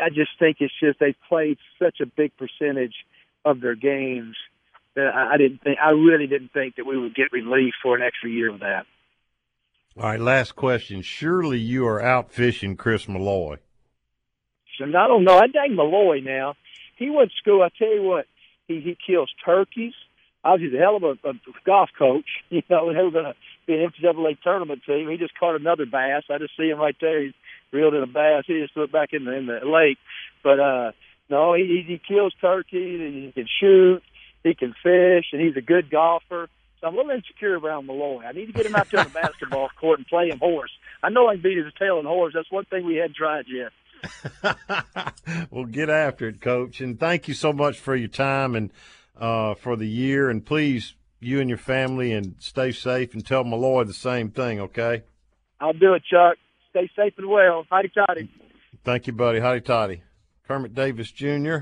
I 0.00 0.08
just 0.08 0.30
think 0.38 0.58
it's 0.60 0.74
just 0.80 0.98
they 1.00 1.14
played 1.28 1.58
such 1.78 2.00
a 2.00 2.06
big 2.06 2.32
percentage 2.36 2.94
of 3.44 3.60
their 3.60 3.74
games 3.74 4.36
that 4.94 5.08
I, 5.14 5.34
I 5.34 5.36
didn't 5.36 5.62
think 5.62 5.78
I 5.82 5.90
really 5.90 6.26
didn't 6.26 6.52
think 6.52 6.76
that 6.76 6.86
we 6.86 6.98
would 6.98 7.14
get 7.14 7.32
relief 7.32 7.74
for 7.82 7.96
an 7.96 8.02
extra 8.02 8.30
year 8.30 8.50
of 8.50 8.60
that. 8.60 8.86
All 9.96 10.04
right, 10.04 10.20
last 10.20 10.56
question. 10.56 11.02
Surely 11.02 11.58
you 11.58 11.86
are 11.86 12.02
out 12.02 12.32
fishing 12.32 12.76
Chris 12.76 13.08
Malloy. 13.08 13.58
And 14.80 14.96
I 14.96 15.06
don't 15.06 15.24
know. 15.24 15.36
I 15.36 15.46
dang 15.46 15.76
Malloy 15.76 16.20
now. 16.20 16.54
He 16.96 17.10
went 17.10 17.30
to 17.30 17.36
school. 17.36 17.62
I 17.62 17.68
tell 17.76 17.92
you 17.92 18.02
what, 18.02 18.26
he 18.68 18.80
he 18.80 18.96
kills 19.06 19.30
turkeys. 19.44 19.94
Obviously, 20.44 20.76
he's 20.76 20.80
a 20.80 20.82
hell 20.82 20.96
of 20.96 21.02
a, 21.02 21.28
a 21.28 21.32
golf 21.64 21.90
coach. 21.98 22.28
You 22.50 22.62
know, 22.68 22.92
they 22.92 23.02
were 23.02 23.10
going 23.10 23.24
to 23.24 23.34
be 23.66 23.74
an 23.74 23.90
NCAA 23.90 24.40
tournament 24.42 24.82
team. 24.86 25.08
He 25.08 25.16
just 25.16 25.36
caught 25.38 25.56
another 25.56 25.86
bass. 25.86 26.24
I 26.30 26.38
just 26.38 26.56
see 26.56 26.68
him 26.68 26.78
right 26.78 26.94
there. 27.00 27.22
He's 27.22 27.32
reeled 27.72 27.94
in 27.94 28.02
a 28.02 28.06
bass. 28.06 28.44
He 28.46 28.60
just 28.60 28.76
looked 28.76 28.92
back 28.92 29.12
in 29.12 29.24
the 29.24 29.32
in 29.32 29.46
the 29.46 29.60
lake. 29.64 29.98
But 30.42 30.60
uh 30.60 30.92
no, 31.30 31.54
he 31.54 31.82
he 31.86 32.00
kills 32.06 32.34
turkeys. 32.40 33.00
And 33.00 33.24
he 33.24 33.32
can 33.32 33.48
shoot. 33.60 34.02
He 34.44 34.54
can 34.54 34.74
fish, 34.82 35.24
and 35.32 35.40
he's 35.40 35.56
a 35.56 35.62
good 35.62 35.90
golfer. 35.90 36.48
So 36.80 36.86
I'm 36.86 36.94
a 36.94 36.96
little 36.98 37.12
insecure 37.12 37.58
around 37.58 37.86
Malloy. 37.86 38.24
I 38.24 38.32
need 38.32 38.46
to 38.46 38.52
get 38.52 38.66
him 38.66 38.76
out 38.76 38.90
there 38.90 39.00
on 39.00 39.06
the 39.06 39.12
basketball 39.22 39.70
court 39.80 39.98
and 39.98 40.06
play 40.06 40.28
him 40.28 40.38
horse. 40.38 40.70
I 41.02 41.08
know 41.08 41.26
I 41.28 41.34
can 41.34 41.42
beat 41.42 41.56
his 41.56 41.72
tail 41.78 41.98
in 41.98 42.04
horse. 42.04 42.34
That's 42.34 42.50
one 42.52 42.66
thing 42.66 42.84
we 42.84 42.96
hadn't 42.96 43.16
tried 43.16 43.46
yet. 43.48 43.72
well, 45.50 45.64
get 45.64 45.90
after 45.90 46.28
it, 46.28 46.40
Coach, 46.40 46.80
and 46.80 46.98
thank 46.98 47.28
you 47.28 47.34
so 47.34 47.52
much 47.52 47.78
for 47.78 47.94
your 47.96 48.08
time 48.08 48.54
and 48.54 48.70
uh, 49.16 49.54
for 49.54 49.76
the 49.76 49.88
year. 49.88 50.30
And 50.30 50.44
please, 50.44 50.94
you 51.20 51.40
and 51.40 51.48
your 51.48 51.58
family, 51.58 52.12
and 52.12 52.34
stay 52.38 52.72
safe. 52.72 53.14
And 53.14 53.26
tell 53.26 53.44
Malloy 53.44 53.84
the 53.84 53.94
same 53.94 54.30
thing, 54.30 54.60
okay? 54.60 55.02
I'll 55.60 55.72
do 55.72 55.94
it, 55.94 56.02
Chuck. 56.10 56.36
Stay 56.70 56.90
safe 56.96 57.14
and 57.18 57.28
well. 57.28 57.64
Hotty 57.70 57.92
toddy. 57.92 58.30
Thank 58.84 59.06
you, 59.06 59.12
buddy. 59.12 59.40
Hotty 59.40 59.64
toddy. 59.64 60.02
Kermit 60.46 60.74
Davis 60.74 61.10
Jr., 61.10 61.58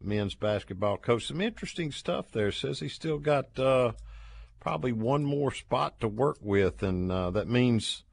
men's 0.00 0.34
basketball 0.34 0.98
coach. 0.98 1.26
Some 1.26 1.40
interesting 1.40 1.90
stuff 1.90 2.30
there. 2.30 2.52
Says 2.52 2.80
he's 2.80 2.92
still 2.92 3.18
got. 3.18 3.58
Uh, 3.58 3.92
probably 4.60 4.92
one 4.92 5.24
more 5.24 5.52
spot 5.52 6.00
to 6.00 6.08
work 6.08 6.38
with, 6.40 6.82
and 6.82 7.10
uh, 7.10 7.30
that 7.30 7.48
means 7.48 8.04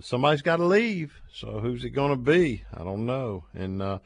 somebody's 0.00 0.42
got 0.42 0.56
to 0.56 0.64
leave. 0.64 1.20
So 1.32 1.60
who's 1.60 1.84
it 1.84 1.90
going 1.90 2.10
to 2.10 2.16
be? 2.16 2.64
I 2.72 2.84
don't 2.84 3.06
know. 3.06 3.44
And 3.54 3.82
uh, 3.82 3.98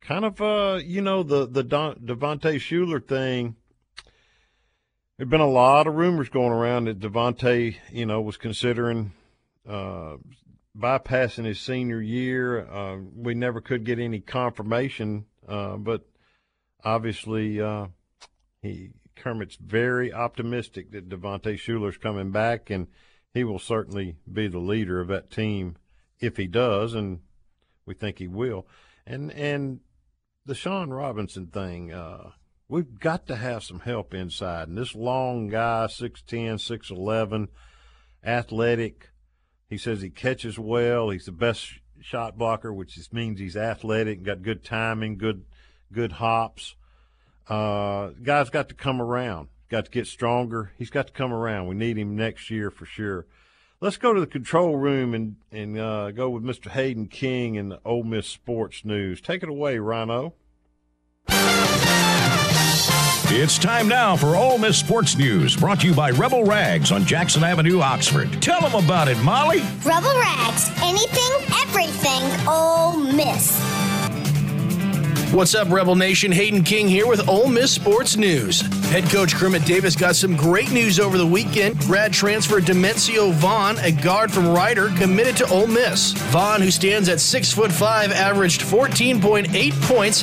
kind 0.00 0.24
of, 0.24 0.40
uh, 0.40 0.80
you 0.84 1.02
know, 1.02 1.22
the 1.22 1.46
the 1.46 1.62
Don, 1.62 1.96
Devontae 1.96 2.56
Shuler 2.56 3.06
thing. 3.06 3.56
There've 5.16 5.28
been 5.28 5.40
a 5.40 5.46
lot 5.46 5.86
of 5.86 5.94
rumors 5.94 6.30
going 6.30 6.52
around 6.52 6.86
that 6.86 6.98
Devontae, 6.98 7.76
you 7.92 8.06
know, 8.06 8.22
was 8.22 8.38
considering 8.38 9.12
uh, 9.68 10.16
bypassing 10.76 11.44
his 11.44 11.60
senior 11.60 12.00
year. 12.00 12.66
Uh, 12.66 12.98
we 13.14 13.34
never 13.34 13.60
could 13.60 13.84
get 13.84 13.98
any 13.98 14.20
confirmation, 14.20 15.26
uh, 15.46 15.76
but 15.76 16.06
obviously 16.82 17.60
uh, 17.60 17.88
he 18.62 18.90
Kermit's 19.16 19.56
very 19.56 20.12
optimistic 20.12 20.92
that 20.92 21.08
Devontae 21.08 21.58
Shuler's 21.58 21.98
coming 21.98 22.30
back, 22.30 22.70
and 22.70 22.86
he 23.32 23.44
will 23.44 23.58
certainly 23.58 24.16
be 24.30 24.48
the 24.48 24.58
leader 24.58 25.00
of 25.00 25.08
that 25.08 25.30
team 25.30 25.76
if 26.18 26.36
he 26.36 26.46
does, 26.46 26.94
and 26.94 27.20
we 27.86 27.94
think 27.94 28.18
he 28.18 28.28
will. 28.28 28.66
And 29.06 29.32
and 29.32 29.80
the 30.46 30.54
Shawn 30.54 30.90
Robinson 30.90 31.46
thing, 31.46 31.92
uh, 31.92 32.30
we've 32.68 32.98
got 32.98 33.26
to 33.26 33.36
have 33.36 33.62
some 33.62 33.80
help 33.80 34.14
inside. 34.14 34.68
And 34.68 34.76
this 34.76 34.94
long 34.94 35.48
guy, 35.48 35.86
6'10", 35.86 36.54
6'11", 36.54 37.48
athletic. 38.24 39.10
He 39.68 39.78
says 39.78 40.00
he 40.00 40.10
catches 40.10 40.58
well. 40.58 41.10
He's 41.10 41.26
the 41.26 41.32
best 41.32 41.74
shot 42.00 42.36
blocker, 42.36 42.72
which 42.72 42.94
just 42.94 43.12
means 43.12 43.38
he's 43.38 43.56
athletic, 43.56 44.18
and 44.18 44.26
got 44.26 44.42
good 44.42 44.64
timing, 44.64 45.18
good 45.18 45.44
good 45.92 46.12
hops. 46.12 46.76
Uh, 47.48 48.10
guy's 48.22 48.50
got 48.50 48.68
to 48.68 48.74
come 48.74 49.00
around, 49.00 49.48
got 49.70 49.86
to 49.86 49.90
get 49.90 50.06
stronger. 50.06 50.72
He's 50.76 50.90
got 50.90 51.06
to 51.06 51.12
come 51.12 51.32
around. 51.32 51.68
We 51.68 51.76
need 51.76 51.96
him 51.96 52.16
next 52.16 52.50
year 52.50 52.70
for 52.70 52.84
sure. 52.84 53.26
Let's 53.80 53.96
go 53.96 54.12
to 54.12 54.20
the 54.20 54.26
control 54.26 54.76
room 54.76 55.14
and 55.14 55.36
and 55.50 55.78
uh, 55.78 56.10
go 56.10 56.28
with 56.28 56.42
Mr. 56.42 56.70
Hayden 56.70 57.06
King 57.06 57.56
and 57.56 57.70
the 57.70 57.80
Ole 57.84 58.04
Miss 58.04 58.26
sports 58.26 58.84
news. 58.84 59.22
Take 59.22 59.42
it 59.42 59.48
away, 59.48 59.78
Rhino. 59.78 60.34
It's 63.32 63.58
time 63.58 63.86
now 63.86 64.16
for 64.16 64.34
Ole 64.34 64.58
Miss 64.58 64.76
Sports 64.76 65.16
News, 65.16 65.56
brought 65.56 65.80
to 65.82 65.86
you 65.86 65.94
by 65.94 66.10
Rebel 66.10 66.42
Rags 66.44 66.90
on 66.90 67.06
Jackson 67.06 67.44
Avenue, 67.44 67.78
Oxford. 67.78 68.28
Tell 68.42 68.60
them 68.60 68.74
about 68.74 69.06
it, 69.06 69.16
Molly. 69.22 69.60
Rebel 69.84 70.18
Rags, 70.18 70.68
anything, 70.82 71.48
everything, 71.62 72.48
Ole 72.48 72.96
Miss. 72.96 73.79
What's 75.32 75.54
up, 75.54 75.70
Rebel 75.70 75.94
Nation? 75.94 76.32
Hayden 76.32 76.64
King 76.64 76.88
here 76.88 77.06
with 77.06 77.28
Ole 77.28 77.46
Miss 77.46 77.70
Sports 77.70 78.16
News. 78.16 78.62
Head 78.90 79.04
coach 79.04 79.32
Kermit 79.36 79.64
Davis 79.64 79.94
got 79.94 80.16
some 80.16 80.34
great 80.34 80.72
news 80.72 80.98
over 80.98 81.16
the 81.16 81.26
weekend. 81.26 81.78
Grad 81.78 82.12
transfer 82.12 82.60
Dimencio 82.60 83.32
Vaughn, 83.34 83.78
a 83.78 83.92
guard 83.92 84.32
from 84.32 84.48
Rider, 84.48 84.88
committed 84.96 85.36
to 85.36 85.48
Ole 85.48 85.68
Miss. 85.68 86.14
Vaughn, 86.32 86.60
who 86.60 86.70
stands 86.72 87.08
at 87.08 87.20
six 87.20 87.52
foot 87.52 87.70
five, 87.70 88.10
averaged 88.10 88.62
14.8 88.62 89.72
points 89.82 90.22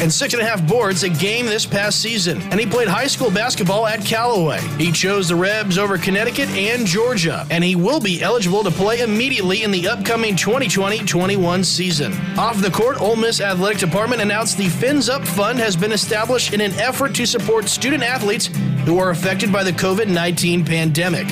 and 0.00 0.12
six 0.12 0.34
and 0.34 0.42
a 0.42 0.46
half 0.46 0.66
boards 0.66 1.02
a 1.02 1.08
game 1.08 1.46
this 1.46 1.66
past 1.66 2.00
season, 2.00 2.40
and 2.50 2.60
he 2.60 2.66
played 2.66 2.88
high 2.88 3.06
school 3.06 3.30
basketball 3.30 3.86
at 3.86 4.04
Callaway. 4.04 4.60
He 4.78 4.92
chose 4.92 5.28
the 5.28 5.36
Rebs 5.36 5.78
over 5.78 5.98
Connecticut 5.98 6.48
and 6.50 6.86
Georgia, 6.86 7.46
and 7.50 7.62
he 7.62 7.76
will 7.76 8.00
be 8.00 8.22
eligible 8.22 8.62
to 8.64 8.70
play 8.70 9.00
immediately 9.00 9.62
in 9.62 9.70
the 9.70 9.88
upcoming 9.88 10.34
2020-21 10.34 11.64
season. 11.64 12.12
Off 12.38 12.60
the 12.60 12.70
court, 12.70 13.00
Ole 13.00 13.16
Miss 13.16 13.40
Athletic 13.40 13.78
Department 13.78 14.22
announced 14.22 14.58
the 14.58 14.68
Fins 14.68 15.08
Up 15.08 15.26
Fund 15.26 15.58
has 15.58 15.76
been 15.76 15.92
established 15.92 16.52
in 16.52 16.60
an 16.60 16.72
effort 16.74 17.14
to 17.14 17.26
support 17.26 17.68
student 17.68 18.02
athletes 18.02 18.46
who 18.84 18.98
are 18.98 19.10
affected 19.10 19.52
by 19.52 19.64
the 19.64 19.72
COVID-19 19.72 20.66
pandemic. 20.66 21.26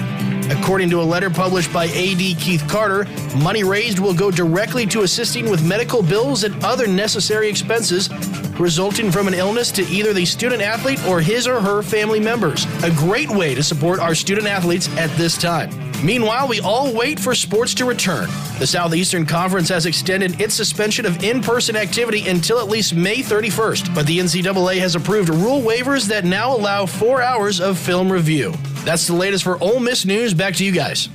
According 0.50 0.90
to 0.90 1.00
a 1.00 1.02
letter 1.02 1.30
published 1.30 1.72
by 1.72 1.86
AD 1.86 2.18
Keith 2.38 2.64
Carter, 2.68 3.06
money 3.38 3.64
raised 3.64 3.98
will 3.98 4.14
go 4.14 4.30
directly 4.30 4.86
to 4.86 5.02
assisting 5.02 5.50
with 5.50 5.66
medical 5.66 6.02
bills 6.02 6.44
and 6.44 6.62
other 6.64 6.86
necessary 6.86 7.48
expenses 7.48 8.10
resulting 8.58 9.10
from 9.10 9.26
an 9.26 9.34
illness 9.34 9.70
to 9.72 9.82
either 9.86 10.12
the 10.12 10.24
student 10.24 10.62
athlete 10.62 11.04
or 11.06 11.20
his 11.20 11.46
or 11.46 11.60
her 11.60 11.82
family 11.82 12.20
members. 12.20 12.66
A 12.84 12.90
great 12.90 13.30
way 13.30 13.54
to 13.54 13.62
support 13.62 13.98
our 13.98 14.14
student 14.14 14.46
athletes 14.46 14.88
at 14.96 15.10
this 15.16 15.36
time. 15.36 15.70
Meanwhile, 16.04 16.48
we 16.48 16.60
all 16.60 16.92
wait 16.92 17.18
for 17.18 17.34
sports 17.34 17.72
to 17.74 17.86
return. 17.86 18.28
The 18.58 18.66
Southeastern 18.66 19.24
Conference 19.24 19.70
has 19.70 19.86
extended 19.86 20.38
its 20.38 20.52
suspension 20.52 21.06
of 21.06 21.24
in 21.24 21.40
person 21.40 21.76
activity 21.76 22.28
until 22.28 22.58
at 22.58 22.68
least 22.68 22.94
May 22.94 23.22
31st, 23.22 23.94
but 23.94 24.06
the 24.06 24.18
NCAA 24.18 24.80
has 24.80 24.96
approved 24.96 25.30
rule 25.30 25.62
waivers 25.62 26.06
that 26.08 26.26
now 26.26 26.54
allow 26.54 26.84
four 26.84 27.22
hours 27.22 27.58
of 27.58 27.78
film 27.78 28.12
review. 28.12 28.52
That's 28.84 29.06
the 29.06 29.14
latest 29.14 29.44
for 29.44 29.56
Ole 29.62 29.80
Miss 29.80 30.04
news. 30.04 30.34
Back 30.34 30.54
to 30.56 30.64
you 30.64 30.72
guys. 30.72 31.08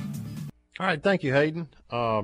All 0.80 0.86
right, 0.86 1.00
thank 1.00 1.22
you, 1.22 1.32
Hayden. 1.32 1.68
Uh, 1.88 2.22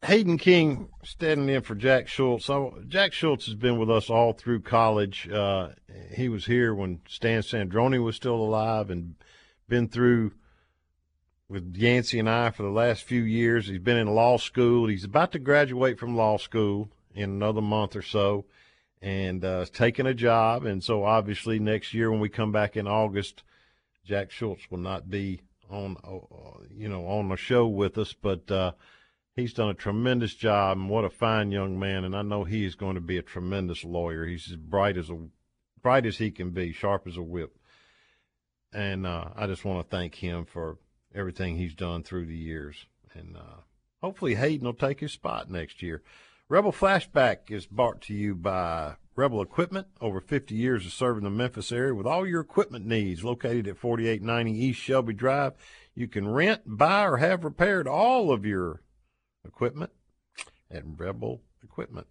Hayden 0.00 0.38
King 0.38 0.88
standing 1.04 1.50
in 1.50 1.60
for 1.60 1.74
Jack 1.74 2.08
Schultz. 2.08 2.48
Jack 2.88 3.12
Schultz 3.12 3.44
has 3.44 3.54
been 3.54 3.78
with 3.78 3.90
us 3.90 4.08
all 4.08 4.32
through 4.32 4.60
college. 4.60 5.28
Uh, 5.28 5.72
he 6.14 6.30
was 6.30 6.46
here 6.46 6.74
when 6.74 7.00
Stan 7.06 7.42
Sandroni 7.42 8.02
was 8.02 8.16
still 8.16 8.36
alive 8.36 8.88
and 8.88 9.16
been 9.68 9.88
through 9.88 10.32
with 11.52 11.76
Yancy 11.76 12.18
and 12.18 12.28
I 12.28 12.50
for 12.50 12.62
the 12.62 12.70
last 12.70 13.04
few 13.04 13.22
years. 13.22 13.68
He's 13.68 13.78
been 13.78 13.96
in 13.96 14.08
law 14.08 14.38
school. 14.38 14.88
He's 14.88 15.04
about 15.04 15.32
to 15.32 15.38
graduate 15.38 15.98
from 15.98 16.16
law 16.16 16.38
school 16.38 16.88
in 17.14 17.30
another 17.30 17.60
month 17.60 17.94
or 17.94 18.02
so 18.02 18.46
and 19.00 19.44
uh, 19.44 19.66
taking 19.72 20.06
a 20.06 20.14
job. 20.14 20.64
And 20.64 20.82
so 20.82 21.04
obviously 21.04 21.58
next 21.58 21.94
year 21.94 22.10
when 22.10 22.20
we 22.20 22.28
come 22.28 22.52
back 22.52 22.76
in 22.76 22.88
August, 22.88 23.42
Jack 24.04 24.30
Schultz 24.30 24.70
will 24.70 24.78
not 24.78 25.10
be 25.10 25.40
on, 25.70 25.96
uh, 26.02 26.64
you 26.74 26.88
know, 26.88 27.06
on 27.06 27.28
the 27.28 27.36
show 27.36 27.66
with 27.66 27.98
us, 27.98 28.12
but 28.12 28.50
uh,– 28.50 28.72
he's 29.34 29.54
done 29.54 29.70
a 29.70 29.74
tremendous 29.74 30.34
job 30.34 30.76
and 30.76 30.88
what 30.88 31.04
a 31.04 31.10
fine 31.10 31.50
young 31.50 31.78
man 31.78 32.04
and 32.04 32.14
I 32.14 32.22
know 32.22 32.44
he 32.44 32.64
is 32.64 32.74
going 32.74 32.94
to 32.94 33.00
be 33.00 33.18
a 33.18 33.22
tremendous 33.22 33.84
lawyer. 33.84 34.26
He's 34.26 34.50
as 34.50 34.56
bright 34.56 34.96
as 34.96 35.10
a 35.10 35.18
bright 35.82 36.06
as 36.06 36.18
he 36.18 36.30
can 36.30 36.50
be, 36.50 36.72
sharp 36.72 37.06
as 37.06 37.16
a 37.16 37.22
whip. 37.22 37.56
And 38.72 39.06
uh, 39.06 39.30
I 39.34 39.46
just 39.46 39.64
want 39.64 39.84
to 39.84 39.96
thank 39.96 40.14
him 40.14 40.44
for 40.44 40.78
everything 41.14 41.56
he's 41.56 41.74
done 41.74 42.02
through 42.02 42.26
the 42.26 42.36
years. 42.36 42.86
And 43.14 43.36
uh, 43.36 43.62
hopefully 44.00 44.34
Hayden 44.34 44.66
will 44.66 44.74
take 44.74 45.00
his 45.00 45.12
spot 45.12 45.50
next 45.50 45.82
year. 45.82 46.02
Rebel 46.48 46.72
Flashback 46.72 47.50
is 47.50 47.66
brought 47.66 48.02
to 48.02 48.14
you 48.14 48.34
by 48.34 48.96
Rebel 49.16 49.42
Equipment. 49.42 49.86
Over 50.00 50.20
50 50.20 50.54
years 50.54 50.84
of 50.84 50.92
serving 50.92 51.24
the 51.24 51.30
Memphis 51.30 51.72
area 51.72 51.94
with 51.94 52.06
all 52.06 52.26
your 52.26 52.40
equipment 52.40 52.86
needs. 52.86 53.24
Located 53.24 53.68
at 53.68 53.78
4890 53.78 54.52
East 54.52 54.80
Shelby 54.80 55.14
Drive. 55.14 55.54
You 55.94 56.08
can 56.08 56.28
rent, 56.28 56.62
buy, 56.66 57.04
or 57.06 57.16
have 57.18 57.44
repaired 57.44 57.86
all 57.86 58.32
of 58.32 58.44
your 58.44 58.82
equipment 59.44 59.92
at 60.70 60.82
Rebel 60.86 61.42
Equipment. 61.62 62.06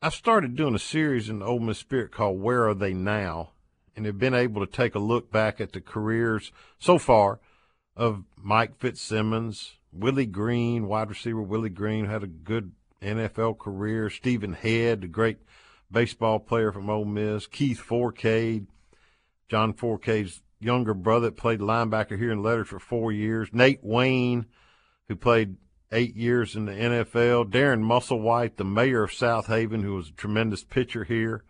I've 0.00 0.14
started 0.14 0.54
doing 0.54 0.74
a 0.74 0.78
series 0.78 1.28
in 1.28 1.40
the 1.40 1.46
Ole 1.46 1.58
Miss 1.58 1.78
Spirit 1.78 2.12
called 2.12 2.40
Where 2.40 2.68
Are 2.68 2.74
They 2.74 2.92
Now? 2.92 3.50
And 3.96 4.06
have 4.06 4.18
been 4.18 4.34
able 4.34 4.64
to 4.64 4.72
take 4.72 4.94
a 4.94 5.00
look 5.00 5.32
back 5.32 5.60
at 5.60 5.72
the 5.72 5.80
careers 5.80 6.52
so 6.78 6.98
far 6.98 7.40
of 7.98 8.22
Mike 8.40 8.78
Fitzsimmons, 8.78 9.72
Willie 9.92 10.24
Green, 10.24 10.86
wide 10.86 11.10
receiver 11.10 11.42
Willie 11.42 11.68
Green, 11.68 12.06
had 12.06 12.22
a 12.22 12.28
good 12.28 12.70
NFL 13.02 13.58
career. 13.58 14.08
Stephen 14.08 14.52
Head, 14.52 15.00
the 15.00 15.08
great 15.08 15.38
baseball 15.90 16.38
player 16.38 16.70
from 16.70 16.88
Ole 16.88 17.04
Miss. 17.04 17.48
Keith 17.48 17.82
Fourcade, 17.84 18.66
John 19.48 19.72
Fourcade's 19.72 20.42
younger 20.60 20.94
brother, 20.94 21.32
played 21.32 21.58
linebacker 21.58 22.16
here 22.16 22.30
in 22.30 22.42
Letters 22.42 22.68
for 22.68 22.78
four 22.78 23.10
years. 23.10 23.48
Nate 23.52 23.82
Wayne, 23.82 24.46
who 25.08 25.16
played 25.16 25.56
eight 25.90 26.14
years 26.14 26.54
in 26.54 26.66
the 26.66 26.72
NFL. 26.72 27.50
Darren 27.50 27.82
Musselwhite, 27.82 28.56
the 28.56 28.64
mayor 28.64 29.04
of 29.04 29.10
Southaven, 29.10 29.82
who 29.82 29.94
was 29.94 30.10
a 30.10 30.12
tremendous 30.12 30.62
pitcher 30.62 31.02
here. 31.02 31.42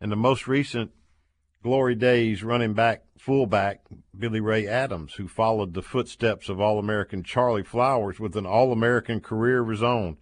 And 0.00 0.10
the 0.10 0.16
most 0.16 0.46
recent 0.46 0.92
glory 1.64 1.94
days 1.94 2.44
running 2.44 2.74
back, 2.74 3.02
fullback, 3.18 3.80
Billy 4.16 4.38
Ray 4.38 4.68
Adams, 4.68 5.14
who 5.14 5.26
followed 5.26 5.72
the 5.72 5.80
footsteps 5.80 6.50
of 6.50 6.60
All 6.60 6.78
American 6.78 7.22
Charlie 7.22 7.64
Flowers 7.64 8.20
with 8.20 8.36
an 8.36 8.44
All 8.44 8.70
American 8.70 9.18
career 9.20 9.62
of 9.62 9.70
his 9.70 9.82
own. 9.82 10.18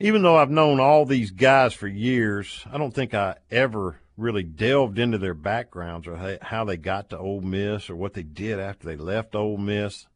Even 0.00 0.22
though 0.22 0.36
I've 0.36 0.50
known 0.50 0.80
all 0.80 1.04
these 1.04 1.30
guys 1.30 1.74
for 1.74 1.86
years, 1.86 2.64
I 2.72 2.78
don't 2.78 2.94
think 2.94 3.12
I 3.12 3.36
ever 3.50 4.00
really 4.16 4.42
delved 4.42 4.98
into 4.98 5.18
their 5.18 5.34
backgrounds 5.34 6.08
or 6.08 6.38
how 6.40 6.64
they 6.64 6.78
got 6.78 7.10
to 7.10 7.18
Ole 7.18 7.42
Miss 7.42 7.90
or 7.90 7.96
what 7.96 8.14
they 8.14 8.22
did 8.22 8.58
after 8.58 8.86
they 8.86 8.96
left 8.96 9.34
Ole 9.34 9.58
Miss. 9.58 10.06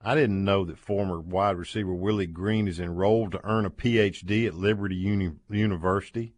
I 0.00 0.14
didn't 0.14 0.44
know 0.44 0.64
that 0.64 0.78
former 0.78 1.20
wide 1.20 1.58
receiver 1.58 1.92
Willie 1.92 2.26
Green 2.26 2.66
is 2.66 2.80
enrolled 2.80 3.32
to 3.32 3.44
earn 3.44 3.66
a 3.66 3.70
PhD 3.70 4.46
at 4.46 4.54
Liberty 4.54 4.96
Uni- 4.96 5.36
University, 5.50 6.32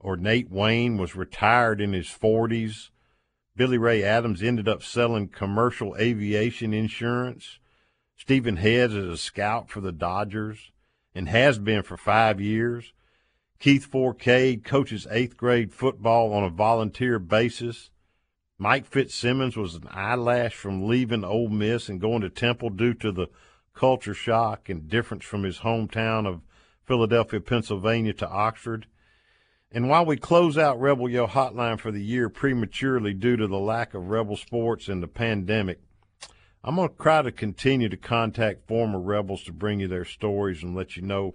or 0.00 0.16
Nate 0.16 0.50
Wayne 0.50 0.98
was 0.98 1.16
retired 1.16 1.80
in 1.80 1.92
his 1.92 2.06
40s. 2.06 2.90
Billy 3.56 3.78
Ray 3.78 4.02
Adams 4.02 4.42
ended 4.42 4.68
up 4.68 4.82
selling 4.82 5.28
commercial 5.28 5.96
aviation 5.96 6.74
insurance. 6.74 7.58
Stephen 8.16 8.56
Heads 8.56 8.94
is 8.94 9.08
a 9.08 9.16
scout 9.16 9.70
for 9.70 9.80
the 9.80 9.92
Dodgers 9.92 10.70
and 11.14 11.28
has 11.28 11.58
been 11.58 11.82
for 11.82 11.96
five 11.96 12.40
years. 12.40 12.92
Keith 13.58 13.90
Fourcade 13.90 14.64
coaches 14.64 15.06
eighth 15.10 15.36
grade 15.36 15.72
football 15.72 16.32
on 16.32 16.44
a 16.44 16.50
volunteer 16.50 17.18
basis. 17.18 17.90
Mike 18.58 18.86
Fitzsimmons 18.86 19.56
was 19.56 19.74
an 19.74 19.88
eyelash 19.90 20.54
from 20.54 20.86
leaving 20.86 21.24
Ole 21.24 21.48
Miss 21.48 21.88
and 21.88 22.00
going 22.00 22.22
to 22.22 22.30
Temple 22.30 22.70
due 22.70 22.94
to 22.94 23.12
the 23.12 23.28
culture 23.74 24.14
shock 24.14 24.68
and 24.68 24.88
difference 24.88 25.24
from 25.24 25.42
his 25.42 25.58
hometown 25.58 26.26
of 26.26 26.40
Philadelphia, 26.84 27.40
Pennsylvania 27.40 28.12
to 28.14 28.28
Oxford. 28.28 28.86
And 29.72 29.88
while 29.88 30.06
we 30.06 30.16
close 30.16 30.56
out 30.56 30.80
Rebel 30.80 31.08
Yell 31.08 31.28
Hotline 31.28 31.78
for 31.78 31.90
the 31.90 32.02
year 32.02 32.28
prematurely 32.28 33.12
due 33.12 33.36
to 33.36 33.46
the 33.46 33.58
lack 33.58 33.94
of 33.94 34.08
Rebel 34.08 34.36
sports 34.36 34.88
and 34.88 35.02
the 35.02 35.08
pandemic, 35.08 35.80
I'm 36.62 36.76
going 36.76 36.88
to 36.88 36.94
try 36.96 37.22
to 37.22 37.32
continue 37.32 37.88
to 37.88 37.96
contact 37.96 38.66
former 38.68 39.00
Rebels 39.00 39.44
to 39.44 39.52
bring 39.52 39.80
you 39.80 39.88
their 39.88 40.04
stories 40.04 40.62
and 40.62 40.74
let 40.74 40.96
you 40.96 41.02
know 41.02 41.34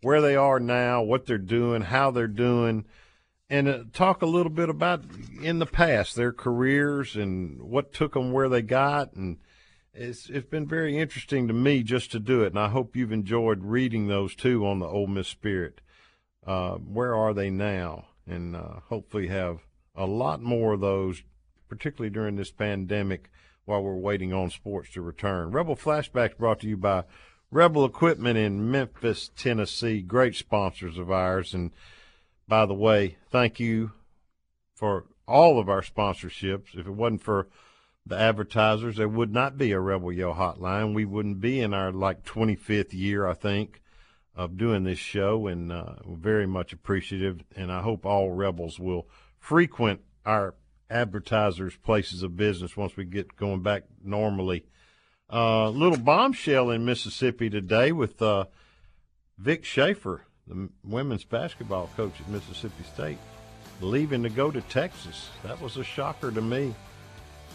where 0.00 0.20
they 0.20 0.36
are 0.36 0.58
now, 0.58 1.02
what 1.02 1.26
they're 1.26 1.38
doing, 1.38 1.82
how 1.82 2.10
they're 2.10 2.26
doing, 2.26 2.84
and 3.52 3.68
uh, 3.68 3.84
talk 3.92 4.22
a 4.22 4.26
little 4.26 4.50
bit 4.50 4.68
about 4.68 5.04
in 5.42 5.58
the 5.58 5.66
past 5.66 6.16
their 6.16 6.32
careers 6.32 7.14
and 7.14 7.60
what 7.62 7.92
took 7.92 8.14
them 8.14 8.32
where 8.32 8.48
they 8.48 8.62
got 8.62 9.12
and 9.12 9.36
it's 9.92 10.30
it's 10.30 10.48
been 10.48 10.66
very 10.66 10.96
interesting 10.96 11.46
to 11.46 11.52
me 11.52 11.82
just 11.82 12.10
to 12.10 12.18
do 12.18 12.42
it 12.42 12.48
and 12.48 12.58
I 12.58 12.68
hope 12.68 12.96
you've 12.96 13.12
enjoyed 13.12 13.62
reading 13.62 14.08
those 14.08 14.34
too 14.34 14.66
on 14.66 14.78
the 14.78 14.86
Ole 14.86 15.06
Miss 15.06 15.28
Spirit. 15.28 15.82
Uh, 16.46 16.74
where 16.76 17.14
are 17.14 17.34
they 17.34 17.50
now? 17.50 18.06
And 18.26 18.56
uh, 18.56 18.80
hopefully 18.88 19.28
have 19.28 19.60
a 19.94 20.06
lot 20.06 20.42
more 20.42 20.74
of 20.74 20.80
those, 20.80 21.22
particularly 21.68 22.10
during 22.10 22.36
this 22.36 22.50
pandemic, 22.50 23.30
while 23.64 23.82
we're 23.82 23.96
waiting 23.96 24.32
on 24.32 24.50
sports 24.50 24.92
to 24.92 25.02
return. 25.02 25.50
Rebel 25.50 25.76
Flashbacks 25.76 26.36
brought 26.36 26.60
to 26.60 26.68
you 26.68 26.76
by 26.76 27.04
Rebel 27.50 27.84
Equipment 27.84 28.38
in 28.38 28.70
Memphis, 28.70 29.30
Tennessee. 29.36 30.02
Great 30.02 30.34
sponsors 30.34 30.98
of 30.98 31.10
ours 31.10 31.54
and 31.54 31.70
by 32.48 32.66
the 32.66 32.74
way, 32.74 33.16
thank 33.30 33.60
you 33.60 33.92
for 34.74 35.06
all 35.26 35.58
of 35.58 35.68
our 35.68 35.82
sponsorships. 35.82 36.74
If 36.74 36.86
it 36.86 36.90
wasn't 36.90 37.22
for 37.22 37.48
the 38.04 38.18
advertisers, 38.18 38.96
there 38.96 39.08
would 39.08 39.32
not 39.32 39.56
be 39.56 39.72
a 39.72 39.80
Rebel 39.80 40.12
Yell 40.12 40.34
hotline. 40.34 40.94
We 40.94 41.04
wouldn't 41.04 41.40
be 41.40 41.60
in 41.60 41.72
our 41.72 41.92
like 41.92 42.24
25th 42.24 42.92
year, 42.92 43.26
I 43.26 43.34
think, 43.34 43.81
of 44.34 44.56
doing 44.56 44.84
this 44.84 44.98
show, 44.98 45.46
and 45.46 45.70
uh, 45.70 45.94
very 46.06 46.46
much 46.46 46.72
appreciative. 46.72 47.42
And 47.54 47.70
I 47.70 47.82
hope 47.82 48.06
all 48.06 48.30
Rebels 48.30 48.78
will 48.78 49.08
frequent 49.38 50.00
our 50.24 50.54
advertisers' 50.88 51.76
places 51.76 52.22
of 52.22 52.36
business 52.36 52.76
once 52.76 52.96
we 52.96 53.04
get 53.04 53.36
going 53.36 53.62
back 53.62 53.84
normally. 54.02 54.66
Uh, 55.32 55.68
little 55.70 55.98
bombshell 55.98 56.70
in 56.70 56.84
Mississippi 56.84 57.48
today 57.48 57.92
with 57.92 58.20
uh, 58.20 58.44
Vic 59.38 59.64
Schaefer 59.64 60.26
the 60.46 60.68
women's 60.84 61.24
basketball 61.24 61.88
coach 61.96 62.12
at 62.20 62.28
Mississippi 62.28 62.84
State, 62.84 63.18
leaving 63.80 64.22
to 64.22 64.28
go 64.28 64.50
to 64.50 64.60
Texas. 64.62 65.30
That 65.44 65.60
was 65.60 65.76
a 65.76 65.84
shocker 65.84 66.30
to 66.30 66.42
me. 66.42 66.74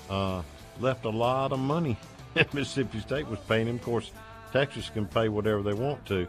Uh, 0.09 0.41
left 0.79 1.05
a 1.05 1.09
lot 1.09 1.51
of 1.51 1.59
money. 1.59 1.97
Mississippi 2.53 2.99
State 2.99 3.27
was 3.27 3.39
paying 3.47 3.67
him. 3.67 3.75
Of 3.75 3.81
course, 3.81 4.11
Texas 4.53 4.89
can 4.89 5.05
pay 5.05 5.27
whatever 5.27 5.63
they 5.63 5.73
want 5.73 6.05
to. 6.07 6.27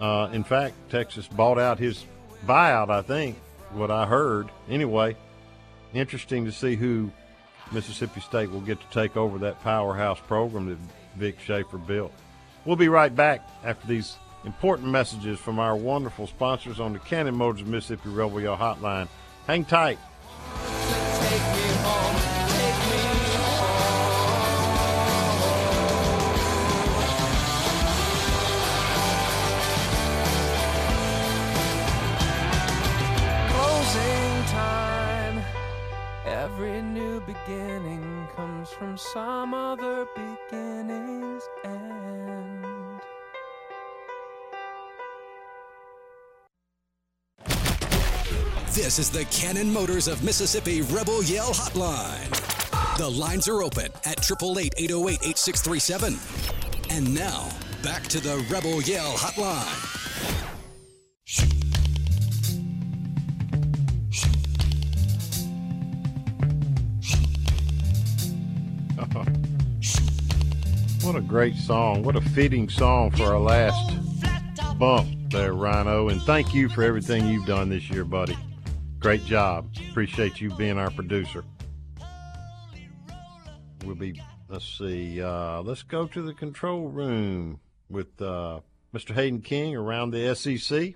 Uh, 0.00 0.28
in 0.32 0.44
fact, 0.44 0.74
Texas 0.90 1.26
bought 1.26 1.58
out 1.58 1.78
his 1.78 2.04
buyout, 2.46 2.90
I 2.90 3.02
think, 3.02 3.36
what 3.72 3.90
I 3.90 4.06
heard. 4.06 4.48
Anyway, 4.68 5.16
interesting 5.92 6.44
to 6.44 6.52
see 6.52 6.74
who 6.74 7.10
Mississippi 7.72 8.20
State 8.20 8.50
will 8.50 8.60
get 8.60 8.80
to 8.80 8.86
take 8.90 9.16
over 9.16 9.38
that 9.38 9.60
powerhouse 9.62 10.20
program 10.20 10.66
that 10.66 10.78
Vic 11.16 11.40
Schaefer 11.40 11.78
built. 11.78 12.12
We'll 12.64 12.76
be 12.76 12.88
right 12.88 13.14
back 13.14 13.48
after 13.62 13.86
these 13.86 14.16
important 14.44 14.88
messages 14.88 15.38
from 15.38 15.58
our 15.58 15.76
wonderful 15.76 16.26
sponsors 16.26 16.80
on 16.80 16.92
the 16.92 16.98
Cannon 16.98 17.34
Motors 17.34 17.64
Mississippi 17.64 18.10
Rebel 18.10 18.40
Yell 18.40 18.56
Hotline. 18.56 19.08
Hang 19.46 19.64
tight. 19.64 19.98
This 48.94 49.08
is 49.08 49.10
the 49.10 49.24
Cannon 49.24 49.72
Motors 49.72 50.06
of 50.06 50.22
Mississippi 50.22 50.80
Rebel 50.82 51.20
Yell 51.24 51.50
Hotline. 51.52 52.96
The 52.96 53.10
lines 53.10 53.48
are 53.48 53.60
open 53.60 53.86
at 54.04 54.20
888 54.20 54.72
808 54.76 55.18
8637. 55.20 56.16
And 56.90 57.12
now, 57.12 57.50
back 57.82 58.04
to 58.04 58.20
the 58.20 58.46
Rebel 58.48 58.80
Yell 58.82 59.14
Hotline. 59.14 59.90
What 71.04 71.16
a 71.16 71.20
great 71.20 71.56
song. 71.56 72.04
What 72.04 72.14
a 72.14 72.20
fitting 72.20 72.68
song 72.68 73.10
for 73.10 73.24
our 73.24 73.40
last 73.40 73.92
bump 74.78 75.08
there, 75.30 75.52
Rhino. 75.52 76.10
And 76.10 76.22
thank 76.22 76.54
you 76.54 76.68
for 76.68 76.84
everything 76.84 77.26
you've 77.26 77.44
done 77.44 77.68
this 77.68 77.90
year, 77.90 78.04
buddy. 78.04 78.38
Great 79.04 79.26
job. 79.26 79.68
Appreciate 79.90 80.40
you 80.40 80.48
being 80.54 80.78
our 80.78 80.90
producer. 80.90 81.44
We'll 83.84 83.96
be, 83.96 84.18
let's 84.48 84.66
see, 84.66 85.20
uh, 85.20 85.60
let's 85.60 85.82
go 85.82 86.06
to 86.06 86.22
the 86.22 86.32
control 86.32 86.88
room 86.88 87.60
with 87.90 88.22
uh, 88.22 88.60
Mr. 88.94 89.14
Hayden 89.14 89.42
King 89.42 89.76
around 89.76 90.12
the 90.12 90.34
SEC. 90.34 90.94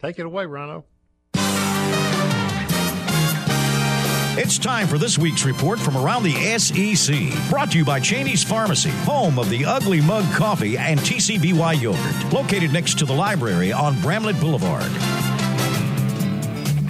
Take 0.00 0.18
it 0.18 0.26
away, 0.26 0.46
Rhino. 0.46 0.84
It's 4.34 4.58
time 4.58 4.88
for 4.88 4.98
this 4.98 5.16
week's 5.16 5.44
report 5.44 5.78
from 5.78 5.96
around 5.96 6.24
the 6.24 6.58
SEC. 6.58 7.14
Brought 7.48 7.70
to 7.70 7.78
you 7.78 7.84
by 7.84 8.00
Cheney's 8.00 8.42
Pharmacy, 8.42 8.90
home 9.04 9.38
of 9.38 9.48
the 9.48 9.64
Ugly 9.64 10.00
Mug 10.00 10.24
Coffee 10.34 10.76
and 10.76 10.98
TCBY 10.98 11.80
Yogurt, 11.80 12.32
located 12.32 12.72
next 12.72 12.98
to 12.98 13.04
the 13.04 13.14
library 13.14 13.70
on 13.70 14.00
Bramlett 14.00 14.40
Boulevard. 14.40 14.90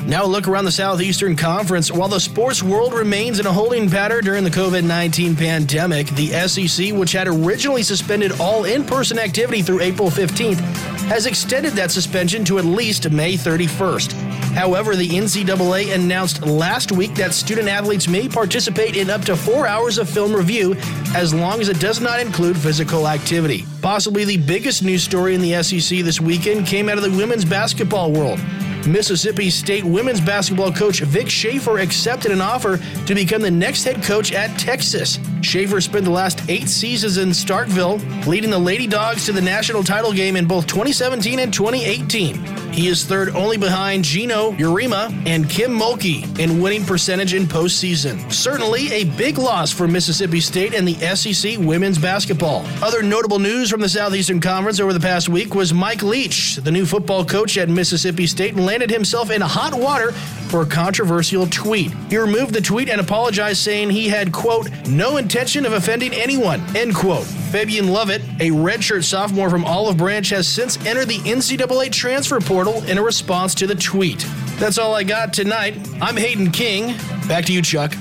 Now, 0.06 0.24
look 0.24 0.48
around 0.48 0.64
the 0.64 0.72
Southeastern 0.72 1.36
Conference. 1.36 1.92
While 1.92 2.08
the 2.08 2.18
sports 2.18 2.60
world 2.62 2.92
remains 2.92 3.38
in 3.38 3.46
a 3.46 3.52
holding 3.52 3.88
pattern 3.88 4.24
during 4.24 4.42
the 4.42 4.50
COVID 4.50 4.84
19 4.84 5.36
pandemic, 5.36 6.08
the 6.08 6.28
SEC, 6.48 6.92
which 6.92 7.12
had 7.12 7.28
originally 7.28 7.84
suspended 7.84 8.32
all 8.40 8.64
in 8.64 8.84
person 8.84 9.18
activity 9.18 9.62
through 9.62 9.80
April 9.80 10.10
15th, 10.10 10.58
has 11.06 11.26
extended 11.26 11.74
that 11.74 11.92
suspension 11.92 12.44
to 12.44 12.58
at 12.58 12.64
least 12.64 13.10
May 13.10 13.34
31st. 13.34 14.12
However, 14.52 14.96
the 14.96 15.08
NCAA 15.08 15.94
announced 15.94 16.44
last 16.44 16.92
week 16.92 17.14
that 17.14 17.32
student 17.32 17.68
athletes 17.68 18.08
may 18.08 18.28
participate 18.28 18.96
in 18.96 19.08
up 19.08 19.22
to 19.22 19.36
four 19.36 19.66
hours 19.66 19.98
of 19.98 20.10
film 20.10 20.34
review 20.34 20.74
as 21.14 21.32
long 21.32 21.60
as 21.60 21.68
it 21.68 21.80
does 21.80 22.00
not 22.00 22.20
include 22.20 22.56
physical 22.58 23.08
activity. 23.08 23.64
Possibly 23.80 24.24
the 24.24 24.36
biggest 24.36 24.82
news 24.82 25.02
story 25.02 25.34
in 25.34 25.40
the 25.40 25.62
SEC 25.62 26.00
this 26.00 26.20
weekend 26.20 26.66
came 26.66 26.88
out 26.88 26.98
of 26.98 27.04
the 27.04 27.16
women's 27.16 27.44
basketball 27.44 28.12
world. 28.12 28.40
Mississippi 28.86 29.50
State 29.50 29.84
women's 29.84 30.20
basketball 30.20 30.72
coach 30.72 31.00
Vic 31.00 31.28
Schaefer 31.28 31.78
accepted 31.78 32.32
an 32.32 32.40
offer 32.40 32.78
to 33.06 33.14
become 33.14 33.42
the 33.42 33.50
next 33.50 33.84
head 33.84 34.02
coach 34.02 34.32
at 34.32 34.58
Texas. 34.58 35.18
Schaefer 35.40 35.80
spent 35.80 36.04
the 36.04 36.10
last 36.10 36.40
eight 36.48 36.68
seasons 36.68 37.18
in 37.18 37.30
Starkville, 37.30 38.26
leading 38.26 38.50
the 38.50 38.58
Lady 38.58 38.86
Dogs 38.86 39.24
to 39.26 39.32
the 39.32 39.40
national 39.40 39.82
title 39.82 40.12
game 40.12 40.36
in 40.36 40.46
both 40.46 40.66
2017 40.66 41.38
and 41.38 41.52
2018. 41.52 42.71
He 42.72 42.88
is 42.88 43.04
third 43.04 43.36
only 43.36 43.58
behind 43.58 44.02
Geno 44.02 44.52
Auriemma 44.52 45.26
and 45.26 45.48
Kim 45.48 45.78
Mulkey 45.78 46.38
in 46.38 46.62
winning 46.62 46.84
percentage 46.84 47.34
in 47.34 47.44
postseason. 47.44 48.32
Certainly 48.32 48.90
a 48.92 49.04
big 49.04 49.36
loss 49.36 49.70
for 49.70 49.86
Mississippi 49.86 50.40
State 50.40 50.72
and 50.72 50.88
the 50.88 50.94
SEC 51.14 51.58
women's 51.58 51.98
basketball. 51.98 52.64
Other 52.82 53.02
notable 53.02 53.38
news 53.38 53.70
from 53.70 53.82
the 53.82 53.88
Southeastern 53.90 54.40
Conference 54.40 54.80
over 54.80 54.94
the 54.94 55.00
past 55.00 55.28
week 55.28 55.54
was 55.54 55.74
Mike 55.74 56.02
Leach, 56.02 56.56
the 56.56 56.70
new 56.70 56.86
football 56.86 57.26
coach 57.26 57.58
at 57.58 57.68
Mississippi 57.68 58.26
State, 58.26 58.56
landed 58.56 58.90
himself 58.90 59.30
in 59.30 59.42
hot 59.42 59.74
water 59.74 60.12
for 60.12 60.62
a 60.62 60.66
controversial 60.66 61.46
tweet. 61.48 61.92
He 62.08 62.16
removed 62.16 62.54
the 62.54 62.60
tweet 62.60 62.88
and 62.88 63.00
apologized, 63.00 63.60
saying 63.60 63.90
he 63.90 64.08
had, 64.08 64.32
quote, 64.32 64.70
no 64.86 65.18
intention 65.18 65.66
of 65.66 65.74
offending 65.74 66.14
anyone, 66.14 66.62
end 66.74 66.94
quote. 66.94 67.26
Fabian 67.52 67.88
Lovett, 67.88 68.22
a 68.40 68.48
redshirt 68.48 69.04
sophomore 69.04 69.50
from 69.50 69.64
Olive 69.66 69.98
Branch, 69.98 70.28
has 70.30 70.48
since 70.48 70.82
entered 70.86 71.08
the 71.08 71.18
NCAA 71.18 71.92
transfer 71.92 72.40
portal 72.40 72.61
in 72.68 72.98
a 72.98 73.02
response 73.02 73.54
to 73.56 73.66
the 73.66 73.74
tweet. 73.74 74.26
That's 74.56 74.78
all 74.78 74.94
I 74.94 75.02
got 75.02 75.32
tonight. 75.32 75.76
I'm 76.00 76.16
Hayden 76.16 76.50
King. 76.50 76.96
Back 77.26 77.44
to 77.46 77.52
you, 77.52 77.62
Chuck. 77.62 77.92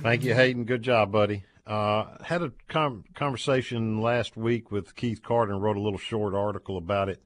Thank 0.00 0.22
you, 0.22 0.34
Hayden. 0.34 0.64
Good 0.64 0.82
job, 0.82 1.10
buddy. 1.10 1.44
Uh, 1.66 2.22
had 2.22 2.42
a 2.42 2.52
com- 2.68 3.04
conversation 3.14 4.00
last 4.00 4.36
week 4.36 4.70
with 4.70 4.94
Keith 4.94 5.22
Carter 5.22 5.52
and 5.52 5.62
wrote 5.62 5.76
a 5.76 5.80
little 5.80 5.98
short 5.98 6.34
article 6.34 6.76
about 6.76 7.08
it. 7.08 7.22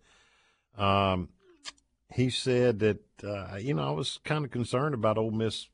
Um, 0.76 1.28
he 2.14 2.30
said 2.30 2.78
that 2.78 3.00
uh, 3.22 3.56
you 3.56 3.74
know 3.74 3.86
I 3.86 3.90
was 3.90 4.18
kind 4.24 4.44
of 4.44 4.50
concerned 4.50 4.94
about 4.94 5.18
Ole 5.18 5.30
Miss 5.30 5.68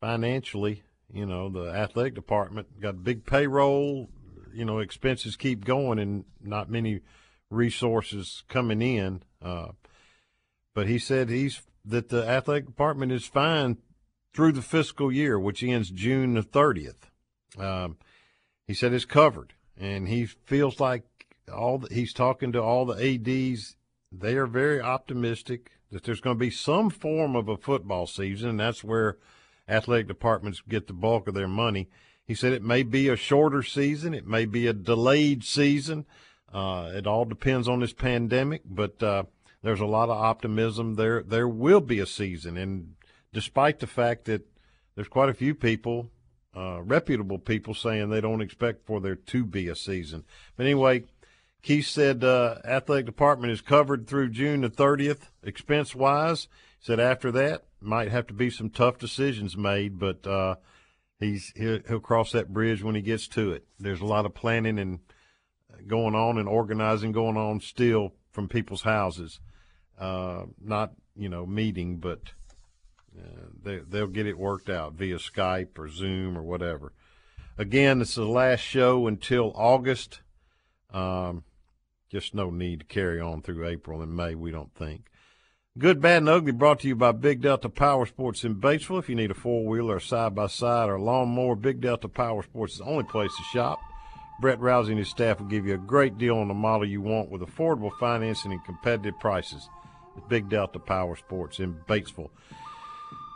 financially. 0.00 0.82
You 1.12 1.24
know, 1.24 1.48
the 1.48 1.70
athletic 1.70 2.14
department 2.14 2.80
got 2.80 2.90
a 2.90 2.98
big 2.98 3.24
payroll. 3.24 4.10
You 4.52 4.64
know, 4.64 4.80
expenses 4.80 5.36
keep 5.36 5.64
going, 5.64 5.98
and 5.98 6.24
not 6.42 6.68
many 6.68 7.00
resources 7.50 8.42
coming 8.48 8.82
in. 8.82 9.22
Uh, 9.46 9.72
but 10.74 10.88
he 10.88 10.98
said 10.98 11.28
he's 11.28 11.62
that 11.84 12.08
the 12.08 12.28
athletic 12.28 12.66
department 12.66 13.12
is 13.12 13.26
fine 13.26 13.78
through 14.34 14.52
the 14.52 14.62
fiscal 14.62 15.12
year, 15.12 15.38
which 15.38 15.62
ends 15.62 15.90
June 15.90 16.34
the 16.34 16.42
thirtieth. 16.42 17.10
Um, 17.56 17.96
he 18.66 18.74
said 18.74 18.92
it's 18.92 19.04
covered, 19.04 19.54
and 19.78 20.08
he 20.08 20.26
feels 20.26 20.80
like 20.80 21.04
all 21.52 21.78
the, 21.78 21.94
he's 21.94 22.12
talking 22.12 22.52
to 22.52 22.62
all 22.62 22.84
the 22.84 22.98
ads. 22.98 23.76
They 24.10 24.34
are 24.36 24.46
very 24.46 24.80
optimistic 24.80 25.70
that 25.92 26.02
there's 26.02 26.20
going 26.20 26.36
to 26.36 26.40
be 26.40 26.50
some 26.50 26.90
form 26.90 27.36
of 27.36 27.48
a 27.48 27.56
football 27.56 28.06
season, 28.06 28.50
and 28.50 28.60
that's 28.60 28.82
where 28.82 29.18
athletic 29.68 30.08
departments 30.08 30.62
get 30.68 30.86
the 30.86 30.92
bulk 30.92 31.28
of 31.28 31.34
their 31.34 31.48
money. 31.48 31.88
He 32.24 32.34
said 32.34 32.52
it 32.52 32.62
may 32.62 32.82
be 32.82 33.08
a 33.08 33.16
shorter 33.16 33.62
season, 33.62 34.12
it 34.12 34.26
may 34.26 34.44
be 34.44 34.66
a 34.66 34.72
delayed 34.72 35.44
season. 35.44 36.04
Uh, 36.52 36.90
it 36.94 37.06
all 37.06 37.24
depends 37.24 37.68
on 37.68 37.80
this 37.80 37.92
pandemic, 37.92 38.62
but 38.64 39.02
uh, 39.02 39.24
there's 39.66 39.80
a 39.80 39.86
lot 39.86 40.08
of 40.08 40.16
optimism. 40.16 40.94
There, 40.94 41.22
there 41.22 41.48
will 41.48 41.80
be 41.80 41.98
a 41.98 42.06
season, 42.06 42.56
and 42.56 42.94
despite 43.32 43.80
the 43.80 43.86
fact 43.86 44.26
that 44.26 44.46
there's 44.94 45.08
quite 45.08 45.28
a 45.28 45.34
few 45.34 45.54
people, 45.54 46.10
uh, 46.56 46.80
reputable 46.82 47.38
people, 47.38 47.74
saying 47.74 48.08
they 48.08 48.20
don't 48.20 48.40
expect 48.40 48.86
for 48.86 49.00
there 49.00 49.16
to 49.16 49.44
be 49.44 49.68
a 49.68 49.76
season. 49.76 50.24
But 50.56 50.66
anyway, 50.66 51.04
Keith 51.62 51.86
said 51.86 52.22
uh, 52.22 52.58
athletic 52.64 53.06
department 53.06 53.52
is 53.52 53.60
covered 53.60 54.06
through 54.06 54.30
June 54.30 54.60
the 54.60 54.70
30th, 54.70 55.28
expense 55.42 55.94
wise. 55.94 56.48
Said 56.78 57.00
after 57.00 57.32
that 57.32 57.64
might 57.80 58.10
have 58.10 58.28
to 58.28 58.34
be 58.34 58.50
some 58.50 58.70
tough 58.70 58.98
decisions 58.98 59.56
made, 59.56 59.98
but 59.98 60.24
uh, 60.26 60.54
he's 61.18 61.52
he'll, 61.56 61.80
he'll 61.88 62.00
cross 62.00 62.32
that 62.32 62.52
bridge 62.52 62.82
when 62.82 62.94
he 62.94 63.02
gets 63.02 63.26
to 63.28 63.50
it. 63.50 63.64
There's 63.80 64.00
a 64.00 64.06
lot 64.06 64.26
of 64.26 64.34
planning 64.34 64.78
and 64.78 65.00
going 65.86 66.14
on 66.14 66.38
and 66.38 66.48
organizing 66.48 67.12
going 67.12 67.36
on 67.36 67.60
still 67.60 68.12
from 68.30 68.48
people's 68.48 68.82
houses. 68.82 69.40
Uh, 69.98 70.44
not 70.62 70.92
you 71.16 71.28
know 71.28 71.46
meeting, 71.46 71.96
but 71.96 72.20
uh, 73.18 73.46
they 73.62 73.78
they'll 73.78 74.06
get 74.06 74.26
it 74.26 74.38
worked 74.38 74.68
out 74.68 74.94
via 74.94 75.16
Skype 75.16 75.78
or 75.78 75.88
Zoom 75.88 76.36
or 76.36 76.42
whatever. 76.42 76.92
Again, 77.58 78.00
this 78.00 78.10
is 78.10 78.16
the 78.16 78.26
last 78.26 78.60
show 78.60 79.06
until 79.06 79.52
August. 79.54 80.20
Um, 80.92 81.44
just 82.10 82.34
no 82.34 82.50
need 82.50 82.80
to 82.80 82.86
carry 82.86 83.20
on 83.20 83.42
through 83.42 83.66
April 83.66 84.02
and 84.02 84.14
May, 84.14 84.34
we 84.34 84.50
don't 84.50 84.74
think. 84.74 85.06
Good, 85.78 86.00
Bad, 86.00 86.18
and 86.18 86.28
Ugly 86.28 86.52
brought 86.52 86.80
to 86.80 86.88
you 86.88 86.96
by 86.96 87.12
Big 87.12 87.42
Delta 87.42 87.68
Power 87.68 88.06
Sports 88.06 88.44
in 88.44 88.56
Batesville. 88.56 88.98
If 88.98 89.10
you 89.10 89.14
need 89.14 89.30
a 89.30 89.34
four 89.34 89.66
wheeler, 89.66 90.00
side 90.00 90.34
by 90.34 90.46
side, 90.46 90.88
or 90.88 90.94
a 90.94 91.02
lawnmower, 91.02 91.54
Big 91.54 91.82
Delta 91.82 92.08
Power 92.08 92.42
Sports 92.42 92.74
is 92.74 92.78
the 92.78 92.86
only 92.86 93.04
place 93.04 93.30
to 93.36 93.42
shop. 93.52 93.78
Brett 94.40 94.58
Rousey 94.58 94.90
and 94.90 94.98
his 94.98 95.08
staff 95.08 95.38
will 95.38 95.48
give 95.48 95.66
you 95.66 95.74
a 95.74 95.78
great 95.78 96.16
deal 96.16 96.38
on 96.38 96.48
the 96.48 96.54
model 96.54 96.86
you 96.86 97.02
want 97.02 97.30
with 97.30 97.42
affordable 97.42 97.90
financing 97.98 98.52
and 98.52 98.64
competitive 98.64 99.18
prices. 99.18 99.68
Big 100.28 100.48
Delta 100.48 100.78
Power 100.78 101.16
Sports 101.16 101.60
in 101.60 101.74
Batesville. 101.88 102.30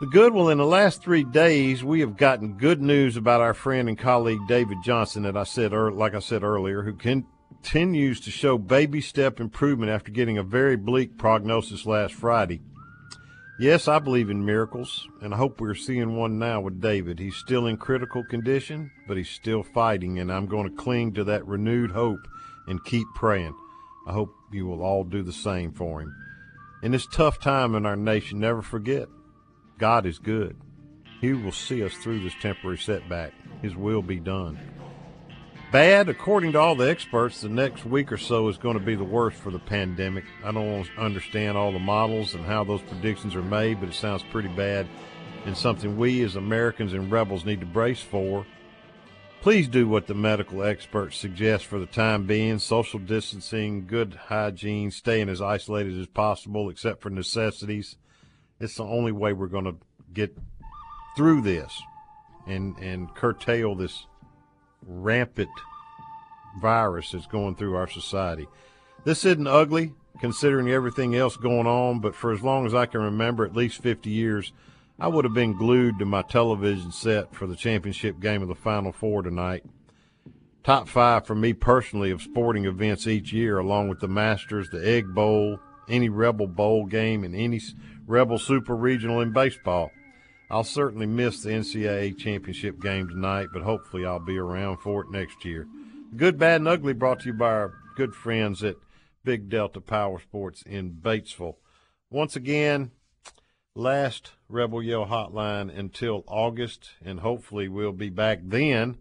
The 0.01 0.07
good, 0.07 0.33
well, 0.33 0.49
in 0.49 0.57
the 0.57 0.65
last 0.65 1.03
three 1.03 1.23
days, 1.23 1.83
we 1.83 1.99
have 1.99 2.17
gotten 2.17 2.57
good 2.57 2.81
news 2.81 3.17
about 3.17 3.41
our 3.41 3.53
friend 3.53 3.87
and 3.87 3.97
colleague 3.97 4.47
David 4.47 4.79
Johnson 4.83 5.23
that 5.23 5.37
I 5.37 5.43
said, 5.43 5.73
like 5.73 6.15
I 6.15 6.19
said 6.19 6.41
earlier, 6.41 6.81
who 6.81 6.93
continues 6.93 8.19
to 8.21 8.31
show 8.31 8.57
baby 8.57 8.99
step 8.99 9.39
improvement 9.39 9.91
after 9.91 10.11
getting 10.11 10.39
a 10.39 10.43
very 10.43 10.75
bleak 10.75 11.19
prognosis 11.19 11.85
last 11.85 12.15
Friday. 12.15 12.61
Yes, 13.59 13.87
I 13.87 13.99
believe 13.99 14.31
in 14.31 14.43
miracles, 14.43 15.07
and 15.21 15.35
I 15.35 15.37
hope 15.37 15.61
we're 15.61 15.75
seeing 15.75 16.15
one 16.15 16.39
now 16.39 16.61
with 16.61 16.81
David. 16.81 17.19
He's 17.19 17.35
still 17.35 17.67
in 17.67 17.77
critical 17.77 18.23
condition, 18.23 18.89
but 19.07 19.17
he's 19.17 19.29
still 19.29 19.61
fighting, 19.61 20.17
and 20.17 20.31
I'm 20.31 20.47
going 20.47 20.67
to 20.67 20.75
cling 20.75 21.13
to 21.13 21.23
that 21.25 21.45
renewed 21.45 21.91
hope 21.91 22.27
and 22.65 22.83
keep 22.83 23.05
praying. 23.13 23.53
I 24.07 24.13
hope 24.13 24.33
you 24.51 24.65
will 24.65 24.81
all 24.81 25.03
do 25.03 25.21
the 25.21 25.31
same 25.31 25.73
for 25.73 26.01
him. 26.01 26.11
In 26.81 26.91
this 26.91 27.05
tough 27.05 27.39
time 27.39 27.75
in 27.75 27.85
our 27.85 27.95
nation, 27.95 28.39
never 28.39 28.63
forget 28.63 29.07
God 29.77 30.07
is 30.07 30.17
good. 30.17 30.57
He 31.19 31.33
will 31.33 31.51
see 31.51 31.83
us 31.83 31.93
through 31.93 32.23
this 32.23 32.33
temporary 32.41 32.79
setback. 32.79 33.33
His 33.61 33.75
will 33.75 34.01
be 34.01 34.19
done. 34.19 34.59
Bad, 35.71 36.09
according 36.09 36.53
to 36.53 36.59
all 36.59 36.75
the 36.75 36.89
experts, 36.89 37.41
the 37.41 37.49
next 37.49 37.85
week 37.85 38.11
or 38.11 38.17
so 38.17 38.47
is 38.47 38.57
going 38.57 38.77
to 38.77 38.83
be 38.83 38.95
the 38.95 39.03
worst 39.03 39.37
for 39.37 39.51
the 39.51 39.59
pandemic. 39.59 40.25
I 40.43 40.51
don't 40.51 40.89
understand 40.97 41.55
all 41.55 41.71
the 41.71 41.79
models 41.79 42.33
and 42.33 42.43
how 42.43 42.63
those 42.63 42.81
predictions 42.81 43.35
are 43.35 43.43
made, 43.43 43.79
but 43.79 43.89
it 43.89 43.95
sounds 43.95 44.23
pretty 44.31 44.49
bad 44.49 44.87
and 45.45 45.55
something 45.55 45.97
we 45.97 46.23
as 46.23 46.35
Americans 46.35 46.93
and 46.93 47.11
rebels 47.11 47.45
need 47.45 47.59
to 47.59 47.65
brace 47.65 48.01
for. 48.01 48.45
Please 49.41 49.67
do 49.67 49.87
what 49.87 50.05
the 50.05 50.13
medical 50.13 50.63
experts 50.63 51.17
suggest 51.17 51.65
for 51.65 51.79
the 51.79 51.87
time 51.87 52.27
being 52.27 52.59
social 52.59 52.99
distancing, 52.99 53.87
good 53.87 54.13
hygiene, 54.13 54.91
staying 54.91 55.29
as 55.29 55.41
isolated 55.41 55.99
as 55.99 56.05
possible 56.05 56.69
except 56.69 57.01
for 57.01 57.09
necessities. 57.09 57.97
It's 58.59 58.75
the 58.75 58.83
only 58.83 59.11
way 59.11 59.33
we're 59.33 59.47
going 59.47 59.65
to 59.65 59.77
get 60.13 60.37
through 61.17 61.41
this 61.41 61.81
and, 62.45 62.77
and 62.77 63.11
curtail 63.15 63.73
this 63.73 64.05
rampant 64.85 65.49
virus 66.61 67.09
that's 67.09 67.25
going 67.25 67.55
through 67.55 67.75
our 67.75 67.87
society. 67.87 68.47
This 69.05 69.25
isn't 69.25 69.47
ugly 69.47 69.95
considering 70.19 70.69
everything 70.69 71.15
else 71.15 71.35
going 71.35 71.65
on, 71.65 71.99
but 71.99 72.13
for 72.13 72.31
as 72.31 72.43
long 72.43 72.67
as 72.67 72.75
I 72.75 72.85
can 72.85 73.01
remember, 73.01 73.43
at 73.43 73.55
least 73.55 73.81
50 73.81 74.07
years, 74.07 74.53
I 75.01 75.07
would 75.07 75.25
have 75.25 75.33
been 75.33 75.57
glued 75.57 75.97
to 75.97 76.05
my 76.05 76.21
television 76.21 76.91
set 76.91 77.33
for 77.33 77.47
the 77.47 77.55
championship 77.55 78.19
game 78.19 78.43
of 78.43 78.47
the 78.47 78.53
Final 78.53 78.91
Four 78.91 79.23
tonight. 79.23 79.63
Top 80.63 80.87
five 80.87 81.25
for 81.25 81.33
me 81.33 81.53
personally 81.53 82.11
of 82.11 82.21
sporting 82.21 82.65
events 82.65 83.07
each 83.07 83.33
year, 83.33 83.57
along 83.57 83.89
with 83.89 83.99
the 83.99 84.07
Masters, 84.07 84.69
the 84.69 84.87
Egg 84.87 85.11
Bowl, 85.15 85.59
any 85.89 86.07
Rebel 86.07 86.45
Bowl 86.45 86.85
game, 86.85 87.23
and 87.23 87.35
any 87.35 87.59
Rebel 88.05 88.37
Super 88.37 88.75
Regional 88.75 89.21
in 89.21 89.33
baseball. 89.33 89.89
I'll 90.51 90.63
certainly 90.63 91.07
miss 91.07 91.41
the 91.41 91.49
NCAA 91.49 92.15
championship 92.19 92.79
game 92.79 93.09
tonight, 93.09 93.47
but 93.51 93.63
hopefully 93.63 94.05
I'll 94.05 94.19
be 94.19 94.37
around 94.37 94.81
for 94.81 95.01
it 95.01 95.09
next 95.09 95.43
year. 95.43 95.67
Good, 96.15 96.37
Bad, 96.37 96.61
and 96.61 96.67
Ugly 96.67 96.93
brought 96.93 97.21
to 97.21 97.25
you 97.25 97.33
by 97.33 97.49
our 97.49 97.73
good 97.95 98.13
friends 98.13 98.63
at 98.63 98.75
Big 99.23 99.49
Delta 99.49 99.81
Power 99.81 100.19
Sports 100.19 100.61
in 100.61 100.91
Batesville. 100.91 101.55
Once 102.11 102.35
again, 102.35 102.91
last 103.75 104.31
Rebel 104.49 104.83
Yell 104.83 105.05
hotline 105.05 105.75
until 105.77 106.23
August, 106.27 106.91
and 107.03 107.19
hopefully 107.19 107.67
we'll 107.67 107.91
be 107.91 108.09
back 108.09 108.39
then. 108.43 108.97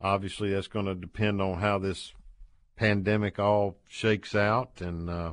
Obviously, 0.00 0.50
that's 0.50 0.68
going 0.68 0.86
to 0.86 0.94
depend 0.94 1.40
on 1.40 1.60
how 1.60 1.78
this 1.78 2.12
pandemic 2.76 3.38
all 3.38 3.76
shakes 3.88 4.34
out. 4.34 4.80
And 4.80 5.08
uh, 5.08 5.32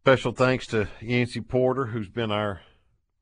special 0.00 0.32
thanks 0.32 0.66
to 0.68 0.88
Yancy 1.00 1.40
Porter, 1.40 1.86
who's 1.86 2.08
been 2.08 2.30
our 2.30 2.60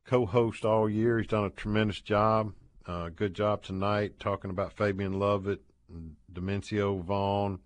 co 0.05 0.27
host 0.27 0.65
all 0.65 0.89
year. 0.89 1.19
He's 1.19 1.29
done 1.29 1.45
a 1.45 1.51
tremendous 1.51 2.01
job. 2.01 2.53
Uh, 2.87 3.11
good 3.11 3.35
job 3.35 3.63
tonight 3.63 4.19
talking 4.19 4.51
about 4.51 4.73
Fabian 4.73 5.13
Lovett, 5.13 5.61
Dimencio 6.33 7.05
Vaughn, 7.05 7.61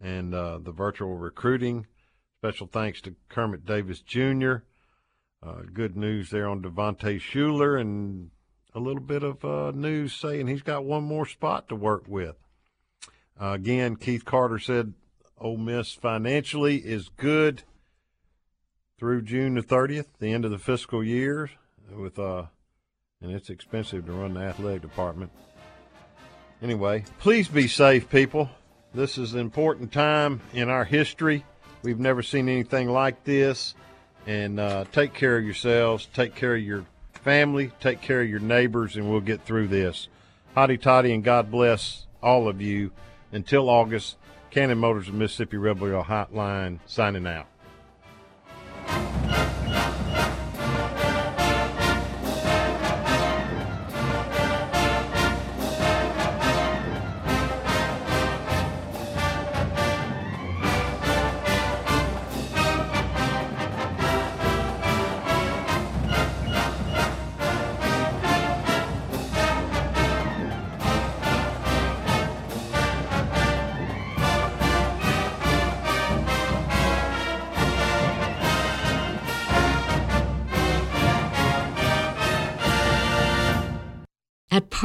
and 0.00 0.34
uh, 0.34 0.58
the 0.58 0.70
virtual 0.70 1.16
recruiting. 1.16 1.86
Special 2.40 2.66
thanks 2.66 3.00
to 3.00 3.14
Kermit 3.28 3.64
Davis 3.64 4.00
Jr. 4.00 4.56
Uh, 5.44 5.62
good 5.72 5.96
news 5.96 6.30
there 6.30 6.48
on 6.48 6.62
Devontae 6.62 7.20
Shuler 7.20 7.80
and 7.80 8.30
a 8.76 8.78
little 8.78 9.02
bit 9.02 9.24
of 9.24 9.44
uh, 9.44 9.72
news 9.74 10.14
saying 10.14 10.46
he's 10.46 10.62
got 10.62 10.84
one 10.84 11.02
more 11.02 11.26
spot 11.26 11.68
to 11.68 11.74
work 11.74 12.04
with. 12.06 12.36
Uh, 13.40 13.48
again, 13.48 13.96
Keith 13.96 14.24
Carter 14.24 14.60
said 14.60 14.94
Ole 15.38 15.56
Miss 15.56 15.94
financially 15.94 16.76
is 16.76 17.08
good 17.16 17.64
through 18.98 19.22
June 19.22 19.54
the 19.54 19.62
30th, 19.62 20.06
the 20.20 20.32
end 20.32 20.44
of 20.44 20.52
the 20.52 20.58
fiscal 20.58 21.02
year, 21.02 21.50
with 21.90 22.20
uh, 22.20 22.44
and 23.20 23.32
it's 23.32 23.50
expensive 23.50 24.06
to 24.06 24.12
run 24.12 24.34
the 24.34 24.40
athletic 24.40 24.82
department. 24.82 25.32
Anyway, 26.62 27.04
please 27.18 27.48
be 27.48 27.66
safe, 27.66 28.08
people. 28.08 28.48
This 28.94 29.18
is 29.18 29.34
an 29.34 29.40
important 29.40 29.90
time 29.90 30.40
in 30.52 30.68
our 30.68 30.84
history. 30.84 31.44
We've 31.82 31.98
never 31.98 32.22
seen 32.22 32.48
anything 32.48 32.88
like 32.90 33.24
this 33.24 33.74
and 34.26 34.60
uh, 34.60 34.84
take 34.92 35.14
care 35.14 35.38
of 35.38 35.44
yourselves, 35.44 36.08
take 36.12 36.34
care 36.34 36.54
of 36.54 36.62
your 36.62 36.86
family, 37.12 37.72
take 37.80 38.00
care 38.00 38.22
of 38.22 38.28
your 38.28 38.40
neighbors, 38.40 38.96
and 38.96 39.10
we'll 39.10 39.20
get 39.20 39.44
through 39.44 39.68
this. 39.68 40.08
Hotty 40.56 40.80
toddy, 40.80 41.12
and 41.12 41.24
God 41.24 41.50
bless 41.50 42.06
all 42.22 42.48
of 42.48 42.60
you. 42.60 42.90
Until 43.34 43.70
August, 43.70 44.16
Cannon 44.50 44.78
Motors 44.78 45.08
of 45.08 45.14
Mississippi 45.14 45.56
Rebel 45.56 46.02
Hotline 46.02 46.80
signing 46.86 47.26
out. 47.26 47.46